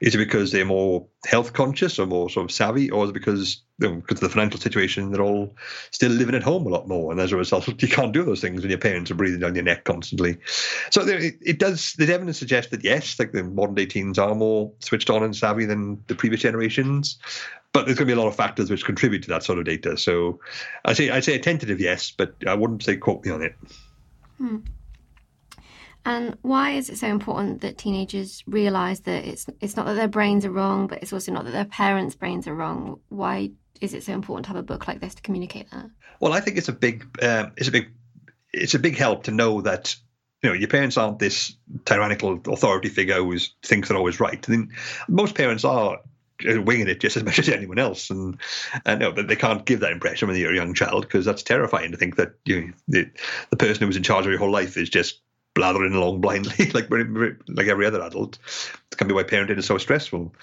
is 0.00 0.14
it 0.14 0.18
because 0.18 0.52
they're 0.52 0.64
more 0.64 1.06
health 1.24 1.52
conscious 1.52 1.98
or 1.98 2.06
more 2.06 2.28
sort 2.28 2.44
of 2.44 2.50
savvy, 2.50 2.90
or 2.90 3.04
is 3.04 3.10
it 3.10 3.14
because 3.14 3.62
you 3.78 3.88
know, 3.88 3.94
because 3.96 4.18
of 4.18 4.28
the 4.28 4.28
financial 4.28 4.60
situation 4.60 5.10
they're 5.10 5.22
all 5.22 5.56
still 5.90 6.10
living 6.10 6.34
at 6.34 6.42
home 6.42 6.66
a 6.66 6.70
lot 6.70 6.88
more, 6.88 7.10
and 7.10 7.20
as 7.20 7.32
a 7.32 7.36
result 7.36 7.68
you 7.82 7.88
can't 7.88 8.12
do 8.12 8.24
those 8.24 8.40
things 8.40 8.60
when 8.60 8.70
your 8.70 8.78
parents 8.78 9.10
are 9.10 9.16
breathing 9.16 9.40
down 9.40 9.54
your 9.54 9.64
neck 9.64 9.84
constantly. 9.84 10.36
So 10.90 11.04
there, 11.04 11.18
it, 11.18 11.34
it, 11.40 11.58
does. 11.58 11.94
The 11.94 12.12
evidence 12.12 12.38
suggests 12.38 12.70
that 12.72 12.84
yes, 12.84 13.18
like 13.18 13.32
the 13.32 13.44
modern 13.44 13.74
day 13.74 13.86
teens 13.86 14.18
are 14.18 14.34
more 14.34 14.72
switched 14.80 15.10
on 15.10 15.22
and 15.22 15.34
savvy 15.34 15.64
than 15.64 16.02
the 16.08 16.14
previous 16.14 16.42
generations, 16.42 17.18
but 17.74 17.84
there's 17.84 17.98
going 17.98 18.06
to 18.06 18.14
be 18.14 18.18
a 18.18 18.22
lot 18.22 18.28
of 18.28 18.36
factors 18.36 18.70
which 18.70 18.84
contribute 18.84 19.24
to 19.24 19.28
that 19.28 19.42
sort 19.42 19.58
of 19.58 19.66
data. 19.66 19.98
So 19.98 20.40
I 20.84 20.94
say 20.94 21.10
I 21.10 21.20
say 21.20 21.34
a 21.34 21.38
tentative 21.38 21.80
yes, 21.80 22.10
but 22.10 22.34
I 22.46 22.54
wouldn't 22.54 22.82
say 22.82 22.96
quote 22.96 23.22
me 23.24 23.32
on 23.32 23.42
it. 23.42 23.54
Hmm. 24.38 24.58
And 26.06 26.36
why 26.42 26.72
is 26.72 26.88
it 26.88 26.98
so 26.98 27.08
important 27.08 27.62
that 27.62 27.76
teenagers 27.76 28.44
realise 28.46 29.00
that 29.00 29.24
it's 29.24 29.46
it's 29.60 29.76
not 29.76 29.86
that 29.86 29.94
their 29.94 30.08
brains 30.08 30.44
are 30.44 30.50
wrong, 30.50 30.86
but 30.86 31.02
it's 31.02 31.12
also 31.12 31.32
not 31.32 31.44
that 31.44 31.50
their 31.50 31.64
parents' 31.64 32.14
brains 32.14 32.46
are 32.46 32.54
wrong? 32.54 33.00
Why 33.08 33.50
is 33.80 33.92
it 33.92 34.04
so 34.04 34.12
important 34.12 34.44
to 34.46 34.50
have 34.50 34.56
a 34.56 34.62
book 34.62 34.86
like 34.86 35.00
this 35.00 35.16
to 35.16 35.22
communicate 35.22 35.70
that? 35.72 35.86
Well, 36.20 36.32
I 36.32 36.40
think 36.40 36.56
it's 36.56 36.68
a 36.68 36.72
big 36.72 37.04
um, 37.22 37.52
it's 37.56 37.68
a 37.68 37.72
big 37.72 37.90
it's 38.52 38.74
a 38.74 38.78
big 38.78 38.96
help 38.96 39.24
to 39.24 39.32
know 39.32 39.62
that 39.62 39.96
you 40.44 40.50
know 40.50 40.54
your 40.54 40.68
parents 40.68 40.96
aren't 40.96 41.18
this 41.18 41.56
tyrannical 41.86 42.40
authority 42.46 42.88
figure 42.88 43.16
who 43.16 43.36
thinks 43.64 43.88
they're 43.88 43.98
always 43.98 44.20
right. 44.20 44.44
I 44.48 44.52
mean, 44.52 44.70
most 45.08 45.34
parents 45.34 45.64
are 45.64 45.98
Uh, 46.48 46.60
winging 46.60 46.88
it 46.88 47.00
just 47.00 47.16
as 47.16 47.24
much 47.24 47.38
as 47.38 47.48
anyone 47.48 47.78
else, 47.78 48.10
and 48.10 48.38
and 48.84 49.02
you 49.02 49.12
know, 49.12 49.22
they 49.22 49.36
can't 49.36 49.64
give 49.64 49.80
that 49.80 49.92
impression 49.92 50.28
when 50.28 50.36
you're 50.36 50.52
a 50.52 50.56
young 50.56 50.74
child 50.74 51.02
because 51.02 51.24
that's 51.24 51.42
terrifying 51.42 51.90
to 51.90 51.96
think 51.96 52.16
that 52.16 52.34
you 52.44 52.72
the 52.88 53.10
the 53.50 53.56
person 53.56 53.80
who 53.80 53.86
was 53.86 53.96
in 53.96 54.02
charge 54.02 54.26
of 54.26 54.30
your 54.30 54.38
whole 54.38 54.50
life 54.50 54.76
is 54.76 54.88
just 54.88 55.20
blathering 55.54 55.94
along 55.94 56.20
blindly 56.20 56.70
like 56.70 56.90
like 56.90 57.66
every 57.68 57.86
other 57.86 58.02
adult. 58.02 58.38
It 58.92 58.98
can 58.98 59.08
be 59.08 59.14
why 59.14 59.24
parenting 59.24 59.58
is 59.58 59.66
so 59.66 59.78
stressful. 59.78 60.34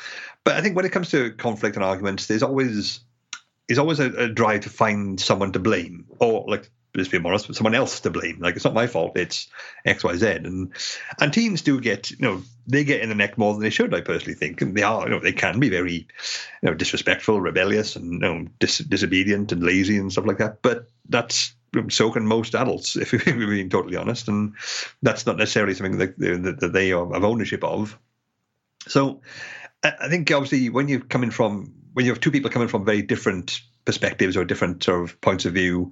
But 0.43 0.55
I 0.55 0.61
think 0.61 0.75
when 0.75 0.85
it 0.85 0.91
comes 0.91 1.11
to 1.11 1.31
conflict 1.31 1.75
and 1.75 1.85
arguments, 1.85 2.27
there's 2.27 2.43
always 2.43 3.01
there's 3.67 3.79
always 3.79 3.99
a, 3.99 4.11
a 4.13 4.27
drive 4.27 4.61
to 4.61 4.69
find 4.69 5.19
someone 5.19 5.51
to 5.53 5.59
blame, 5.59 6.05
or 6.19 6.45
like 6.47 6.69
let's 6.95 7.09
be 7.09 7.17
honest, 7.17 7.53
someone 7.53 7.75
else 7.75 7.99
to 8.01 8.09
blame. 8.09 8.39
Like 8.39 8.55
it's 8.55 8.65
not 8.65 8.73
my 8.73 8.87
fault. 8.87 9.17
It's 9.17 9.47
X, 9.85 10.03
Y, 10.03 10.15
Z. 10.15 10.27
And 10.27 10.71
and 11.19 11.33
teens 11.33 11.61
do 11.61 11.79
get, 11.79 12.11
you 12.11 12.17
know, 12.19 12.41
they 12.67 12.83
get 12.83 13.01
in 13.01 13.09
the 13.09 13.15
neck 13.15 13.37
more 13.37 13.53
than 13.53 13.61
they 13.61 13.69
should. 13.69 13.93
I 13.93 14.01
personally 14.01 14.35
think, 14.35 14.61
and 14.61 14.75
they 14.75 14.83
are, 14.83 15.03
you 15.03 15.09
know, 15.09 15.19
they 15.19 15.33
can 15.33 15.59
be 15.59 15.69
very, 15.69 15.93
you 15.93 16.07
know, 16.63 16.73
disrespectful, 16.73 17.41
rebellious, 17.41 17.95
and 17.95 18.13
you 18.13 18.19
know, 18.19 18.47
dis- 18.59 18.79
disobedient 18.79 19.51
and 19.51 19.63
lazy 19.63 19.97
and 19.97 20.11
stuff 20.11 20.25
like 20.25 20.37
that. 20.39 20.61
But 20.61 20.87
that's 21.09 21.53
so 21.89 22.11
can 22.11 22.25
most 22.25 22.55
adults, 22.55 22.95
if 22.97 23.11
we're 23.11 23.47
being 23.47 23.69
totally 23.69 23.97
honest. 23.97 24.27
And 24.27 24.55
that's 25.01 25.25
not 25.25 25.37
necessarily 25.37 25.73
something 25.73 25.97
that, 25.99 26.17
that, 26.17 26.59
that 26.59 26.73
they 26.73 26.89
have 26.89 27.23
ownership 27.23 27.63
of. 27.63 27.97
So 28.87 29.21
I 29.83 30.09
think 30.09 30.29
obviously 30.31 30.69
when 30.69 30.87
you're 30.87 30.99
coming 30.99 31.31
from 31.31 31.73
when 31.93 32.05
you 32.05 32.11
have 32.11 32.21
two 32.21 32.31
people 32.31 32.49
coming 32.49 32.67
from 32.67 32.85
very 32.85 33.01
different 33.01 33.61
perspectives 33.85 34.37
or 34.37 34.45
different 34.45 34.83
sort 34.83 35.03
of 35.03 35.19
points 35.21 35.45
of 35.45 35.53
view, 35.53 35.91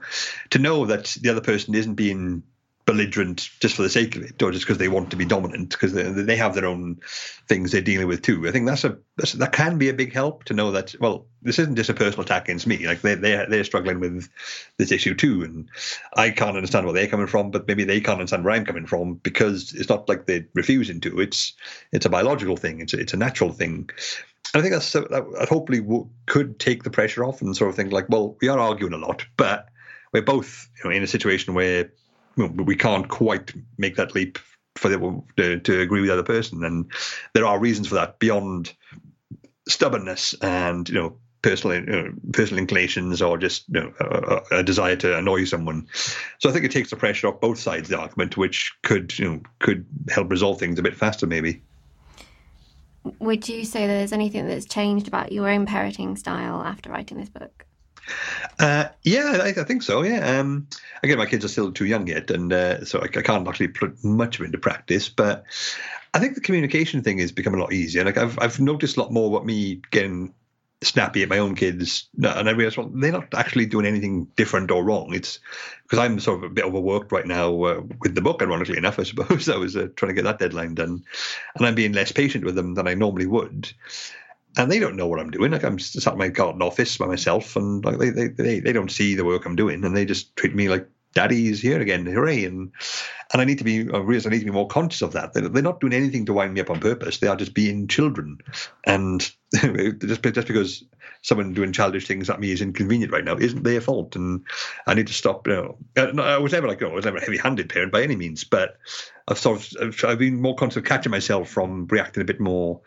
to 0.51 0.59
know 0.59 0.85
that 0.85 1.17
the 1.21 1.29
other 1.29 1.41
person 1.41 1.75
isn't 1.75 1.95
being 1.95 2.43
belligerent 2.89 3.51
just 3.59 3.75
for 3.75 3.83
the 3.83 3.89
sake 3.89 4.15
of 4.15 4.23
it, 4.23 4.41
or 4.41 4.51
just 4.51 4.65
because 4.65 4.79
they 4.79 4.87
want 4.87 5.11
to 5.11 5.15
be 5.15 5.23
dominant, 5.23 5.69
because 5.69 5.93
they, 5.93 6.01
they 6.01 6.35
have 6.35 6.55
their 6.55 6.65
own 6.65 6.99
things 7.47 7.71
they're 7.71 7.81
dealing 7.81 8.07
with 8.07 8.23
too. 8.23 8.47
I 8.47 8.51
think 8.51 8.65
that's 8.65 8.83
a 8.83 8.97
that's, 9.15 9.33
that 9.33 9.51
can 9.51 9.77
be 9.77 9.89
a 9.89 9.93
big 9.93 10.11
help 10.11 10.45
to 10.45 10.55
know 10.55 10.71
that 10.71 10.95
well, 10.99 11.27
this 11.43 11.59
isn't 11.59 11.75
just 11.75 11.91
a 11.91 11.93
personal 11.93 12.23
attack 12.23 12.45
against 12.45 12.65
me. 12.65 12.87
Like 12.87 13.01
they 13.01 13.13
they 13.13 13.45
they're 13.47 13.63
struggling 13.63 13.99
with 13.99 14.27
this 14.77 14.91
issue 14.91 15.13
too, 15.13 15.43
and 15.43 15.69
I 16.15 16.31
can't 16.31 16.55
understand 16.55 16.87
where 16.87 16.95
they're 16.95 17.05
coming 17.05 17.27
from, 17.27 17.51
but 17.51 17.67
maybe 17.67 17.83
they 17.83 18.01
can't 18.01 18.19
understand 18.21 18.43
where 18.43 18.55
I'm 18.55 18.65
coming 18.65 18.87
from 18.87 19.15
because 19.15 19.71
it's 19.75 19.89
not 19.89 20.09
like 20.09 20.25
they're 20.25 20.47
refusing 20.55 20.99
to. 21.01 21.19
It's 21.19 21.53
it's 21.91 22.07
a 22.07 22.09
biological 22.09 22.57
thing. 22.57 22.81
It's 22.81 22.95
it's 22.95 23.13
a 23.13 23.17
natural 23.17 23.51
thing. 23.51 23.91
And 24.55 24.61
I 24.61 24.61
think 24.61 24.73
that's 24.73 24.93
that 24.93 25.47
hopefully 25.47 25.85
could 26.25 26.59
take 26.59 26.81
the 26.81 26.89
pressure 26.89 27.23
off 27.23 27.43
and 27.43 27.55
sort 27.55 27.69
of 27.69 27.75
think 27.75 27.91
like, 27.91 28.09
well, 28.09 28.35
we 28.41 28.47
are 28.47 28.57
arguing 28.57 28.93
a 28.93 28.97
lot, 28.97 29.27
but 29.37 29.69
we're 30.11 30.23
both 30.23 30.67
you 30.77 30.89
know, 30.89 30.95
in 30.95 31.03
a 31.03 31.07
situation 31.07 31.53
where 31.53 31.91
we 32.47 32.75
can't 32.75 33.07
quite 33.07 33.53
make 33.77 33.95
that 33.95 34.15
leap 34.15 34.39
for 34.75 34.89
the, 34.89 35.23
to, 35.37 35.59
to 35.59 35.81
agree 35.81 36.01
with 36.01 36.09
the 36.09 36.13
other 36.13 36.23
person, 36.23 36.63
and 36.63 36.91
there 37.33 37.45
are 37.45 37.59
reasons 37.59 37.87
for 37.87 37.95
that 37.95 38.19
beyond 38.19 38.73
stubbornness 39.67 40.33
and 40.41 40.89
you 40.89 40.95
know 40.95 41.15
personal 41.41 41.81
know, 41.81 42.13
personal 42.33 42.59
inclinations 42.59 43.21
or 43.21 43.37
just 43.37 43.65
you 43.69 43.81
know, 43.81 43.93
a, 43.99 44.57
a, 44.57 44.63
desire 44.63 44.95
to 44.97 45.17
annoy 45.17 45.45
someone. 45.45 45.87
So 46.39 46.49
I 46.49 46.51
think 46.51 46.65
it 46.65 46.71
takes 46.71 46.89
the 46.89 46.95
pressure 46.95 47.27
off 47.27 47.39
both 47.39 47.59
sides 47.59 47.83
of 47.83 47.89
the 47.89 47.99
argument, 47.99 48.37
which 48.37 48.73
could 48.83 49.17
you 49.17 49.29
know 49.29 49.41
could 49.59 49.85
help 50.09 50.29
resolve 50.29 50.59
things 50.59 50.79
a 50.79 50.83
bit 50.83 50.95
faster, 50.95 51.27
maybe. 51.27 51.61
Would 53.19 53.47
you 53.47 53.63
say 53.63 53.87
there's 53.87 54.11
anything 54.11 54.47
that's 54.47 54.65
changed 54.65 55.07
about 55.07 55.31
your 55.31 55.49
own 55.49 55.65
parenting 55.65 56.17
style 56.17 56.61
after 56.61 56.89
writing 56.89 57.17
this 57.17 57.29
book? 57.29 57.65
Uh, 58.59 58.89
yeah, 59.03 59.39
I, 59.41 59.49
I, 59.49 59.63
think 59.63 59.83
so. 59.83 60.03
Yeah. 60.03 60.39
Um, 60.39 60.67
again, 61.01 61.17
my 61.17 61.25
kids 61.25 61.45
are 61.45 61.49
still 61.49 61.71
too 61.71 61.85
young 61.85 62.07
yet, 62.07 62.29
and 62.29 62.51
uh, 62.51 62.83
so 62.83 62.99
I, 62.99 63.05
I, 63.05 63.21
can't 63.21 63.47
actually 63.47 63.69
put 63.69 64.03
much 64.03 64.39
into 64.39 64.57
practice. 64.57 65.07
But 65.07 65.45
I 66.13 66.19
think 66.19 66.35
the 66.35 66.41
communication 66.41 67.01
thing 67.01 67.19
is 67.19 67.31
becoming 67.31 67.59
a 67.59 67.63
lot 67.63 67.73
easier. 67.73 68.03
Like 68.03 68.17
I've 68.17 68.37
I've 68.39 68.59
noticed 68.59 68.97
a 68.97 69.01
lot 69.01 69.13
more 69.13 69.29
about 69.29 69.45
me 69.45 69.81
getting 69.91 70.33
snappy 70.81 71.23
at 71.23 71.29
my 71.29 71.37
own 71.37 71.55
kids, 71.55 72.09
and 72.17 72.49
I 72.49 72.51
realize 72.51 72.77
well 72.77 72.89
they're 72.93 73.11
not 73.11 73.33
actually 73.33 73.65
doing 73.65 73.85
anything 73.85 74.25
different 74.35 74.71
or 74.71 74.83
wrong. 74.83 75.13
It's 75.13 75.39
because 75.83 75.99
I'm 75.99 76.19
sort 76.19 76.39
of 76.39 76.43
a 76.43 76.53
bit 76.53 76.65
overworked 76.65 77.11
right 77.11 77.25
now 77.25 77.63
uh, 77.63 77.81
with 78.01 78.15
the 78.15 78.21
book. 78.21 78.41
Ironically 78.41 78.77
enough, 78.79 78.99
I 78.99 79.03
suppose 79.03 79.47
I 79.49 79.57
was 79.57 79.77
uh, 79.77 79.87
trying 79.95 80.09
to 80.09 80.15
get 80.15 80.25
that 80.25 80.39
deadline 80.39 80.75
done, 80.75 81.03
and 81.55 81.65
I'm 81.65 81.75
being 81.75 81.93
less 81.93 82.11
patient 82.11 82.43
with 82.43 82.55
them 82.55 82.73
than 82.73 82.87
I 82.87 82.93
normally 82.93 83.27
would 83.27 83.71
and 84.57 84.71
they 84.71 84.79
don't 84.79 84.95
know 84.95 85.07
what 85.07 85.19
I'm 85.19 85.31
doing. 85.31 85.51
Like 85.51 85.63
I'm 85.63 85.79
sat 85.79 86.13
in 86.13 86.19
my 86.19 86.29
garden 86.29 86.61
office 86.61 86.97
by 86.97 87.07
myself, 87.07 87.55
and 87.55 87.83
like 87.83 87.97
they, 87.97 88.27
they 88.27 88.59
they 88.59 88.73
don't 88.73 88.91
see 88.91 89.15
the 89.15 89.25
work 89.25 89.45
I'm 89.45 89.55
doing, 89.55 89.83
and 89.83 89.95
they 89.95 90.05
just 90.05 90.35
treat 90.35 90.55
me 90.55 90.69
like 90.69 90.87
daddy's 91.13 91.61
here 91.61 91.81
again, 91.81 92.05
hooray! 92.05 92.45
And 92.45 92.71
and 93.31 93.41
I 93.41 93.45
need 93.45 93.59
to 93.59 93.63
be, 93.63 93.81
I 93.81 93.97
realize 93.97 94.25
I 94.25 94.29
need 94.29 94.39
to 94.39 94.45
be 94.45 94.51
more 94.51 94.67
conscious 94.67 95.01
of 95.01 95.13
that. 95.13 95.33
They're, 95.33 95.47
they're 95.47 95.61
not 95.61 95.79
doing 95.79 95.93
anything 95.93 96.25
to 96.25 96.33
wind 96.33 96.53
me 96.53 96.61
up 96.61 96.69
on 96.69 96.79
purpose. 96.79 97.19
They 97.19 97.27
are 97.27 97.35
just 97.35 97.53
being 97.53 97.87
children, 97.87 98.39
and 98.85 99.21
just 99.53 100.23
just 100.23 100.47
because 100.47 100.83
someone 101.21 101.53
doing 101.53 101.73
childish 101.73 102.07
things 102.07 102.29
at 102.29 102.39
me 102.39 102.51
is 102.51 102.61
inconvenient 102.61 103.11
right 103.11 103.25
now 103.25 103.35
isn't 103.35 103.63
their 103.63 103.81
fault, 103.81 104.15
and 104.15 104.45
I 104.87 104.93
need 104.93 105.07
to 105.07 105.13
stop. 105.13 105.47
You 105.47 105.53
know, 105.53 105.77
uh, 105.97 106.21
I 106.21 106.37
was 106.37 106.53
never 106.53 106.67
like, 106.67 106.81
know, 106.81 106.91
I 106.91 106.93
was 106.93 107.05
never 107.05 107.17
a 107.17 107.21
heavy-handed 107.21 107.69
parent 107.69 107.91
by 107.91 108.03
any 108.03 108.15
means, 108.15 108.43
but 108.43 108.77
I've 109.27 109.37
sort 109.37 109.73
of 109.73 110.03
I've 110.03 110.19
been 110.19 110.41
more 110.41 110.55
conscious 110.55 110.77
of 110.77 110.85
catching 110.85 111.11
myself 111.11 111.49
from 111.49 111.87
reacting 111.87 112.21
a 112.21 112.25
bit 112.25 112.39
more 112.39 112.81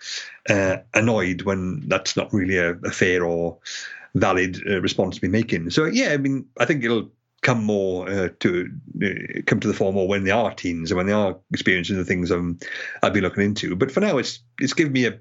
uh, 0.48 0.78
annoyed 0.94 1.42
when 1.42 1.88
that's 1.88 2.16
not 2.16 2.32
really 2.32 2.56
a, 2.56 2.72
a 2.72 2.90
fair 2.90 3.24
or 3.24 3.58
valid 4.14 4.62
uh, 4.68 4.80
response 4.80 5.16
to 5.16 5.20
be 5.20 5.28
making. 5.28 5.70
So 5.70 5.84
yeah, 5.84 6.10
I 6.10 6.16
mean, 6.16 6.46
I 6.58 6.64
think 6.64 6.84
it'll 6.84 7.10
come 7.42 7.64
more 7.64 8.08
uh, 8.08 8.28
to 8.40 8.70
uh, 9.04 9.42
come 9.46 9.60
to 9.60 9.68
the 9.68 9.74
fore 9.74 9.92
more 9.92 10.08
when 10.08 10.24
they 10.24 10.30
are 10.30 10.54
teens 10.54 10.90
and 10.90 10.96
when 10.96 11.06
they 11.06 11.12
are 11.12 11.36
experiencing 11.52 11.96
the 11.96 12.04
things 12.04 12.30
um, 12.30 12.58
I've 13.02 13.12
been 13.12 13.24
looking 13.24 13.44
into. 13.44 13.76
But 13.76 13.90
for 13.90 14.00
now, 14.00 14.18
it's 14.18 14.40
it's 14.60 14.74
given 14.74 14.92
me 14.92 15.06
a 15.06 15.18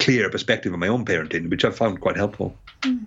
clearer 0.00 0.30
perspective 0.30 0.72
of 0.72 0.78
my 0.78 0.88
own 0.88 1.04
parenting, 1.04 1.48
which 1.50 1.64
I've 1.64 1.76
found 1.76 2.00
quite 2.00 2.16
helpful. 2.16 2.56
Mm. 2.82 3.06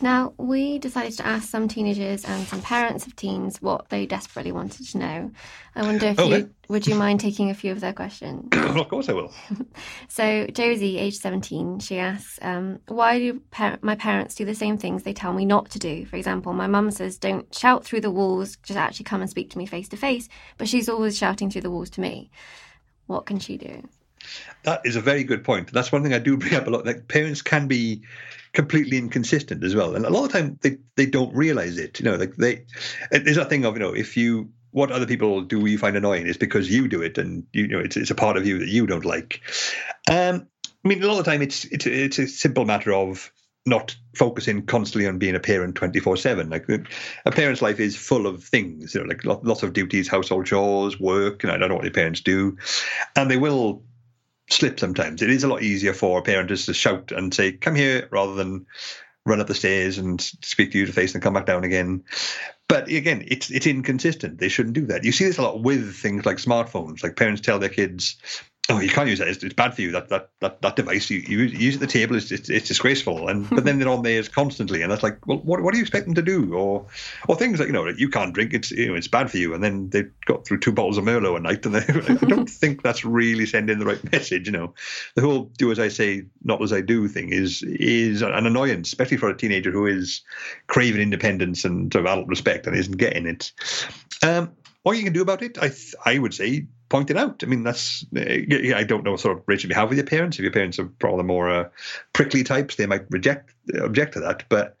Now, 0.00 0.34
we 0.36 0.78
decided 0.78 1.14
to 1.14 1.26
ask 1.26 1.48
some 1.48 1.68
teenagers 1.68 2.22
and 2.26 2.46
some 2.46 2.60
parents 2.60 3.06
of 3.06 3.16
teens 3.16 3.62
what 3.62 3.88
they 3.88 4.04
desperately 4.04 4.52
wanted 4.52 4.86
to 4.88 4.98
know. 4.98 5.30
I 5.74 5.82
wonder 5.82 6.08
if 6.08 6.18
okay. 6.18 6.38
you 6.38 6.50
would 6.68 6.86
you 6.86 6.94
mind 6.96 7.20
taking 7.20 7.48
a 7.48 7.54
few 7.54 7.72
of 7.72 7.80
their 7.80 7.94
questions? 7.94 8.48
of 8.52 8.88
course, 8.88 9.08
I 9.08 9.14
will. 9.14 9.32
so, 10.08 10.46
Josie, 10.48 10.98
age 10.98 11.16
17, 11.16 11.78
she 11.78 11.98
asks, 11.98 12.38
um, 12.42 12.78
Why 12.88 13.18
do 13.18 13.40
par- 13.50 13.78
my 13.80 13.94
parents 13.94 14.34
do 14.34 14.44
the 14.44 14.54
same 14.54 14.76
things 14.76 15.02
they 15.02 15.14
tell 15.14 15.32
me 15.32 15.46
not 15.46 15.70
to 15.70 15.78
do? 15.78 16.04
For 16.04 16.16
example, 16.16 16.52
my 16.52 16.66
mum 16.66 16.90
says, 16.90 17.16
Don't 17.16 17.52
shout 17.54 17.86
through 17.86 18.02
the 18.02 18.10
walls, 18.10 18.56
just 18.64 18.78
actually 18.78 19.04
come 19.04 19.22
and 19.22 19.30
speak 19.30 19.48
to 19.50 19.58
me 19.58 19.64
face 19.64 19.88
to 19.88 19.96
face, 19.96 20.28
but 20.58 20.68
she's 20.68 20.90
always 20.90 21.16
shouting 21.16 21.50
through 21.50 21.62
the 21.62 21.70
walls 21.70 21.88
to 21.90 22.02
me. 22.02 22.30
What 23.06 23.24
can 23.24 23.38
she 23.38 23.56
do? 23.56 23.82
That 24.64 24.82
is 24.84 24.96
a 24.96 25.00
very 25.00 25.24
good 25.24 25.44
point. 25.44 25.72
That's 25.72 25.92
one 25.92 26.02
thing 26.02 26.12
I 26.12 26.18
do 26.18 26.36
bring 26.36 26.54
up 26.54 26.66
a 26.66 26.70
lot. 26.70 26.86
Like 26.86 27.08
parents 27.08 27.42
can 27.42 27.68
be 27.68 28.02
completely 28.52 28.98
inconsistent 28.98 29.62
as 29.62 29.74
well, 29.74 29.94
and 29.94 30.04
a 30.04 30.10
lot 30.10 30.24
of 30.24 30.32
time 30.32 30.58
they, 30.62 30.78
they 30.96 31.06
don't 31.06 31.34
realize 31.34 31.78
it. 31.78 32.00
You 32.00 32.06
know, 32.06 32.16
like 32.16 32.36
they 32.36 32.64
there's 33.10 33.36
a 33.36 33.44
thing 33.44 33.64
of 33.64 33.74
you 33.74 33.80
know 33.80 33.94
if 33.94 34.16
you 34.16 34.50
what 34.72 34.90
other 34.90 35.06
people 35.06 35.40
do 35.42 35.64
you 35.66 35.78
find 35.78 35.96
annoying 35.96 36.26
is 36.26 36.36
because 36.36 36.70
you 36.70 36.88
do 36.88 37.02
it, 37.02 37.18
and 37.18 37.44
you 37.52 37.68
know 37.68 37.78
it's 37.78 37.96
it's 37.96 38.10
a 38.10 38.14
part 38.14 38.36
of 38.36 38.46
you 38.46 38.58
that 38.58 38.68
you 38.68 38.86
don't 38.86 39.04
like. 39.04 39.40
Um, 40.10 40.48
I 40.84 40.88
mean, 40.88 41.02
a 41.02 41.06
lot 41.06 41.18
of 41.18 41.24
the 41.24 41.30
time 41.30 41.42
it's 41.42 41.64
it's 41.66 41.86
it's 41.86 42.18
a 42.18 42.26
simple 42.26 42.64
matter 42.64 42.92
of 42.92 43.30
not 43.66 43.96
focusing 44.14 44.64
constantly 44.64 45.08
on 45.08 45.18
being 45.18 45.34
a 45.34 45.40
parent 45.40 45.74
24 45.74 46.16
7 46.16 46.48
like 46.48 46.68
a 47.24 47.30
parent's 47.32 47.60
life 47.60 47.80
is 47.80 47.96
full 47.96 48.26
of 48.26 48.42
things 48.44 48.94
you 48.94 49.00
know 49.00 49.06
like 49.08 49.24
lots 49.24 49.64
of 49.64 49.72
duties 49.72 50.08
household 50.08 50.46
chores 50.46 51.00
work 51.00 51.42
and 51.42 51.52
i 51.52 51.58
don't 51.58 51.68
know 51.68 51.74
what 51.74 51.84
your 51.84 51.92
parents 51.92 52.20
do 52.20 52.56
and 53.16 53.28
they 53.28 53.36
will 53.36 53.82
slip 54.50 54.78
sometimes. 54.78 55.22
It 55.22 55.30
is 55.30 55.44
a 55.44 55.48
lot 55.48 55.62
easier 55.62 55.92
for 55.92 56.18
a 56.18 56.22
parent 56.22 56.48
just 56.48 56.66
to 56.66 56.74
shout 56.74 57.12
and 57.12 57.32
say, 57.32 57.52
come 57.52 57.74
here, 57.74 58.08
rather 58.10 58.34
than 58.34 58.66
run 59.24 59.40
up 59.40 59.48
the 59.48 59.54
stairs 59.54 59.98
and 59.98 60.20
speak 60.20 60.72
to 60.72 60.78
you 60.78 60.86
to 60.86 60.92
face 60.92 61.14
and 61.14 61.22
come 61.22 61.34
back 61.34 61.46
down 61.46 61.64
again. 61.64 62.04
But 62.68 62.88
again, 62.88 63.24
it's 63.28 63.50
it's 63.50 63.66
inconsistent. 63.66 64.38
They 64.38 64.48
shouldn't 64.48 64.74
do 64.74 64.86
that. 64.86 65.04
You 65.04 65.12
see 65.12 65.24
this 65.24 65.38
a 65.38 65.42
lot 65.42 65.62
with 65.62 65.94
things 65.94 66.26
like 66.26 66.38
smartphones. 66.38 67.02
Like 67.02 67.16
parents 67.16 67.40
tell 67.40 67.58
their 67.58 67.68
kids, 67.68 68.16
oh, 68.68 68.80
you 68.80 68.88
can't 68.88 69.08
use 69.08 69.18
that. 69.18 69.28
It's, 69.28 69.42
it's, 69.42 69.54
bad 69.54 69.74
for 69.74 69.82
you. 69.82 69.92
That 69.92 70.08
that 70.08 70.30
that, 70.40 70.62
that 70.62 70.76
device 70.76 71.08
you, 71.10 71.18
you 71.18 71.38
use 71.38 71.74
at 71.74 71.80
the 71.80 71.86
table 71.86 72.16
is 72.16 72.32
it's, 72.32 72.48
it's, 72.48 72.68
disgraceful. 72.68 73.28
And 73.28 73.48
but 73.48 73.64
then 73.64 73.78
they're 73.78 73.88
on 73.88 74.02
theirs 74.02 74.28
constantly, 74.28 74.82
and 74.82 74.90
that's 74.90 75.02
like, 75.02 75.26
well, 75.26 75.38
what 75.38 75.60
what 75.62 75.72
do 75.72 75.78
you 75.78 75.82
expect 75.82 76.06
them 76.06 76.14
to 76.14 76.22
do? 76.22 76.54
Or 76.54 76.86
or 77.28 77.36
things 77.36 77.58
like 77.58 77.68
you 77.68 77.72
know, 77.72 77.82
like 77.82 77.98
you 77.98 78.08
can't 78.08 78.34
drink. 78.34 78.54
It's 78.54 78.70
you 78.70 78.88
know, 78.88 78.94
it's 78.94 79.08
bad 79.08 79.30
for 79.30 79.38
you. 79.38 79.54
And 79.54 79.62
then 79.62 79.90
they 79.90 80.04
got 80.24 80.44
through 80.44 80.60
two 80.60 80.72
bottles 80.72 80.98
of 80.98 81.04
Merlot 81.04 81.36
a 81.36 81.40
night, 81.40 81.64
and 81.66 81.74
they, 81.74 82.14
I 82.14 82.14
don't 82.26 82.50
think 82.50 82.82
that's 82.82 83.04
really 83.04 83.46
sending 83.46 83.78
the 83.78 83.86
right 83.86 84.12
message. 84.12 84.46
You 84.46 84.52
know, 84.52 84.74
the 85.14 85.22
whole 85.22 85.44
do 85.56 85.70
as 85.70 85.78
I 85.78 85.88
say, 85.88 86.24
not 86.42 86.62
as 86.62 86.72
I 86.72 86.80
do 86.80 87.08
thing 87.08 87.30
is 87.30 87.62
is 87.62 88.22
an 88.22 88.46
annoyance, 88.46 88.88
especially 88.88 89.18
for 89.18 89.28
a 89.28 89.36
teenager 89.36 89.70
who 89.70 89.86
is 89.86 90.22
craving 90.66 91.02
independence 91.02 91.64
and 91.64 91.92
sort 91.92 92.04
of 92.04 92.10
adult 92.10 92.28
respect 92.28 92.66
and 92.66 92.76
isn't 92.76 92.96
getting 92.96 93.26
it. 93.26 93.52
Um, 94.22 94.52
what 94.82 94.96
you 94.96 95.02
can 95.02 95.12
do 95.12 95.22
about 95.22 95.42
it, 95.42 95.58
I 95.60 95.72
I 96.04 96.18
would 96.18 96.32
say 96.32 96.66
pointed 96.88 97.16
out. 97.16 97.42
I 97.42 97.46
mean, 97.46 97.62
that's 97.62 98.04
I 98.14 98.84
don't 98.84 99.04
know 99.04 99.12
what 99.12 99.20
sort 99.20 99.38
of 99.38 99.44
relationship 99.46 99.74
you 99.74 99.80
have 99.80 99.88
with 99.88 99.98
your 99.98 100.06
parents. 100.06 100.38
If 100.38 100.42
your 100.42 100.52
parents 100.52 100.78
are 100.78 100.86
probably 100.86 101.24
more 101.24 101.50
uh, 101.50 101.68
prickly 102.12 102.44
types, 102.44 102.76
they 102.76 102.86
might 102.86 103.10
reject 103.10 103.54
object 103.80 104.14
to 104.14 104.20
that. 104.20 104.44
But 104.48 104.76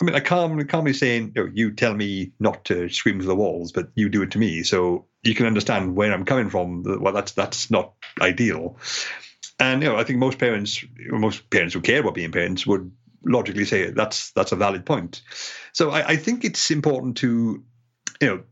I 0.00 0.04
mean, 0.04 0.14
I 0.14 0.20
can't 0.20 0.68
can't 0.68 0.84
be 0.84 0.92
saying 0.92 1.32
you, 1.34 1.44
know, 1.44 1.50
you 1.52 1.70
tell 1.72 1.94
me 1.94 2.32
not 2.40 2.64
to 2.66 2.88
scream 2.88 3.20
to 3.20 3.26
the 3.26 3.36
walls, 3.36 3.72
but 3.72 3.88
you 3.94 4.08
do 4.08 4.22
it 4.22 4.32
to 4.32 4.38
me. 4.38 4.62
So 4.62 5.06
you 5.22 5.34
can 5.34 5.46
understand 5.46 5.96
where 5.96 6.12
I'm 6.12 6.24
coming 6.24 6.50
from. 6.50 6.82
Well, 7.00 7.12
that's 7.12 7.32
that's 7.32 7.70
not 7.70 7.92
ideal. 8.20 8.76
And 9.60 9.82
you 9.82 9.88
know, 9.88 9.96
I 9.96 10.04
think 10.04 10.18
most 10.18 10.38
parents, 10.38 10.84
most 11.08 11.48
parents 11.50 11.74
who 11.74 11.80
care 11.80 12.00
about 12.00 12.14
being 12.14 12.32
parents, 12.32 12.66
would 12.66 12.90
logically 13.24 13.64
say 13.64 13.90
that's 13.90 14.32
that's 14.32 14.52
a 14.52 14.56
valid 14.56 14.84
point. 14.84 15.22
So 15.72 15.90
I, 15.90 16.08
I 16.08 16.16
think 16.16 16.44
it's 16.44 16.70
important 16.70 17.16
to 17.18 17.62
you 18.20 18.28
know 18.28 18.42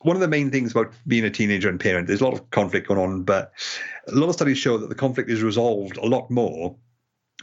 one 0.00 0.16
of 0.16 0.20
the 0.20 0.28
main 0.28 0.50
things 0.50 0.72
about 0.72 0.92
being 1.06 1.24
a 1.24 1.30
teenager 1.30 1.68
and 1.68 1.80
parent, 1.80 2.06
there's 2.06 2.20
a 2.20 2.24
lot 2.24 2.34
of 2.34 2.50
conflict 2.50 2.88
going 2.88 3.00
on, 3.00 3.24
but 3.24 3.52
a 4.06 4.14
lot 4.14 4.28
of 4.28 4.34
studies 4.34 4.58
show 4.58 4.78
that 4.78 4.88
the 4.88 4.94
conflict 4.94 5.30
is 5.30 5.42
resolved 5.42 5.96
a 5.96 6.06
lot 6.06 6.30
more 6.30 6.76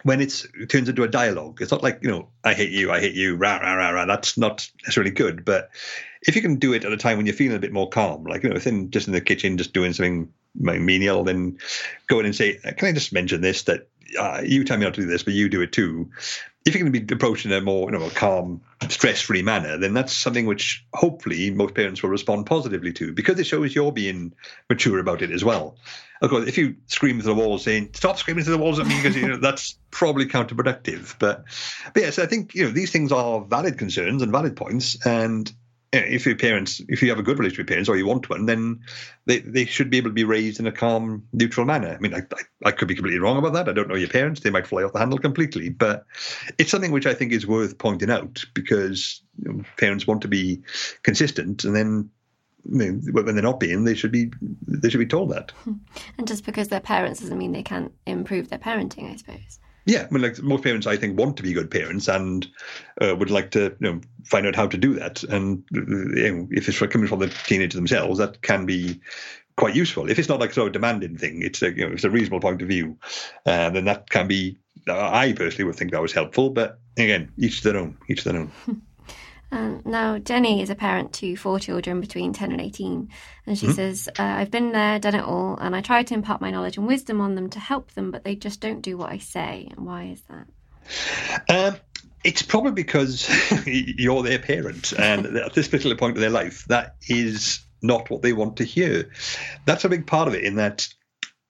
when 0.04 0.22
it 0.22 0.46
turns 0.70 0.88
into 0.88 1.04
a 1.04 1.08
dialogue. 1.08 1.62
It's 1.62 1.72
not 1.72 1.84
like, 1.84 2.00
you 2.02 2.10
know, 2.10 2.30
I 2.44 2.54
hate 2.54 2.72
you, 2.72 2.92
I 2.92 3.00
hate 3.00 3.16
you, 3.16 3.36
rah, 3.36 3.58
rah, 3.58 3.74
rah, 3.74 3.90
rah. 3.90 4.06
That's 4.06 4.38
not 4.38 4.70
necessarily 4.84 5.12
good. 5.12 5.44
But 5.44 5.70
if 6.22 6.36
you 6.36 6.42
can 6.42 6.58
do 6.58 6.74
it 6.74 6.86
at 6.86 6.92
a 6.92 6.98
time 6.98 7.18
when 7.18 7.26
you're 7.26 7.36
feeling 7.36 7.58
a 7.58 7.62
bit 7.62 7.74
more 7.74 7.90
calm, 7.90 8.24
like, 8.24 8.44
you 8.44 8.50
know, 8.50 8.56
within 8.56 8.92
just 8.92 9.08
in 9.08 9.14
the 9.14 9.22
kitchen, 9.22 9.58
just 9.58 9.74
doing 9.74 9.94
something 9.94 10.32
menial, 10.56 11.24
then 11.24 11.58
go 12.08 12.20
in 12.20 12.26
and 12.26 12.36
say, 12.36 12.58
can 12.58 12.88
I 12.88 12.92
just 12.92 13.14
mention 13.14 13.42
this, 13.42 13.64
that 13.64 13.90
uh, 14.20 14.42
you 14.44 14.64
tell 14.64 14.78
me 14.78 14.86
not 14.86 14.94
to 14.96 15.02
do 15.02 15.08
this, 15.08 15.24
but 15.24 15.34
you 15.34 15.50
do 15.50 15.62
it 15.62 15.72
too. 15.72 16.10
If 16.66 16.74
you're 16.74 16.82
going 16.82 16.94
to 16.94 17.00
be 17.00 17.14
approaching 17.14 17.52
a 17.52 17.62
more, 17.62 17.92
you 17.92 17.98
know, 17.98 18.10
calm, 18.10 18.62
stress-free 18.90 19.44
manner, 19.44 19.78
then 19.78 19.94
that's 19.94 20.14
something 20.14 20.48
which 20.48 20.84
hopefully 20.94 21.52
most 21.52 21.76
parents 21.76 22.02
will 22.02 22.10
respond 22.10 22.48
positively 22.48 22.92
to 22.94 23.14
because 23.14 23.40
it 23.40 23.46
shows 23.46 23.76
you're 23.76 23.92
being 23.92 24.34
mature 24.70 25.00
about 25.00 25.22
it 25.22 25.32
as 25.32 25.44
well. 25.44 25.78
Of 26.22 26.30
course, 26.30 26.48
if 26.48 26.58
you 26.58 26.76
scream 26.88 27.20
to 27.20 27.26
the 27.26 27.36
walls 27.36 27.64
saying 27.64 27.90
"Stop 27.94 28.18
screaming 28.18 28.46
to 28.46 28.50
the 28.50 28.58
walls 28.58 28.80
at 28.80 28.88
me," 28.88 28.96
because 28.96 29.18
you 29.18 29.28
know 29.28 29.38
that's 29.38 29.78
probably 29.92 30.26
counterproductive. 30.26 31.16
But, 31.20 31.44
but 31.94 32.04
yes, 32.04 32.20
I 32.20 32.26
think 32.26 32.56
you 32.56 32.64
know 32.64 32.72
these 32.72 32.92
things 32.92 33.12
are 33.12 33.42
valid 33.42 33.78
concerns 33.78 34.22
and 34.22 34.32
valid 34.32 34.56
points, 34.56 35.06
and 35.06 35.52
if 36.04 36.26
your 36.26 36.36
parents, 36.36 36.82
if 36.88 37.02
you 37.02 37.10
have 37.10 37.20
a 37.20 37.24
good 37.24 37.40
relationship 37.40 37.66
with 37.66 37.70
parents 37.70 37.90
or 37.90 37.98
you 37.98 38.06
want 38.06 38.30
one, 38.30 38.46
then 38.46 38.82
they, 39.26 39.40
they 39.40 39.66
should 39.66 39.90
be 39.90 39.98
able 39.98 40.10
to 40.10 40.14
be 40.14 40.24
raised 40.24 40.60
in 40.60 40.68
a 40.68 40.72
calm, 40.72 41.28
neutral 41.34 41.66
manner. 41.66 41.96
I 41.96 41.98
mean, 42.00 42.14
I, 42.14 42.20
I, 42.20 42.70
I, 42.70 42.72
could 42.72 42.88
be 42.88 42.96
completely 42.96 43.20
wrong 43.20 43.38
about 43.38 43.54
that. 43.54 43.70
I 43.70 43.74
don't 43.74 43.88
know 43.88 43.96
your 43.96 44.10
parents. 44.10 44.42
They 44.42 44.50
might 44.50 44.68
fly 44.68 44.84
off 44.84 44.94
the 44.94 45.00
handle 45.00 45.20
completely. 45.20 45.70
But 45.70 46.06
it's 46.58 46.72
something 46.72 46.92
which 46.92 47.06
I 47.06 47.14
think 47.14 47.32
is 47.32 47.48
worth 47.48 47.78
pointing 47.78 48.10
out 48.10 48.44
because 48.54 49.22
you 49.42 49.54
know, 49.54 49.64
parents 49.78 50.08
want 50.08 50.22
to 50.22 50.28
be 50.28 50.62
consistent 51.04 51.64
and 51.64 51.76
then 51.76 52.10
when 52.68 53.02
they're 53.04 53.42
not 53.42 53.60
being, 53.60 53.84
they 53.84 53.94
should 53.94 54.12
be 54.12 54.32
they 54.68 54.90
should 54.90 55.00
be 55.00 55.06
told 55.06 55.32
that. 55.32 55.52
And 56.18 56.28
just 56.28 56.46
because 56.46 56.70
they're 56.70 56.80
parents 56.80 57.20
doesn't 57.20 57.38
mean 57.38 57.52
they 57.52 57.64
can't 57.64 57.92
improve 58.06 58.50
their 58.50 58.60
parenting, 58.60 59.12
I 59.12 59.16
suppose. 59.18 59.60
Yeah, 59.86 60.08
I 60.10 60.14
mean, 60.14 60.24
like 60.24 60.42
most 60.42 60.64
parents, 60.64 60.88
I 60.88 60.98
think 60.98 61.18
want 61.18 61.38
to 61.38 61.44
be 61.44 61.54
good 61.54 61.70
parents 61.70 62.08
and 62.08 62.48
uh, 63.02 63.16
would 63.16 63.30
like 63.30 63.52
to, 63.52 63.76
you 63.80 63.94
know, 63.94 64.02
find 64.24 64.48
out 64.48 64.56
how 64.56 64.68
to 64.68 64.78
do 64.78 64.96
that. 64.96 65.24
And 65.24 65.64
you 65.72 66.32
know, 66.32 66.48
if 66.52 66.68
it's 66.68 66.80
coming 66.80 67.08
from 67.08 67.20
the 67.20 67.30
teenager 67.46 67.78
themselves, 67.78 68.18
that 68.18 68.42
can 68.42 68.66
be 68.66 69.00
quite 69.58 69.76
useful. 69.76 70.10
If 70.10 70.18
it's 70.18 70.30
not 70.30 70.40
like 70.40 70.54
sort 70.54 70.68
of 70.68 70.74
demanding 70.74 71.18
thing, 71.18 71.44
it's 71.44 71.62
a 71.62 71.72
you 71.72 71.88
know, 71.88 71.94
it's 71.94 72.04
a 72.04 72.10
reasonable 72.10 72.40
point 72.40 72.64
of 72.64 72.68
view, 72.68 72.98
uh, 73.46 73.70
then 73.70 73.86
that 73.86 74.10
can 74.10 74.28
be. 74.28 74.58
I 74.88 75.34
personally 75.34 75.64
would 75.64 75.76
think 75.76 75.92
that 75.92 76.02
was 76.02 76.14
helpful, 76.14 76.50
but 76.52 76.80
again, 76.98 77.32
each 77.38 77.64
their 77.64 77.78
own. 77.78 77.98
Each 78.08 78.24
their 78.24 78.36
own. 78.36 78.52
Um, 79.52 79.82
now, 79.86 80.18
Jenny 80.18 80.62
is 80.62 80.70
a 80.70 80.76
parent 80.76 81.14
to 81.14 81.36
four 81.38 81.60
children 81.60 82.02
between 82.02 82.34
10 82.34 82.52
and 82.52 82.62
18, 82.62 83.10
and 83.46 83.58
she 83.58 83.68
mm-hmm. 83.68 83.76
says, 83.76 84.10
uh, 84.20 84.24
I've 84.24 84.52
been 84.52 84.72
there, 84.72 85.00
done 85.00 85.16
it 85.16 85.24
all, 85.24 85.58
and 85.58 85.76
I 85.76 85.82
try 85.82 86.04
to 86.04 86.14
impart 86.14 86.42
my 86.42 86.52
knowledge 86.52 86.78
and 86.78 86.88
wisdom 86.88 87.22
on 87.22 87.36
them 87.36 87.50
to 87.52 87.60
help 87.60 87.92
them, 87.94 88.12
but 88.12 88.24
they 88.24 88.36
just 88.36 88.60
don't 88.60 88.82
do 88.82 88.98
what 88.98 89.12
I 89.12 89.20
say. 89.20 89.68
And 89.72 89.86
why 89.86 90.06
is 90.06 90.22
that? 90.24 90.48
Um, 91.50 91.80
it's 92.24 92.42
probably 92.42 92.72
because 92.72 93.30
you're 93.66 94.24
their 94.24 94.40
parent, 94.40 94.94
and 94.94 95.26
at 95.38 95.54
this 95.54 95.68
particular 95.68 95.96
point 95.96 96.16
in 96.16 96.22
their 96.22 96.30
life, 96.30 96.66
that 96.66 96.96
is 97.08 97.62
not 97.82 98.10
what 98.10 98.24
they 98.24 98.34
want 98.34 98.58
to 98.58 98.64
hear. 98.64 99.12
That's 99.66 99.86
a 99.86 99.90
big 99.90 100.08
part 100.08 100.28
of 100.28 100.34
it, 100.34 100.44
in 100.44 100.56
that 100.56 100.88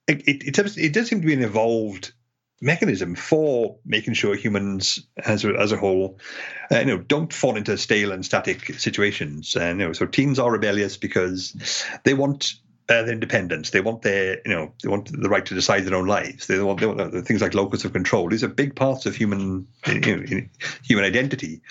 it, 0.06 0.28
it, 0.28 0.48
it, 0.48 0.54
does, 0.54 0.76
it 0.76 0.92
does 0.92 1.08
seem 1.08 1.22
to 1.22 1.26
be 1.26 1.32
an 1.34 1.42
evolved 1.42 2.12
mechanism 2.60 3.14
for 3.14 3.76
making 3.84 4.14
sure 4.14 4.34
humans 4.34 5.06
as 5.18 5.44
a, 5.44 5.54
as 5.54 5.72
a 5.72 5.76
whole 5.76 6.18
uh, 6.72 6.78
you 6.78 6.86
know 6.86 6.98
don't 6.98 7.32
fall 7.32 7.56
into 7.56 7.76
stale 7.76 8.12
and 8.12 8.24
static 8.24 8.74
situations. 8.78 9.56
And 9.56 9.80
you 9.80 9.86
know 9.86 9.92
so 9.92 10.06
teens 10.06 10.38
are 10.38 10.50
rebellious 10.50 10.96
because 10.96 11.86
they 12.04 12.14
want 12.14 12.54
uh, 12.88 13.02
their 13.02 13.12
independence. 13.12 13.70
They 13.70 13.80
want 13.80 14.02
their 14.02 14.40
you 14.44 14.54
know 14.54 14.72
they 14.82 14.88
want 14.88 15.10
the 15.10 15.28
right 15.28 15.44
to 15.46 15.54
decide 15.54 15.84
their 15.84 15.96
own 15.96 16.06
lives. 16.06 16.46
They 16.46 16.60
want, 16.60 16.80
they 16.80 16.86
want 16.86 17.00
uh, 17.00 17.22
things 17.22 17.42
like 17.42 17.54
locus 17.54 17.84
of 17.84 17.92
control. 17.92 18.28
These 18.28 18.44
are 18.44 18.48
big 18.48 18.74
parts 18.74 19.06
of 19.06 19.16
human 19.16 19.66
you 19.86 20.00
know, 20.00 20.42
human 20.82 21.04
identity. 21.04 21.62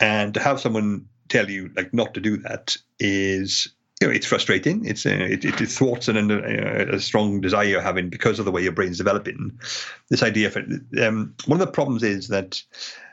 And 0.00 0.34
to 0.34 0.40
have 0.40 0.60
someone 0.60 1.06
tell 1.28 1.50
you 1.50 1.70
like 1.76 1.92
not 1.92 2.14
to 2.14 2.20
do 2.20 2.38
that 2.38 2.76
is 2.98 3.68
you 4.00 4.06
know, 4.06 4.14
it's 4.14 4.26
frustrating. 4.26 4.84
It's 4.84 5.06
uh, 5.06 5.10
it, 5.10 5.44
it, 5.44 5.56
thwarts 5.68 6.08
an, 6.08 6.30
uh, 6.30 6.86
a 6.92 7.00
strong 7.00 7.40
desire 7.40 7.66
you're 7.66 7.80
having 7.80 8.08
because 8.08 8.38
of 8.38 8.44
the 8.44 8.52
way 8.52 8.62
your 8.62 8.72
brain's 8.72 8.98
developing. 8.98 9.58
This 10.08 10.22
idea 10.22 10.50
for 10.50 10.60
um, 11.02 11.34
one 11.46 11.60
of 11.60 11.66
the 11.66 11.72
problems 11.72 12.02
is 12.02 12.28
that 12.28 12.62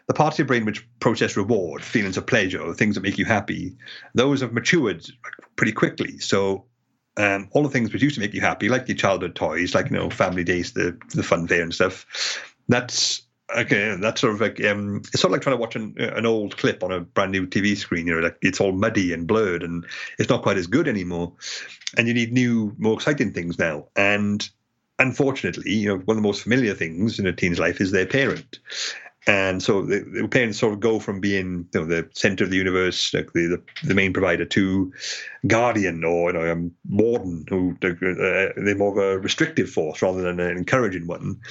the 0.08 0.14
parts 0.14 0.36
of 0.36 0.40
your 0.40 0.48
brain 0.48 0.66
which 0.66 0.88
process 1.00 1.36
reward, 1.36 1.84
feelings 1.84 2.18
of 2.18 2.28
pleasure, 2.28 2.74
things 2.74 2.96
that 2.96 3.02
make 3.02 3.18
you 3.18 3.26
happy, 3.26 3.76
those 4.14 4.42
have 4.42 4.54
matured 4.54 5.08
pretty 5.56 5.72
quickly. 5.72 6.20
So 6.20 6.66
um, 7.18 7.50
all 7.52 7.64
the 7.64 7.70
things 7.70 7.92
which 7.92 8.04
used 8.04 8.16
to 8.16 8.22
make 8.22 8.34
you 8.34 8.42
happy, 8.42 8.70
like 8.70 8.88
your 8.88 8.98
childhood 8.98 9.36
toys, 9.36 9.74
like 9.74 9.90
you 9.90 9.98
know 9.98 10.12
family 10.12 10.44
days, 10.44 10.74
the 10.74 10.98
the 11.16 11.24
fun 11.24 11.48
fair 11.48 11.64
and 11.64 11.74
stuff, 11.74 12.06
that's 12.68 13.25
Okay, 13.54 13.96
that's 14.00 14.22
sort 14.22 14.34
of 14.34 14.42
like 14.42 14.64
um, 14.66 14.98
it's 14.98 15.22
sort 15.22 15.26
of 15.26 15.34
like 15.34 15.42
trying 15.42 15.56
to 15.56 15.62
watch 15.62 15.76
an, 15.76 15.96
an 15.98 16.26
old 16.26 16.58
clip 16.58 16.82
on 16.84 16.92
a 16.92 17.02
brand 17.02 17.32
new 17.32 17.46
TV 17.46 17.78
screen. 17.78 18.08
You 18.08 18.16
know, 18.16 18.22
like 18.22 18.38
it's 18.42 18.60
all 18.60 18.72
muddy 18.72 19.14
and 19.14 19.28
blurred, 19.28 19.62
and 19.62 19.86
it's 20.18 20.30
not 20.30 20.42
quite 20.42 20.58
as 20.58 20.66
good 20.66 20.88
anymore. 20.88 21.34
And 21.96 22.08
you 22.08 22.14
need 22.14 22.34
new, 22.34 22.74
more 22.80 22.96
exciting 22.96 23.34
things 23.34 23.60
now. 23.60 23.88
And 23.96 24.48
unfortunately, 24.98 25.72
you 25.72 25.90
know, 25.90 25.98
one 25.98 26.18
of 26.18 26.24
the 26.24 26.28
most 26.28 26.42
familiar 26.42 26.74
things 26.74 27.20
in 27.20 27.28
a 27.28 27.34
teen's 27.34 27.60
life 27.60 27.80
is 27.80 27.92
their 27.92 28.08
parent. 28.08 28.60
And 29.28 29.62
so 29.62 29.84
the, 29.84 30.00
the 30.02 30.28
parents 30.28 30.60
sort 30.60 30.74
of 30.74 30.80
go 30.80 31.00
from 31.00 31.20
being 31.20 31.68
you 31.74 31.80
know, 31.80 31.86
the 31.86 32.10
center 32.14 32.44
of 32.44 32.52
the 32.52 32.58
universe, 32.58 33.14
like 33.14 33.34
the, 33.34 33.48
the, 33.48 33.88
the 33.88 33.96
main 33.96 34.14
provider, 34.14 34.46
to 34.46 34.94
guardian 35.48 36.04
or 36.04 36.32
you 36.32 36.38
know 36.38 36.52
um, 36.52 36.72
warden, 36.90 37.46
who 37.50 37.76
uh, 37.84 38.54
they're 38.56 38.76
more 38.76 38.92
of 38.92 38.98
a 38.98 39.20
restrictive 39.20 39.70
force 39.70 40.02
rather 40.02 40.22
than 40.22 40.40
an 40.40 40.58
encouraging 40.58 41.08
one. 41.08 41.42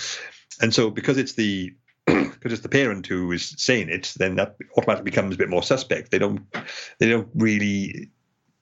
And 0.60 0.72
so 0.72 0.90
because 0.90 1.18
it's 1.18 1.32
the 1.32 1.74
because 2.06 2.52
it's 2.52 2.62
the 2.62 2.68
parent 2.68 3.06
who 3.06 3.32
is 3.32 3.54
saying 3.56 3.88
it, 3.88 4.12
then 4.16 4.36
that 4.36 4.56
automatically 4.76 5.10
becomes 5.10 5.34
a 5.34 5.38
bit 5.38 5.48
more 5.48 5.62
suspect. 5.62 6.10
They 6.10 6.18
don't 6.18 6.42
they 6.98 7.08
don't 7.08 7.28
really 7.34 8.10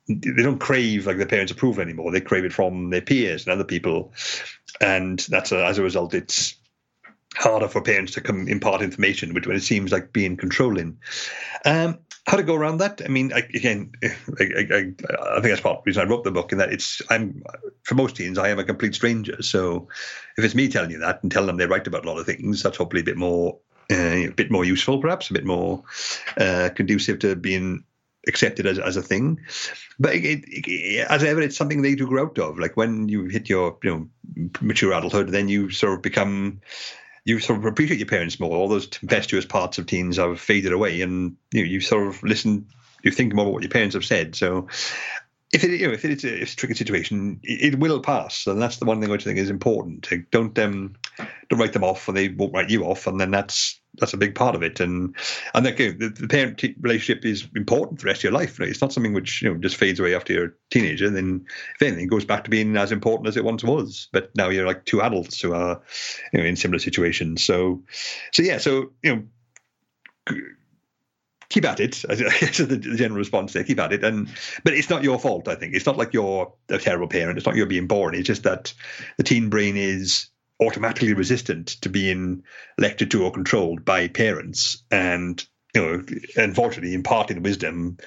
they 0.08 0.42
don't 0.42 0.58
crave 0.58 1.06
like 1.06 1.18
the 1.18 1.26
parents' 1.26 1.52
approval 1.52 1.82
anymore. 1.82 2.10
They 2.10 2.20
crave 2.20 2.44
it 2.44 2.52
from 2.52 2.90
their 2.90 3.00
peers 3.00 3.44
and 3.44 3.52
other 3.52 3.64
people, 3.64 4.12
and 4.80 5.18
that's 5.28 5.52
a, 5.52 5.64
as 5.64 5.78
a 5.78 5.82
result, 5.82 6.14
it's 6.14 6.56
harder 7.34 7.68
for 7.68 7.80
parents 7.80 8.12
to 8.12 8.20
come 8.20 8.46
impart 8.48 8.82
information, 8.82 9.34
which 9.34 9.46
when 9.46 9.56
it 9.56 9.62
seems 9.62 9.92
like 9.92 10.12
being 10.12 10.36
controlling. 10.36 10.98
Um, 11.64 11.98
how 12.26 12.36
to 12.36 12.42
go 12.42 12.54
around 12.54 12.78
that? 12.78 13.02
I 13.04 13.08
mean, 13.08 13.32
I, 13.32 13.38
again, 13.38 13.92
I, 14.02 14.08
I, 14.40 14.64
I, 14.70 15.40
think 15.40 15.44
that's 15.44 15.60
part 15.60 15.78
of 15.78 15.84
the 15.84 15.88
reason 15.88 16.06
I 16.06 16.10
wrote 16.10 16.24
the 16.24 16.30
book. 16.30 16.52
In 16.52 16.58
that 16.58 16.72
it's 16.72 17.02
I'm 17.10 17.42
for 17.82 17.94
most 17.94 18.16
teens, 18.16 18.38
I 18.38 18.48
am 18.48 18.58
a 18.58 18.64
complete 18.64 18.94
stranger. 18.94 19.42
So 19.42 19.88
if 20.36 20.44
it's 20.44 20.54
me 20.54 20.68
telling 20.68 20.90
you 20.90 20.98
that 21.00 21.22
and 21.22 21.32
telling 21.32 21.48
them 21.48 21.56
they're 21.56 21.68
right 21.68 21.86
about 21.86 22.04
a 22.04 22.08
lot 22.08 22.18
of 22.18 22.26
things, 22.26 22.62
that's 22.62 22.76
hopefully 22.76 23.02
a 23.02 23.04
bit 23.04 23.16
more 23.16 23.58
uh, 23.90 24.28
a 24.28 24.28
bit 24.28 24.50
more 24.50 24.64
useful, 24.64 25.00
perhaps 25.00 25.30
a 25.30 25.34
bit 25.34 25.44
more 25.44 25.82
uh, 26.36 26.70
conducive 26.74 27.18
to 27.20 27.34
being 27.34 27.84
accepted 28.28 28.66
as, 28.66 28.78
as 28.78 28.96
a 28.96 29.02
thing. 29.02 29.40
But 29.98 30.14
it, 30.14 30.44
it, 30.46 31.06
as 31.08 31.24
ever, 31.24 31.40
it's 31.40 31.56
something 31.56 31.82
they 31.82 31.96
do 31.96 32.06
grow 32.06 32.26
out 32.26 32.38
of. 32.38 32.58
Like 32.58 32.76
when 32.76 33.08
you 33.08 33.24
hit 33.24 33.48
your 33.48 33.78
you 33.82 33.90
know 33.90 34.50
mature 34.60 34.92
adulthood, 34.92 35.30
then 35.30 35.48
you 35.48 35.70
sort 35.70 35.94
of 35.94 36.02
become 36.02 36.60
you 37.24 37.38
sort 37.38 37.58
of 37.58 37.64
appreciate 37.64 37.98
your 37.98 38.08
parents 38.08 38.40
more. 38.40 38.56
All 38.56 38.68
those 38.68 38.88
tempestuous 38.88 39.46
parts 39.46 39.78
of 39.78 39.86
teens 39.86 40.16
have 40.16 40.40
faded 40.40 40.72
away, 40.72 41.02
and 41.02 41.36
you 41.52 41.62
know, 41.62 41.70
you 41.70 41.80
sort 41.80 42.08
of 42.08 42.22
listen, 42.22 42.66
you 43.02 43.10
think 43.10 43.34
more 43.34 43.44
about 43.44 43.54
what 43.54 43.62
your 43.62 43.70
parents 43.70 43.94
have 43.94 44.04
said. 44.04 44.34
So, 44.34 44.68
if 45.52 45.62
it 45.62 45.70
you 45.70 45.86
know, 45.86 45.94
if 45.94 46.04
it's 46.04 46.24
a, 46.24 46.42
it's 46.42 46.54
a 46.54 46.56
tricky 46.56 46.74
situation, 46.74 47.40
it, 47.42 47.74
it, 47.74 47.78
will 47.78 48.00
pass, 48.00 48.46
and 48.46 48.60
that's 48.60 48.78
the 48.78 48.86
one 48.86 49.00
thing 49.00 49.10
which 49.10 49.22
I 49.22 49.24
think 49.24 49.38
is 49.38 49.50
important. 49.50 50.08
Don't 50.30 50.58
um, 50.58 50.96
don't 51.48 51.60
write 51.60 51.72
them 51.72 51.84
off, 51.84 52.08
and 52.08 52.16
they 52.16 52.28
won't 52.28 52.54
write 52.54 52.70
you 52.70 52.84
off, 52.84 53.06
and 53.06 53.20
then 53.20 53.30
that's 53.30 53.80
that's 53.98 54.14
a 54.14 54.18
big 54.18 54.34
part 54.34 54.54
of 54.54 54.62
it. 54.62 54.80
And 54.80 55.14
and 55.54 55.66
the, 55.66 56.10
the 56.18 56.28
parent 56.28 56.62
relationship 56.80 57.24
is 57.24 57.46
important 57.54 58.00
for 58.00 58.04
the 58.04 58.10
rest 58.10 58.20
of 58.20 58.24
your 58.24 58.32
life. 58.32 58.58
Right? 58.58 58.68
It's 58.68 58.80
not 58.80 58.92
something 58.92 59.12
which 59.12 59.42
you 59.42 59.52
know 59.52 59.58
just 59.58 59.76
fades 59.76 60.00
away 60.00 60.14
after 60.14 60.32
you're 60.32 60.46
a 60.46 60.52
teenager. 60.70 61.06
And 61.06 61.16
then 61.16 61.46
if 61.74 61.82
anything, 61.82 62.08
goes 62.08 62.24
back 62.24 62.44
to 62.44 62.50
being 62.50 62.76
as 62.76 62.92
important 62.92 63.28
as 63.28 63.36
it 63.36 63.44
once 63.44 63.62
was. 63.62 64.08
But 64.12 64.34
now 64.36 64.48
you're 64.48 64.66
like 64.66 64.84
two 64.84 65.02
adults 65.02 65.40
who 65.40 65.52
are 65.52 65.80
you 66.32 66.40
know 66.40 66.46
in 66.46 66.56
similar 66.56 66.78
situations. 66.78 67.44
So 67.44 67.82
so 68.32 68.42
yeah. 68.42 68.58
So 68.58 68.92
you 69.02 69.16
know. 69.16 69.24
Keep 71.48 71.66
at 71.66 71.80
it. 71.80 72.02
I 72.08 72.14
guess 72.14 72.56
the 72.56 72.78
general 72.78 73.18
response 73.18 73.52
there. 73.52 73.62
Keep 73.62 73.78
at 73.78 73.92
it, 73.92 74.02
and 74.02 74.26
but 74.64 74.72
it's 74.72 74.88
not 74.88 75.02
your 75.02 75.18
fault. 75.18 75.48
I 75.48 75.54
think 75.54 75.74
it's 75.74 75.84
not 75.84 75.98
like 75.98 76.14
you're 76.14 76.50
a 76.70 76.78
terrible 76.78 77.08
parent. 77.08 77.36
It's 77.36 77.46
not 77.46 77.56
you're 77.56 77.66
being 77.66 77.86
born. 77.86 78.14
It's 78.14 78.26
just 78.26 78.44
that 78.44 78.72
the 79.18 79.22
teen 79.22 79.50
brain 79.50 79.76
is 79.76 80.28
automatically 80.66 81.14
resistant 81.14 81.68
to 81.82 81.88
being 81.88 82.42
lectured 82.78 83.10
to 83.10 83.24
or 83.24 83.32
controlled 83.32 83.84
by 83.84 84.08
parents. 84.08 84.82
And, 84.90 85.44
you 85.74 85.82
know, 85.82 86.04
unfortunately, 86.36 86.94
imparting 86.94 87.42
wisdom 87.42 87.98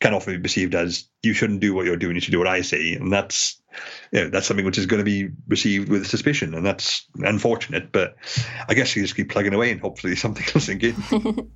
can 0.00 0.14
often 0.14 0.34
be 0.34 0.42
perceived 0.42 0.74
as 0.74 1.08
you 1.22 1.32
shouldn't 1.32 1.60
do 1.60 1.74
what 1.74 1.86
you're 1.86 1.96
doing, 1.96 2.14
you 2.14 2.20
should 2.20 2.32
do 2.32 2.38
what 2.38 2.48
I 2.48 2.60
say. 2.60 2.94
And 2.94 3.12
that's, 3.12 3.60
you 4.12 4.20
know, 4.20 4.28
that's 4.28 4.46
something 4.46 4.66
which 4.66 4.78
is 4.78 4.86
going 4.86 4.98
to 4.98 5.04
be 5.04 5.30
received 5.48 5.88
with 5.88 6.06
suspicion. 6.06 6.54
And 6.54 6.64
that's 6.66 7.06
unfortunate. 7.16 7.92
But 7.92 8.16
I 8.68 8.74
guess 8.74 8.94
you 8.94 9.02
just 9.02 9.16
keep 9.16 9.30
plugging 9.30 9.54
away 9.54 9.70
and 9.72 9.80
hopefully 9.80 10.16
something 10.16 10.44
will 10.52 10.60
sink 10.60 10.82
in. 10.82 10.96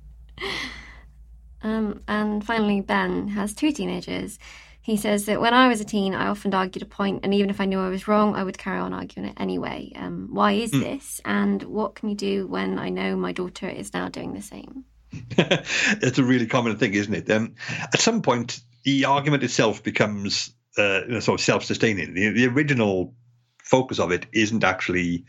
um, 1.61 2.01
and 2.07 2.43
finally, 2.43 2.81
Ben 2.81 3.27
has 3.29 3.53
two 3.53 3.71
teenagers. 3.71 4.39
He 4.83 4.97
says 4.97 5.25
that 5.25 5.39
when 5.39 5.53
I 5.53 5.67
was 5.67 5.79
a 5.79 5.85
teen, 5.85 6.15
I 6.15 6.27
often 6.27 6.53
argued 6.53 6.81
a 6.81 6.87
point, 6.87 7.21
and 7.23 7.33
even 7.33 7.49
if 7.49 7.61
I 7.61 7.65
knew 7.65 7.79
I 7.79 7.89
was 7.89 8.07
wrong, 8.07 8.35
I 8.35 8.43
would 8.43 8.57
carry 8.57 8.79
on 8.79 8.93
arguing 8.93 9.29
it 9.29 9.37
anyway. 9.39 9.91
Um, 9.95 10.29
why 10.31 10.53
is 10.53 10.71
mm. 10.71 10.81
this? 10.81 11.21
And 11.23 11.61
what 11.63 11.95
can 11.95 12.09
we 12.09 12.15
do 12.15 12.47
when 12.47 12.79
I 12.79 12.89
know 12.89 13.15
my 13.15 13.31
daughter 13.31 13.69
is 13.69 13.93
now 13.93 14.09
doing 14.09 14.33
the 14.33 14.41
same? 14.41 14.85
it's 15.11 16.17
a 16.17 16.23
really 16.23 16.47
common 16.47 16.77
thing, 16.77 16.93
isn't 16.93 17.13
it? 17.13 17.29
Um, 17.29 17.55
at 17.81 17.99
some 17.99 18.21
point, 18.21 18.59
the 18.83 19.05
argument 19.05 19.43
itself 19.43 19.83
becomes 19.83 20.51
uh, 20.77 21.19
sort 21.19 21.39
of 21.39 21.45
self-sustaining. 21.45 22.13
The, 22.13 22.29
the 22.29 22.47
original 22.47 23.13
focus 23.63 23.99
of 23.99 24.11
it 24.11 24.25
isn't 24.31 24.63
actually 24.63 25.25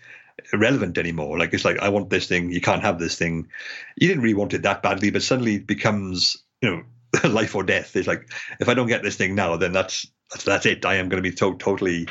relevant 0.53 0.99
anymore. 0.99 1.39
Like 1.39 1.53
it's 1.53 1.65
like 1.65 1.79
I 1.81 1.89
want 1.89 2.11
this 2.11 2.27
thing, 2.27 2.51
you 2.51 2.61
can't 2.61 2.83
have 2.83 2.99
this 2.99 3.17
thing. 3.17 3.49
You 3.97 4.09
didn't 4.09 4.23
really 4.23 4.35
want 4.35 4.55
it 4.55 4.63
that 4.63 4.83
badly, 4.83 5.11
but 5.11 5.23
suddenly 5.23 5.57
it 5.57 5.67
becomes 5.67 6.39
you 6.61 6.71
know 6.71 6.83
life 7.25 7.55
or 7.55 7.63
death. 7.63 7.95
It's 7.97 8.09
like 8.09 8.31
if 8.61 8.69
I 8.69 8.75
don't 8.75 8.87
get 8.87 9.03
this 9.03 9.17
thing 9.17 9.35
now, 9.35 9.57
then 9.57 9.73
that's 9.73 10.07
that's, 10.31 10.45
that's 10.45 10.67
it. 10.67 10.85
I 10.85 10.97
am 10.97 11.09
going 11.09 11.23
to 11.23 11.29
be 11.29 11.35
to- 11.37 11.57
totally 11.57 12.09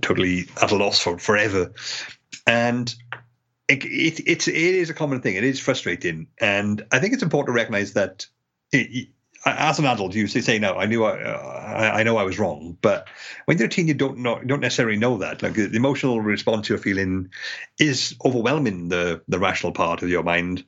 totally 0.00 0.46
at 0.62 0.72
a 0.72 0.76
loss 0.76 0.98
for 1.00 1.18
forever. 1.18 1.72
And 2.46 2.94
it, 3.68 3.84
it, 3.84 4.22
it's 4.26 4.48
it 4.48 4.54
is 4.54 4.90
a 4.90 4.94
common 4.94 5.20
thing. 5.20 5.36
It 5.36 5.44
is 5.44 5.60
frustrating, 5.60 6.28
and 6.40 6.84
I 6.90 6.98
think 6.98 7.14
it's 7.14 7.22
important 7.22 7.48
to 7.54 7.56
recognize 7.56 7.92
that. 7.94 8.26
It, 8.72 9.08
as 9.46 9.78
an 9.78 9.86
adult, 9.86 10.14
you 10.14 10.26
say, 10.26 10.58
"No, 10.58 10.74
I 10.74 10.86
knew 10.86 11.04
I, 11.04 11.22
uh, 11.22 11.92
I 11.94 12.02
know 12.02 12.16
I 12.16 12.24
was 12.24 12.38
wrong." 12.38 12.76
But 12.80 13.08
when 13.44 13.56
you're 13.56 13.68
a 13.68 13.70
teen, 13.70 13.86
you 13.86 13.94
don't 13.94 14.18
know, 14.18 14.40
don't 14.44 14.60
necessarily 14.60 14.98
know 14.98 15.18
that. 15.18 15.42
Like 15.42 15.54
the 15.54 15.70
emotional 15.74 16.20
response 16.20 16.68
you're 16.68 16.76
feeling 16.76 17.30
is 17.78 18.16
overwhelming 18.24 18.88
the 18.88 19.22
the 19.28 19.38
rational 19.38 19.72
part 19.72 20.02
of 20.02 20.08
your 20.08 20.24
mind, 20.24 20.64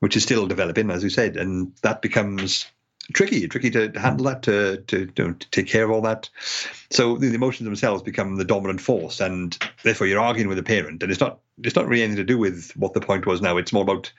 which 0.00 0.16
is 0.16 0.22
still 0.22 0.46
developing, 0.46 0.90
as 0.90 1.02
you 1.04 1.10
said, 1.10 1.36
and 1.36 1.76
that 1.82 2.00
becomes 2.00 2.66
tricky, 3.12 3.46
tricky 3.48 3.70
to 3.70 3.90
handle 3.98 4.26
that, 4.26 4.42
to 4.42 4.78
to, 4.86 5.06
to, 5.06 5.34
take 5.50 5.66
care 5.66 5.84
of 5.84 5.90
all 5.90 6.00
that. 6.02 6.28
So 6.90 7.16
the 7.16 7.32
emotions 7.34 7.64
themselves 7.64 8.02
become 8.02 8.36
the 8.36 8.44
dominant 8.44 8.80
force, 8.80 9.20
and 9.20 9.56
therefore 9.82 10.06
you're 10.06 10.20
arguing 10.20 10.48
with 10.48 10.58
a 10.58 10.62
parent, 10.62 11.02
and 11.02 11.10
it's 11.10 11.20
not 11.20 11.40
it's 11.62 11.76
not 11.76 11.86
really 11.86 12.02
anything 12.02 12.16
to 12.16 12.24
do 12.24 12.38
with 12.38 12.72
what 12.76 12.94
the 12.94 13.00
point 13.00 13.26
was 13.26 13.40
now. 13.40 13.56
It's 13.56 13.72
more 13.72 13.82
about 13.82 14.12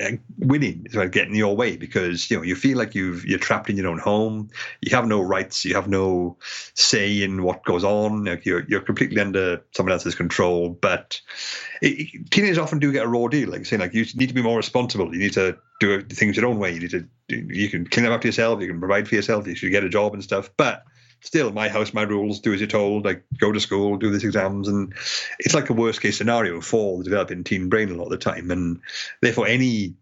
Uh, 0.00 0.12
winning 0.38 0.86
is 0.86 0.94
about 0.94 1.10
getting 1.10 1.34
your 1.34 1.56
way 1.56 1.76
because 1.76 2.30
you 2.30 2.36
know 2.36 2.42
you 2.42 2.54
feel 2.54 2.78
like 2.78 2.94
you've 2.94 3.24
you're 3.24 3.38
trapped 3.38 3.68
in 3.68 3.76
your 3.76 3.88
own 3.88 3.98
home. 3.98 4.48
You 4.80 4.94
have 4.94 5.08
no 5.08 5.20
rights. 5.20 5.64
You 5.64 5.74
have 5.74 5.88
no 5.88 6.38
say 6.74 7.22
in 7.22 7.42
what 7.42 7.64
goes 7.64 7.82
on. 7.82 8.24
Like 8.24 8.46
you're 8.46 8.64
you're 8.68 8.80
completely 8.80 9.20
under 9.20 9.60
someone 9.72 9.92
else's 9.92 10.14
control. 10.14 10.70
But 10.70 11.20
it, 11.82 12.30
teenagers 12.30 12.58
often 12.58 12.78
do 12.78 12.92
get 12.92 13.04
a 13.04 13.08
raw 13.08 13.26
deal. 13.26 13.50
Like 13.50 13.66
saying 13.66 13.80
like 13.80 13.92
you 13.92 14.06
need 14.14 14.28
to 14.28 14.34
be 14.34 14.42
more 14.42 14.56
responsible. 14.56 15.12
You 15.12 15.18
need 15.18 15.32
to 15.34 15.58
do 15.80 16.00
things 16.00 16.36
your 16.36 16.46
own 16.46 16.58
way. 16.58 16.72
You 16.74 16.80
need 16.80 16.90
to 16.90 17.08
you 17.28 17.68
can 17.68 17.86
clean 17.86 18.06
up 18.06 18.12
after 18.12 18.28
yourself. 18.28 18.60
You 18.60 18.68
can 18.68 18.78
provide 18.78 19.08
for 19.08 19.16
yourself. 19.16 19.48
You 19.48 19.56
should 19.56 19.72
get 19.72 19.84
a 19.84 19.88
job 19.88 20.14
and 20.14 20.22
stuff. 20.22 20.48
But 20.56 20.84
still 21.22 21.52
my 21.52 21.68
house, 21.68 21.94
my 21.94 22.02
rules, 22.02 22.40
do 22.40 22.52
as 22.52 22.60
you're 22.60 22.68
told, 22.68 23.04
like 23.04 23.24
go 23.38 23.52
to 23.52 23.60
school, 23.60 23.96
do 23.96 24.10
these 24.10 24.24
exams. 24.24 24.68
And 24.68 24.92
it's 25.38 25.54
like 25.54 25.70
a 25.70 25.74
worst 25.74 26.02
case 26.02 26.18
scenario 26.18 26.60
for 26.60 26.98
the 26.98 27.04
developing 27.04 27.44
teen 27.44 27.68
brain 27.68 27.90
a 27.90 27.94
lot 27.94 28.04
of 28.04 28.10
the 28.10 28.18
time. 28.18 28.50
And 28.50 28.80
therefore 29.20 29.46
any 29.46 29.94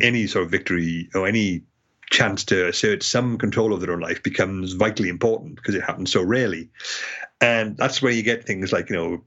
any 0.00 0.26
sort 0.26 0.44
of 0.44 0.50
victory 0.50 1.10
or 1.14 1.26
any 1.26 1.62
chance 2.10 2.44
to 2.44 2.68
assert 2.68 3.02
some 3.02 3.36
control 3.36 3.74
of 3.74 3.80
their 3.80 3.92
own 3.92 4.00
life 4.00 4.22
becomes 4.22 4.72
vitally 4.72 5.08
important 5.08 5.56
because 5.56 5.74
it 5.74 5.82
happens 5.82 6.12
so 6.12 6.22
rarely. 6.22 6.70
And 7.40 7.76
that's 7.76 8.00
where 8.00 8.12
you 8.12 8.22
get 8.22 8.44
things 8.44 8.72
like, 8.72 8.88
you 8.88 8.96
know, 8.96 9.24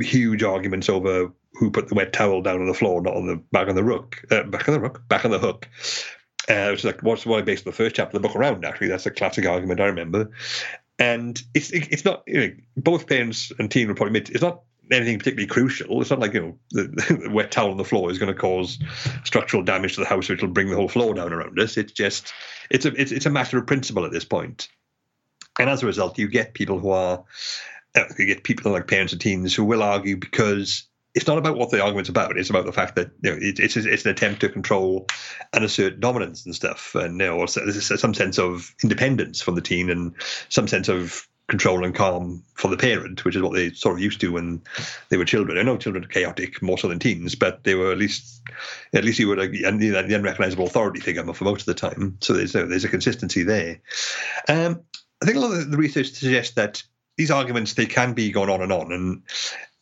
huge 0.00 0.42
arguments 0.42 0.88
over 0.88 1.32
who 1.54 1.70
put 1.70 1.88
the 1.88 1.94
wet 1.94 2.12
towel 2.12 2.42
down 2.42 2.60
on 2.60 2.66
the 2.66 2.74
floor, 2.74 3.02
not 3.02 3.16
on 3.16 3.26
the 3.26 3.36
back 3.50 3.68
on 3.68 3.74
the 3.74 3.84
rook, 3.84 4.22
uh, 4.30 4.44
back 4.44 4.68
on 4.68 4.74
the 4.74 4.80
rook, 4.80 5.06
back 5.08 5.24
on 5.24 5.30
the 5.30 5.38
hook. 5.38 5.68
Uh, 6.48 6.70
which 6.70 6.80
is 6.80 6.84
like 6.84 7.00
what's 7.04 7.24
what 7.24 7.38
I 7.38 7.42
based 7.42 7.64
the 7.64 7.70
first 7.70 7.94
chapter 7.94 8.16
of 8.16 8.20
the 8.20 8.28
book 8.28 8.36
around. 8.36 8.64
Actually, 8.64 8.88
that's 8.88 9.06
a 9.06 9.12
classic 9.12 9.46
argument 9.46 9.80
I 9.80 9.86
remember 9.86 10.28
and 10.98 11.42
it's 11.54 11.70
it's 11.70 12.04
not 12.04 12.22
you 12.26 12.40
know 12.40 12.54
both 12.76 13.06
parents 13.06 13.52
and 13.58 13.70
teen 13.70 13.88
will 13.88 13.94
probably 13.94 14.18
admit 14.18 14.30
it's 14.30 14.42
not 14.42 14.62
anything 14.90 15.18
particularly 15.18 15.46
crucial. 15.46 16.00
It's 16.00 16.10
not 16.10 16.18
like 16.18 16.34
you 16.34 16.40
know 16.40 16.58
the, 16.70 16.82
the 17.22 17.30
wet 17.30 17.50
towel 17.50 17.70
on 17.70 17.76
the 17.76 17.84
floor 17.84 18.10
is 18.10 18.18
going 18.18 18.32
to 18.32 18.38
cause 18.38 18.78
structural 19.24 19.62
damage 19.62 19.94
to 19.94 20.00
the 20.00 20.06
house, 20.06 20.28
which 20.28 20.42
will 20.42 20.50
bring 20.50 20.68
the 20.68 20.76
whole 20.76 20.88
floor 20.88 21.14
down 21.14 21.32
around 21.32 21.58
us. 21.58 21.76
It's 21.76 21.92
just 21.92 22.32
it's 22.70 22.84
a 22.84 22.92
it's, 23.00 23.12
it's 23.12 23.26
a 23.26 23.30
matter 23.30 23.58
of 23.58 23.66
principle 23.66 24.04
at 24.04 24.12
this 24.12 24.24
point, 24.24 24.68
and 25.58 25.68
as 25.70 25.82
a 25.82 25.86
result, 25.86 26.18
you 26.18 26.28
get 26.28 26.54
people 26.54 26.78
who 26.78 26.90
are 26.90 27.24
uh, 27.94 28.04
you 28.18 28.26
get 28.26 28.44
people 28.44 28.72
like 28.72 28.86
parents 28.86 29.12
and 29.12 29.20
teens 29.20 29.54
who 29.54 29.64
will 29.64 29.82
argue 29.82 30.16
because 30.16 30.84
it's 31.14 31.26
not 31.26 31.38
about 31.38 31.56
what 31.56 31.70
the 31.70 31.82
argument's 31.82 32.08
about. 32.08 32.38
It's 32.38 32.50
about 32.50 32.64
the 32.64 32.72
fact 32.72 32.96
that 32.96 33.10
you 33.22 33.30
know 33.30 33.36
it, 33.40 33.58
it's 33.58 33.76
it's 33.76 34.04
an 34.04 34.10
attempt 34.10 34.40
to 34.40 34.48
control 34.48 35.06
and 35.52 35.64
assert 35.64 36.00
dominance 36.00 36.44
and 36.46 36.54
stuff, 36.54 36.94
and 36.94 37.20
you 37.20 37.26
know, 37.26 37.46
there's 37.46 38.00
some 38.00 38.14
sense 38.14 38.38
of 38.38 38.74
independence 38.82 39.42
from 39.42 39.54
the 39.54 39.60
teen 39.60 39.90
and 39.90 40.14
some 40.48 40.68
sense 40.68 40.88
of 40.88 41.28
control 41.48 41.84
and 41.84 41.94
calm 41.94 42.42
for 42.54 42.68
the 42.68 42.76
parent, 42.76 43.24
which 43.24 43.36
is 43.36 43.42
what 43.42 43.52
they 43.52 43.70
sort 43.72 43.96
of 43.96 44.00
used 44.00 44.20
to 44.20 44.32
when 44.32 44.62
they 45.10 45.18
were 45.18 45.24
children. 45.24 45.58
I 45.58 45.62
know 45.62 45.76
children 45.76 46.04
are 46.04 46.08
chaotic 46.08 46.62
more 46.62 46.78
so 46.78 46.88
than 46.88 46.98
teens, 46.98 47.34
but 47.34 47.64
they 47.64 47.74
were 47.74 47.92
at 47.92 47.98
least 47.98 48.42
at 48.94 49.04
least 49.04 49.18
you 49.18 49.28
were 49.28 49.36
the 49.36 49.64
unrecognizable 49.64 50.66
authority 50.66 51.00
figure 51.00 51.30
for 51.34 51.44
most 51.44 51.62
of 51.62 51.66
the 51.66 51.74
time. 51.74 52.16
So 52.20 52.32
there's 52.32 52.54
a, 52.54 52.64
there's 52.64 52.84
a 52.84 52.88
consistency 52.88 53.42
there. 53.42 53.80
Um, 54.48 54.80
I 55.22 55.26
think 55.26 55.36
a 55.36 55.40
lot 55.40 55.52
of 55.52 55.70
the 55.70 55.76
research 55.76 56.12
suggests 56.12 56.54
that 56.54 56.82
these 57.16 57.30
arguments 57.30 57.74
they 57.74 57.86
can 57.86 58.14
be 58.14 58.30
going 58.30 58.50
on 58.50 58.62
and 58.62 58.72
on, 58.72 58.92
and 58.92 59.22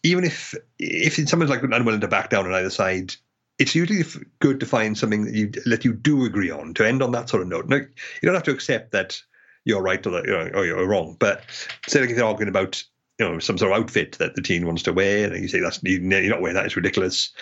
even 0.02 0.24
if 0.24 0.54
if 0.78 1.14
someone's 1.28 1.50
like 1.50 1.62
unwilling 1.62 2.00
to 2.00 2.08
back 2.08 2.30
down 2.30 2.46
on 2.46 2.54
either 2.54 2.70
side, 2.70 3.14
it's 3.58 3.74
usually 3.74 4.02
good 4.40 4.60
to 4.60 4.66
find 4.66 4.96
something 4.96 5.24
that 5.24 5.34
you 5.34 5.50
that 5.66 5.84
you 5.84 5.92
do 5.92 6.24
agree 6.24 6.50
on 6.50 6.74
to 6.74 6.86
end 6.86 7.02
on 7.02 7.12
that 7.12 7.28
sort 7.28 7.42
of 7.42 7.48
note. 7.48 7.68
Now, 7.68 7.76
you 7.76 7.86
don't 8.22 8.34
have 8.34 8.42
to 8.44 8.52
accept 8.52 8.92
that 8.92 9.20
you're 9.64 9.82
right 9.82 10.04
or, 10.06 10.10
that, 10.10 10.52
or 10.54 10.64
you're 10.64 10.88
wrong, 10.88 11.16
but 11.18 11.42
say 11.86 12.00
like 12.00 12.10
if 12.10 12.16
they're 12.16 12.24
arguing 12.24 12.48
about 12.48 12.82
you 13.18 13.28
know 13.28 13.38
some 13.38 13.58
sort 13.58 13.72
of 13.72 13.78
outfit 13.78 14.12
that 14.18 14.34
the 14.34 14.42
teen 14.42 14.66
wants 14.66 14.82
to 14.84 14.92
wear, 14.92 15.30
and 15.30 15.40
you 15.40 15.48
say 15.48 15.60
that's 15.60 15.80
you're 15.82 16.00
not 16.00 16.40
wearing 16.40 16.54
that, 16.54 16.64
it's 16.64 16.76
ridiculous, 16.76 17.32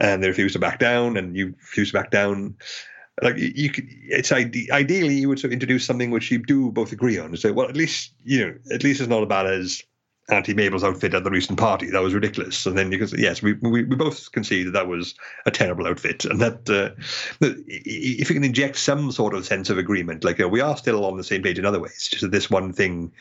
and 0.00 0.22
they 0.22 0.28
refuse 0.28 0.52
to 0.52 0.58
back 0.58 0.78
down, 0.78 1.16
and 1.16 1.36
you 1.36 1.54
refuse 1.58 1.90
to 1.90 1.98
back 1.98 2.10
down. 2.10 2.54
Like 3.20 3.36
you 3.36 3.70
could, 3.70 3.86
it's 3.88 4.32
ideally 4.32 5.14
you 5.14 5.28
would 5.28 5.38
sort 5.38 5.50
of 5.50 5.52
introduce 5.52 5.84
something 5.84 6.10
which 6.10 6.30
you 6.30 6.38
do 6.38 6.70
both 6.72 6.92
agree 6.92 7.18
on 7.18 7.26
and 7.26 7.38
say, 7.38 7.50
well, 7.50 7.68
at 7.68 7.76
least 7.76 8.14
you 8.24 8.46
know, 8.46 8.54
at 8.72 8.82
least 8.82 9.00
it's 9.00 9.08
not 9.08 9.22
as 9.22 9.28
bad 9.28 9.46
as 9.46 9.82
Auntie 10.30 10.54
Mabel's 10.54 10.84
outfit 10.84 11.14
at 11.14 11.24
the 11.24 11.30
recent 11.30 11.58
party. 11.58 11.90
That 11.90 12.02
was 12.02 12.14
ridiculous. 12.14 12.64
And 12.64 12.78
then 12.78 12.92
you 12.92 12.98
can 12.98 13.08
say, 13.08 13.18
yes, 13.18 13.42
we, 13.42 13.54
we, 13.54 13.84
we 13.84 13.96
both 13.96 14.30
concede 14.32 14.68
that 14.68 14.72
that 14.72 14.86
was 14.86 15.14
a 15.46 15.50
terrible 15.50 15.86
outfit. 15.86 16.24
And 16.24 16.40
that 16.40 16.70
uh, 16.70 16.90
if 17.40 18.30
you 18.30 18.34
can 18.34 18.44
inject 18.44 18.76
some 18.76 19.10
sort 19.10 19.34
of 19.34 19.44
sense 19.44 19.68
of 19.68 19.78
agreement, 19.78 20.24
like 20.24 20.38
we 20.38 20.60
are 20.60 20.76
still 20.76 21.04
on 21.04 21.16
the 21.16 21.24
same 21.24 21.42
page 21.42 21.58
in 21.58 21.66
other 21.66 21.80
ways, 21.80 22.08
just 22.10 22.22
that 22.22 22.30
this 22.30 22.48
one 22.48 22.72
thing 22.72 23.12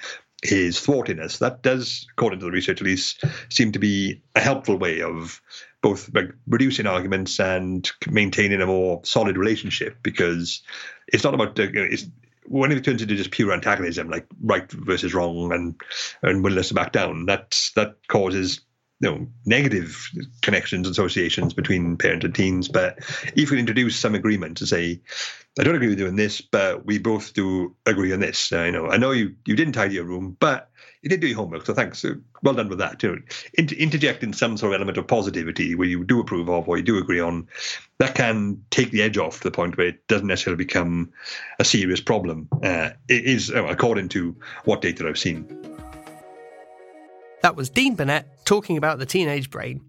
is 0.43 0.79
thwarting 0.79 1.19
us, 1.19 1.39
that 1.39 1.63
does, 1.63 2.07
according 2.11 2.39
to 2.39 2.45
the 2.45 2.51
research 2.51 2.81
at 2.81 2.87
least, 2.87 3.23
seem 3.49 3.71
to 3.71 3.79
be 3.79 4.21
a 4.35 4.39
helpful 4.39 4.77
way 4.77 5.01
of 5.01 5.41
both 5.81 6.13
like, 6.13 6.31
reducing 6.47 6.87
arguments 6.87 7.39
and 7.39 7.89
maintaining 8.09 8.61
a 8.61 8.67
more 8.67 9.01
solid 9.03 9.37
relationship 9.37 9.97
because 10.03 10.61
it's 11.07 11.23
not 11.23 11.33
about 11.33 11.59
uh, 11.59 11.67
it's 11.73 12.07
when 12.45 12.71
it 12.71 12.83
turns 12.83 13.01
into 13.01 13.15
just 13.15 13.31
pure 13.31 13.53
antagonism, 13.53 14.09
like 14.09 14.25
right 14.41 14.69
versus 14.71 15.13
wrong 15.13 15.51
and 15.53 15.79
and 16.21 16.43
willingness 16.43 16.69
to 16.69 16.73
back 16.73 16.91
down, 16.91 17.25
that 17.27 17.69
that 17.75 17.95
causes 18.07 18.61
you 18.99 19.09
know 19.09 19.27
negative 19.45 20.09
connections 20.41 20.87
and 20.87 20.91
associations 20.91 21.53
between 21.53 21.97
parent 21.97 22.23
and 22.23 22.35
teens. 22.35 22.67
But 22.67 22.99
if 23.35 23.51
we 23.51 23.59
introduce 23.59 23.95
some 23.95 24.15
agreement 24.15 24.57
to 24.57 24.67
say, 24.67 25.01
I 25.59 25.63
don't 25.63 25.75
agree 25.75 25.89
with 25.89 25.99
you 25.99 26.07
on 26.07 26.15
this, 26.15 26.41
but 26.41 26.85
we 26.85 26.97
both 26.97 27.33
do 27.33 27.75
agree 27.85 28.13
on 28.13 28.19
this. 28.19 28.51
Uh, 28.51 28.63
you 28.63 28.71
know, 28.71 28.87
I 28.87 28.97
know 28.97 29.11
you 29.11 29.35
you 29.45 29.55
didn't 29.55 29.73
tidy 29.73 29.95
your 29.95 30.05
room, 30.05 30.35
but 30.39 30.70
you 31.01 31.09
did 31.09 31.19
do 31.19 31.27
your 31.27 31.37
homework, 31.37 31.65
so 31.65 31.73
thanks. 31.73 32.05
Well 32.43 32.53
done 32.53 32.69
with 32.69 32.77
that. 32.77 33.03
Interjecting 33.57 34.33
some 34.33 34.55
sort 34.55 34.73
of 34.73 34.75
element 34.75 34.97
of 34.99 35.07
positivity 35.07 35.73
where 35.73 35.87
you 35.87 36.03
do 36.03 36.19
approve 36.19 36.47
of 36.47 36.69
or 36.69 36.77
you 36.77 36.83
do 36.83 36.99
agree 36.99 37.19
on, 37.19 37.47
that 37.97 38.13
can 38.13 38.63
take 38.69 38.91
the 38.91 39.01
edge 39.01 39.17
off 39.17 39.37
to 39.37 39.43
the 39.43 39.51
point 39.51 39.77
where 39.77 39.87
it 39.87 40.07
doesn't 40.07 40.27
necessarily 40.27 40.63
become 40.63 41.11
a 41.59 41.65
serious 41.65 41.99
problem. 41.99 42.47
Uh, 42.63 42.91
it 43.09 43.25
is, 43.25 43.49
uh, 43.49 43.65
according 43.65 44.09
to 44.09 44.35
what 44.65 44.81
data 44.81 45.07
I've 45.07 45.17
seen. 45.17 45.47
That 47.41 47.55
was 47.55 47.71
Dean 47.71 47.95
Burnett 47.95 48.45
talking 48.45 48.77
about 48.77 48.99
the 48.99 49.05
teenage 49.07 49.49
brain. 49.49 49.81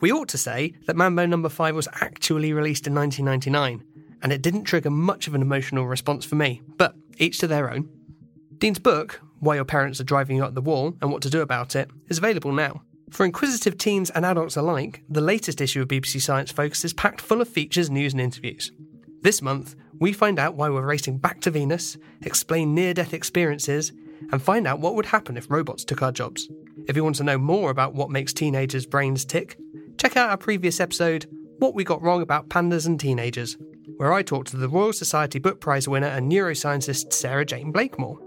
We 0.00 0.12
ought 0.12 0.28
to 0.28 0.38
say 0.38 0.74
that 0.86 0.94
Mambo 0.94 1.26
Number 1.26 1.48
no. 1.48 1.54
5 1.54 1.74
was 1.74 1.88
actually 2.00 2.52
released 2.52 2.86
in 2.86 2.94
1999, 2.94 3.82
and 4.22 4.32
it 4.32 4.42
didn't 4.42 4.64
trigger 4.64 4.90
much 4.90 5.26
of 5.26 5.34
an 5.34 5.42
emotional 5.42 5.86
response 5.86 6.24
for 6.24 6.36
me, 6.36 6.62
but 6.76 6.94
each 7.18 7.38
to 7.38 7.48
their 7.48 7.72
own. 7.72 7.88
Dean's 8.58 8.78
book, 8.78 9.20
why 9.40 9.56
Your 9.56 9.64
Parents 9.64 10.00
Are 10.00 10.04
Driving 10.04 10.36
You 10.36 10.44
Up 10.44 10.54
the 10.54 10.60
Wall 10.60 10.94
and 11.00 11.12
What 11.12 11.22
to 11.22 11.30
Do 11.30 11.40
About 11.40 11.76
It, 11.76 11.90
is 12.08 12.18
available 12.18 12.52
now. 12.52 12.82
For 13.10 13.24
inquisitive 13.24 13.78
teens 13.78 14.10
and 14.10 14.26
adults 14.26 14.56
alike, 14.56 15.02
the 15.08 15.20
latest 15.20 15.60
issue 15.60 15.82
of 15.82 15.88
BBC 15.88 16.20
Science 16.20 16.50
Focus 16.50 16.84
is 16.84 16.92
packed 16.92 17.20
full 17.20 17.40
of 17.40 17.48
features, 17.48 17.88
news, 17.88 18.12
and 18.12 18.20
interviews. 18.20 18.72
This 19.22 19.40
month, 19.40 19.76
we 19.98 20.12
find 20.12 20.38
out 20.38 20.54
why 20.54 20.68
we're 20.68 20.82
racing 20.82 21.18
back 21.18 21.40
to 21.42 21.50
Venus, 21.50 21.96
explain 22.22 22.74
near 22.74 22.94
death 22.94 23.14
experiences, 23.14 23.92
and 24.32 24.42
find 24.42 24.66
out 24.66 24.80
what 24.80 24.94
would 24.94 25.06
happen 25.06 25.36
if 25.36 25.50
robots 25.50 25.84
took 25.84 26.02
our 26.02 26.12
jobs. 26.12 26.48
If 26.88 26.96
you 26.96 27.04
want 27.04 27.16
to 27.16 27.24
know 27.24 27.38
more 27.38 27.70
about 27.70 27.94
what 27.94 28.10
makes 28.10 28.32
teenagers' 28.32 28.86
brains 28.86 29.24
tick, 29.24 29.58
check 29.98 30.16
out 30.16 30.30
our 30.30 30.36
previous 30.36 30.80
episode, 30.80 31.26
What 31.58 31.74
We 31.74 31.84
Got 31.84 32.02
Wrong 32.02 32.22
About 32.22 32.48
Pandas 32.48 32.86
and 32.86 32.98
Teenagers, 32.98 33.56
where 33.96 34.12
I 34.12 34.22
talked 34.22 34.48
to 34.48 34.56
the 34.56 34.68
Royal 34.68 34.92
Society 34.92 35.38
Book 35.38 35.60
Prize 35.60 35.88
winner 35.88 36.08
and 36.08 36.30
neuroscientist 36.30 37.12
Sarah-Jayne 37.12 37.72
Blakemore. 37.72 38.18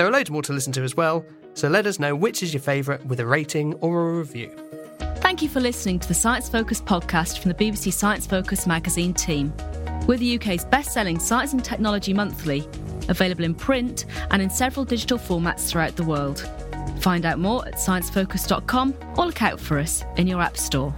There 0.00 0.08
are 0.08 0.12
loads 0.12 0.30
more 0.30 0.40
to 0.44 0.54
listen 0.54 0.72
to 0.72 0.82
as 0.82 0.96
well, 0.96 1.26
so 1.52 1.68
let 1.68 1.84
us 1.84 1.98
know 1.98 2.16
which 2.16 2.42
is 2.42 2.54
your 2.54 2.62
favourite 2.62 3.04
with 3.04 3.20
a 3.20 3.26
rating 3.26 3.74
or 3.82 4.08
a 4.08 4.18
review. 4.20 4.50
Thank 5.16 5.42
you 5.42 5.48
for 5.50 5.60
listening 5.60 5.98
to 5.98 6.08
the 6.08 6.14
Science 6.14 6.48
Focus 6.48 6.80
podcast 6.80 7.38
from 7.38 7.50
the 7.50 7.54
BBC 7.54 7.92
Science 7.92 8.26
Focus 8.26 8.66
magazine 8.66 9.12
team. 9.12 9.52
We're 10.06 10.16
the 10.16 10.36
UK's 10.36 10.64
best 10.64 10.94
selling 10.94 11.18
science 11.18 11.52
and 11.52 11.62
technology 11.62 12.14
monthly, 12.14 12.66
available 13.10 13.44
in 13.44 13.54
print 13.54 14.06
and 14.30 14.40
in 14.40 14.48
several 14.48 14.86
digital 14.86 15.18
formats 15.18 15.68
throughout 15.68 15.96
the 15.96 16.04
world. 16.04 16.48
Find 17.00 17.26
out 17.26 17.38
more 17.38 17.68
at 17.68 17.74
sciencefocus.com 17.74 18.94
or 19.18 19.26
look 19.26 19.42
out 19.42 19.60
for 19.60 19.78
us 19.78 20.02
in 20.16 20.26
your 20.26 20.40
App 20.40 20.56
Store. 20.56 20.94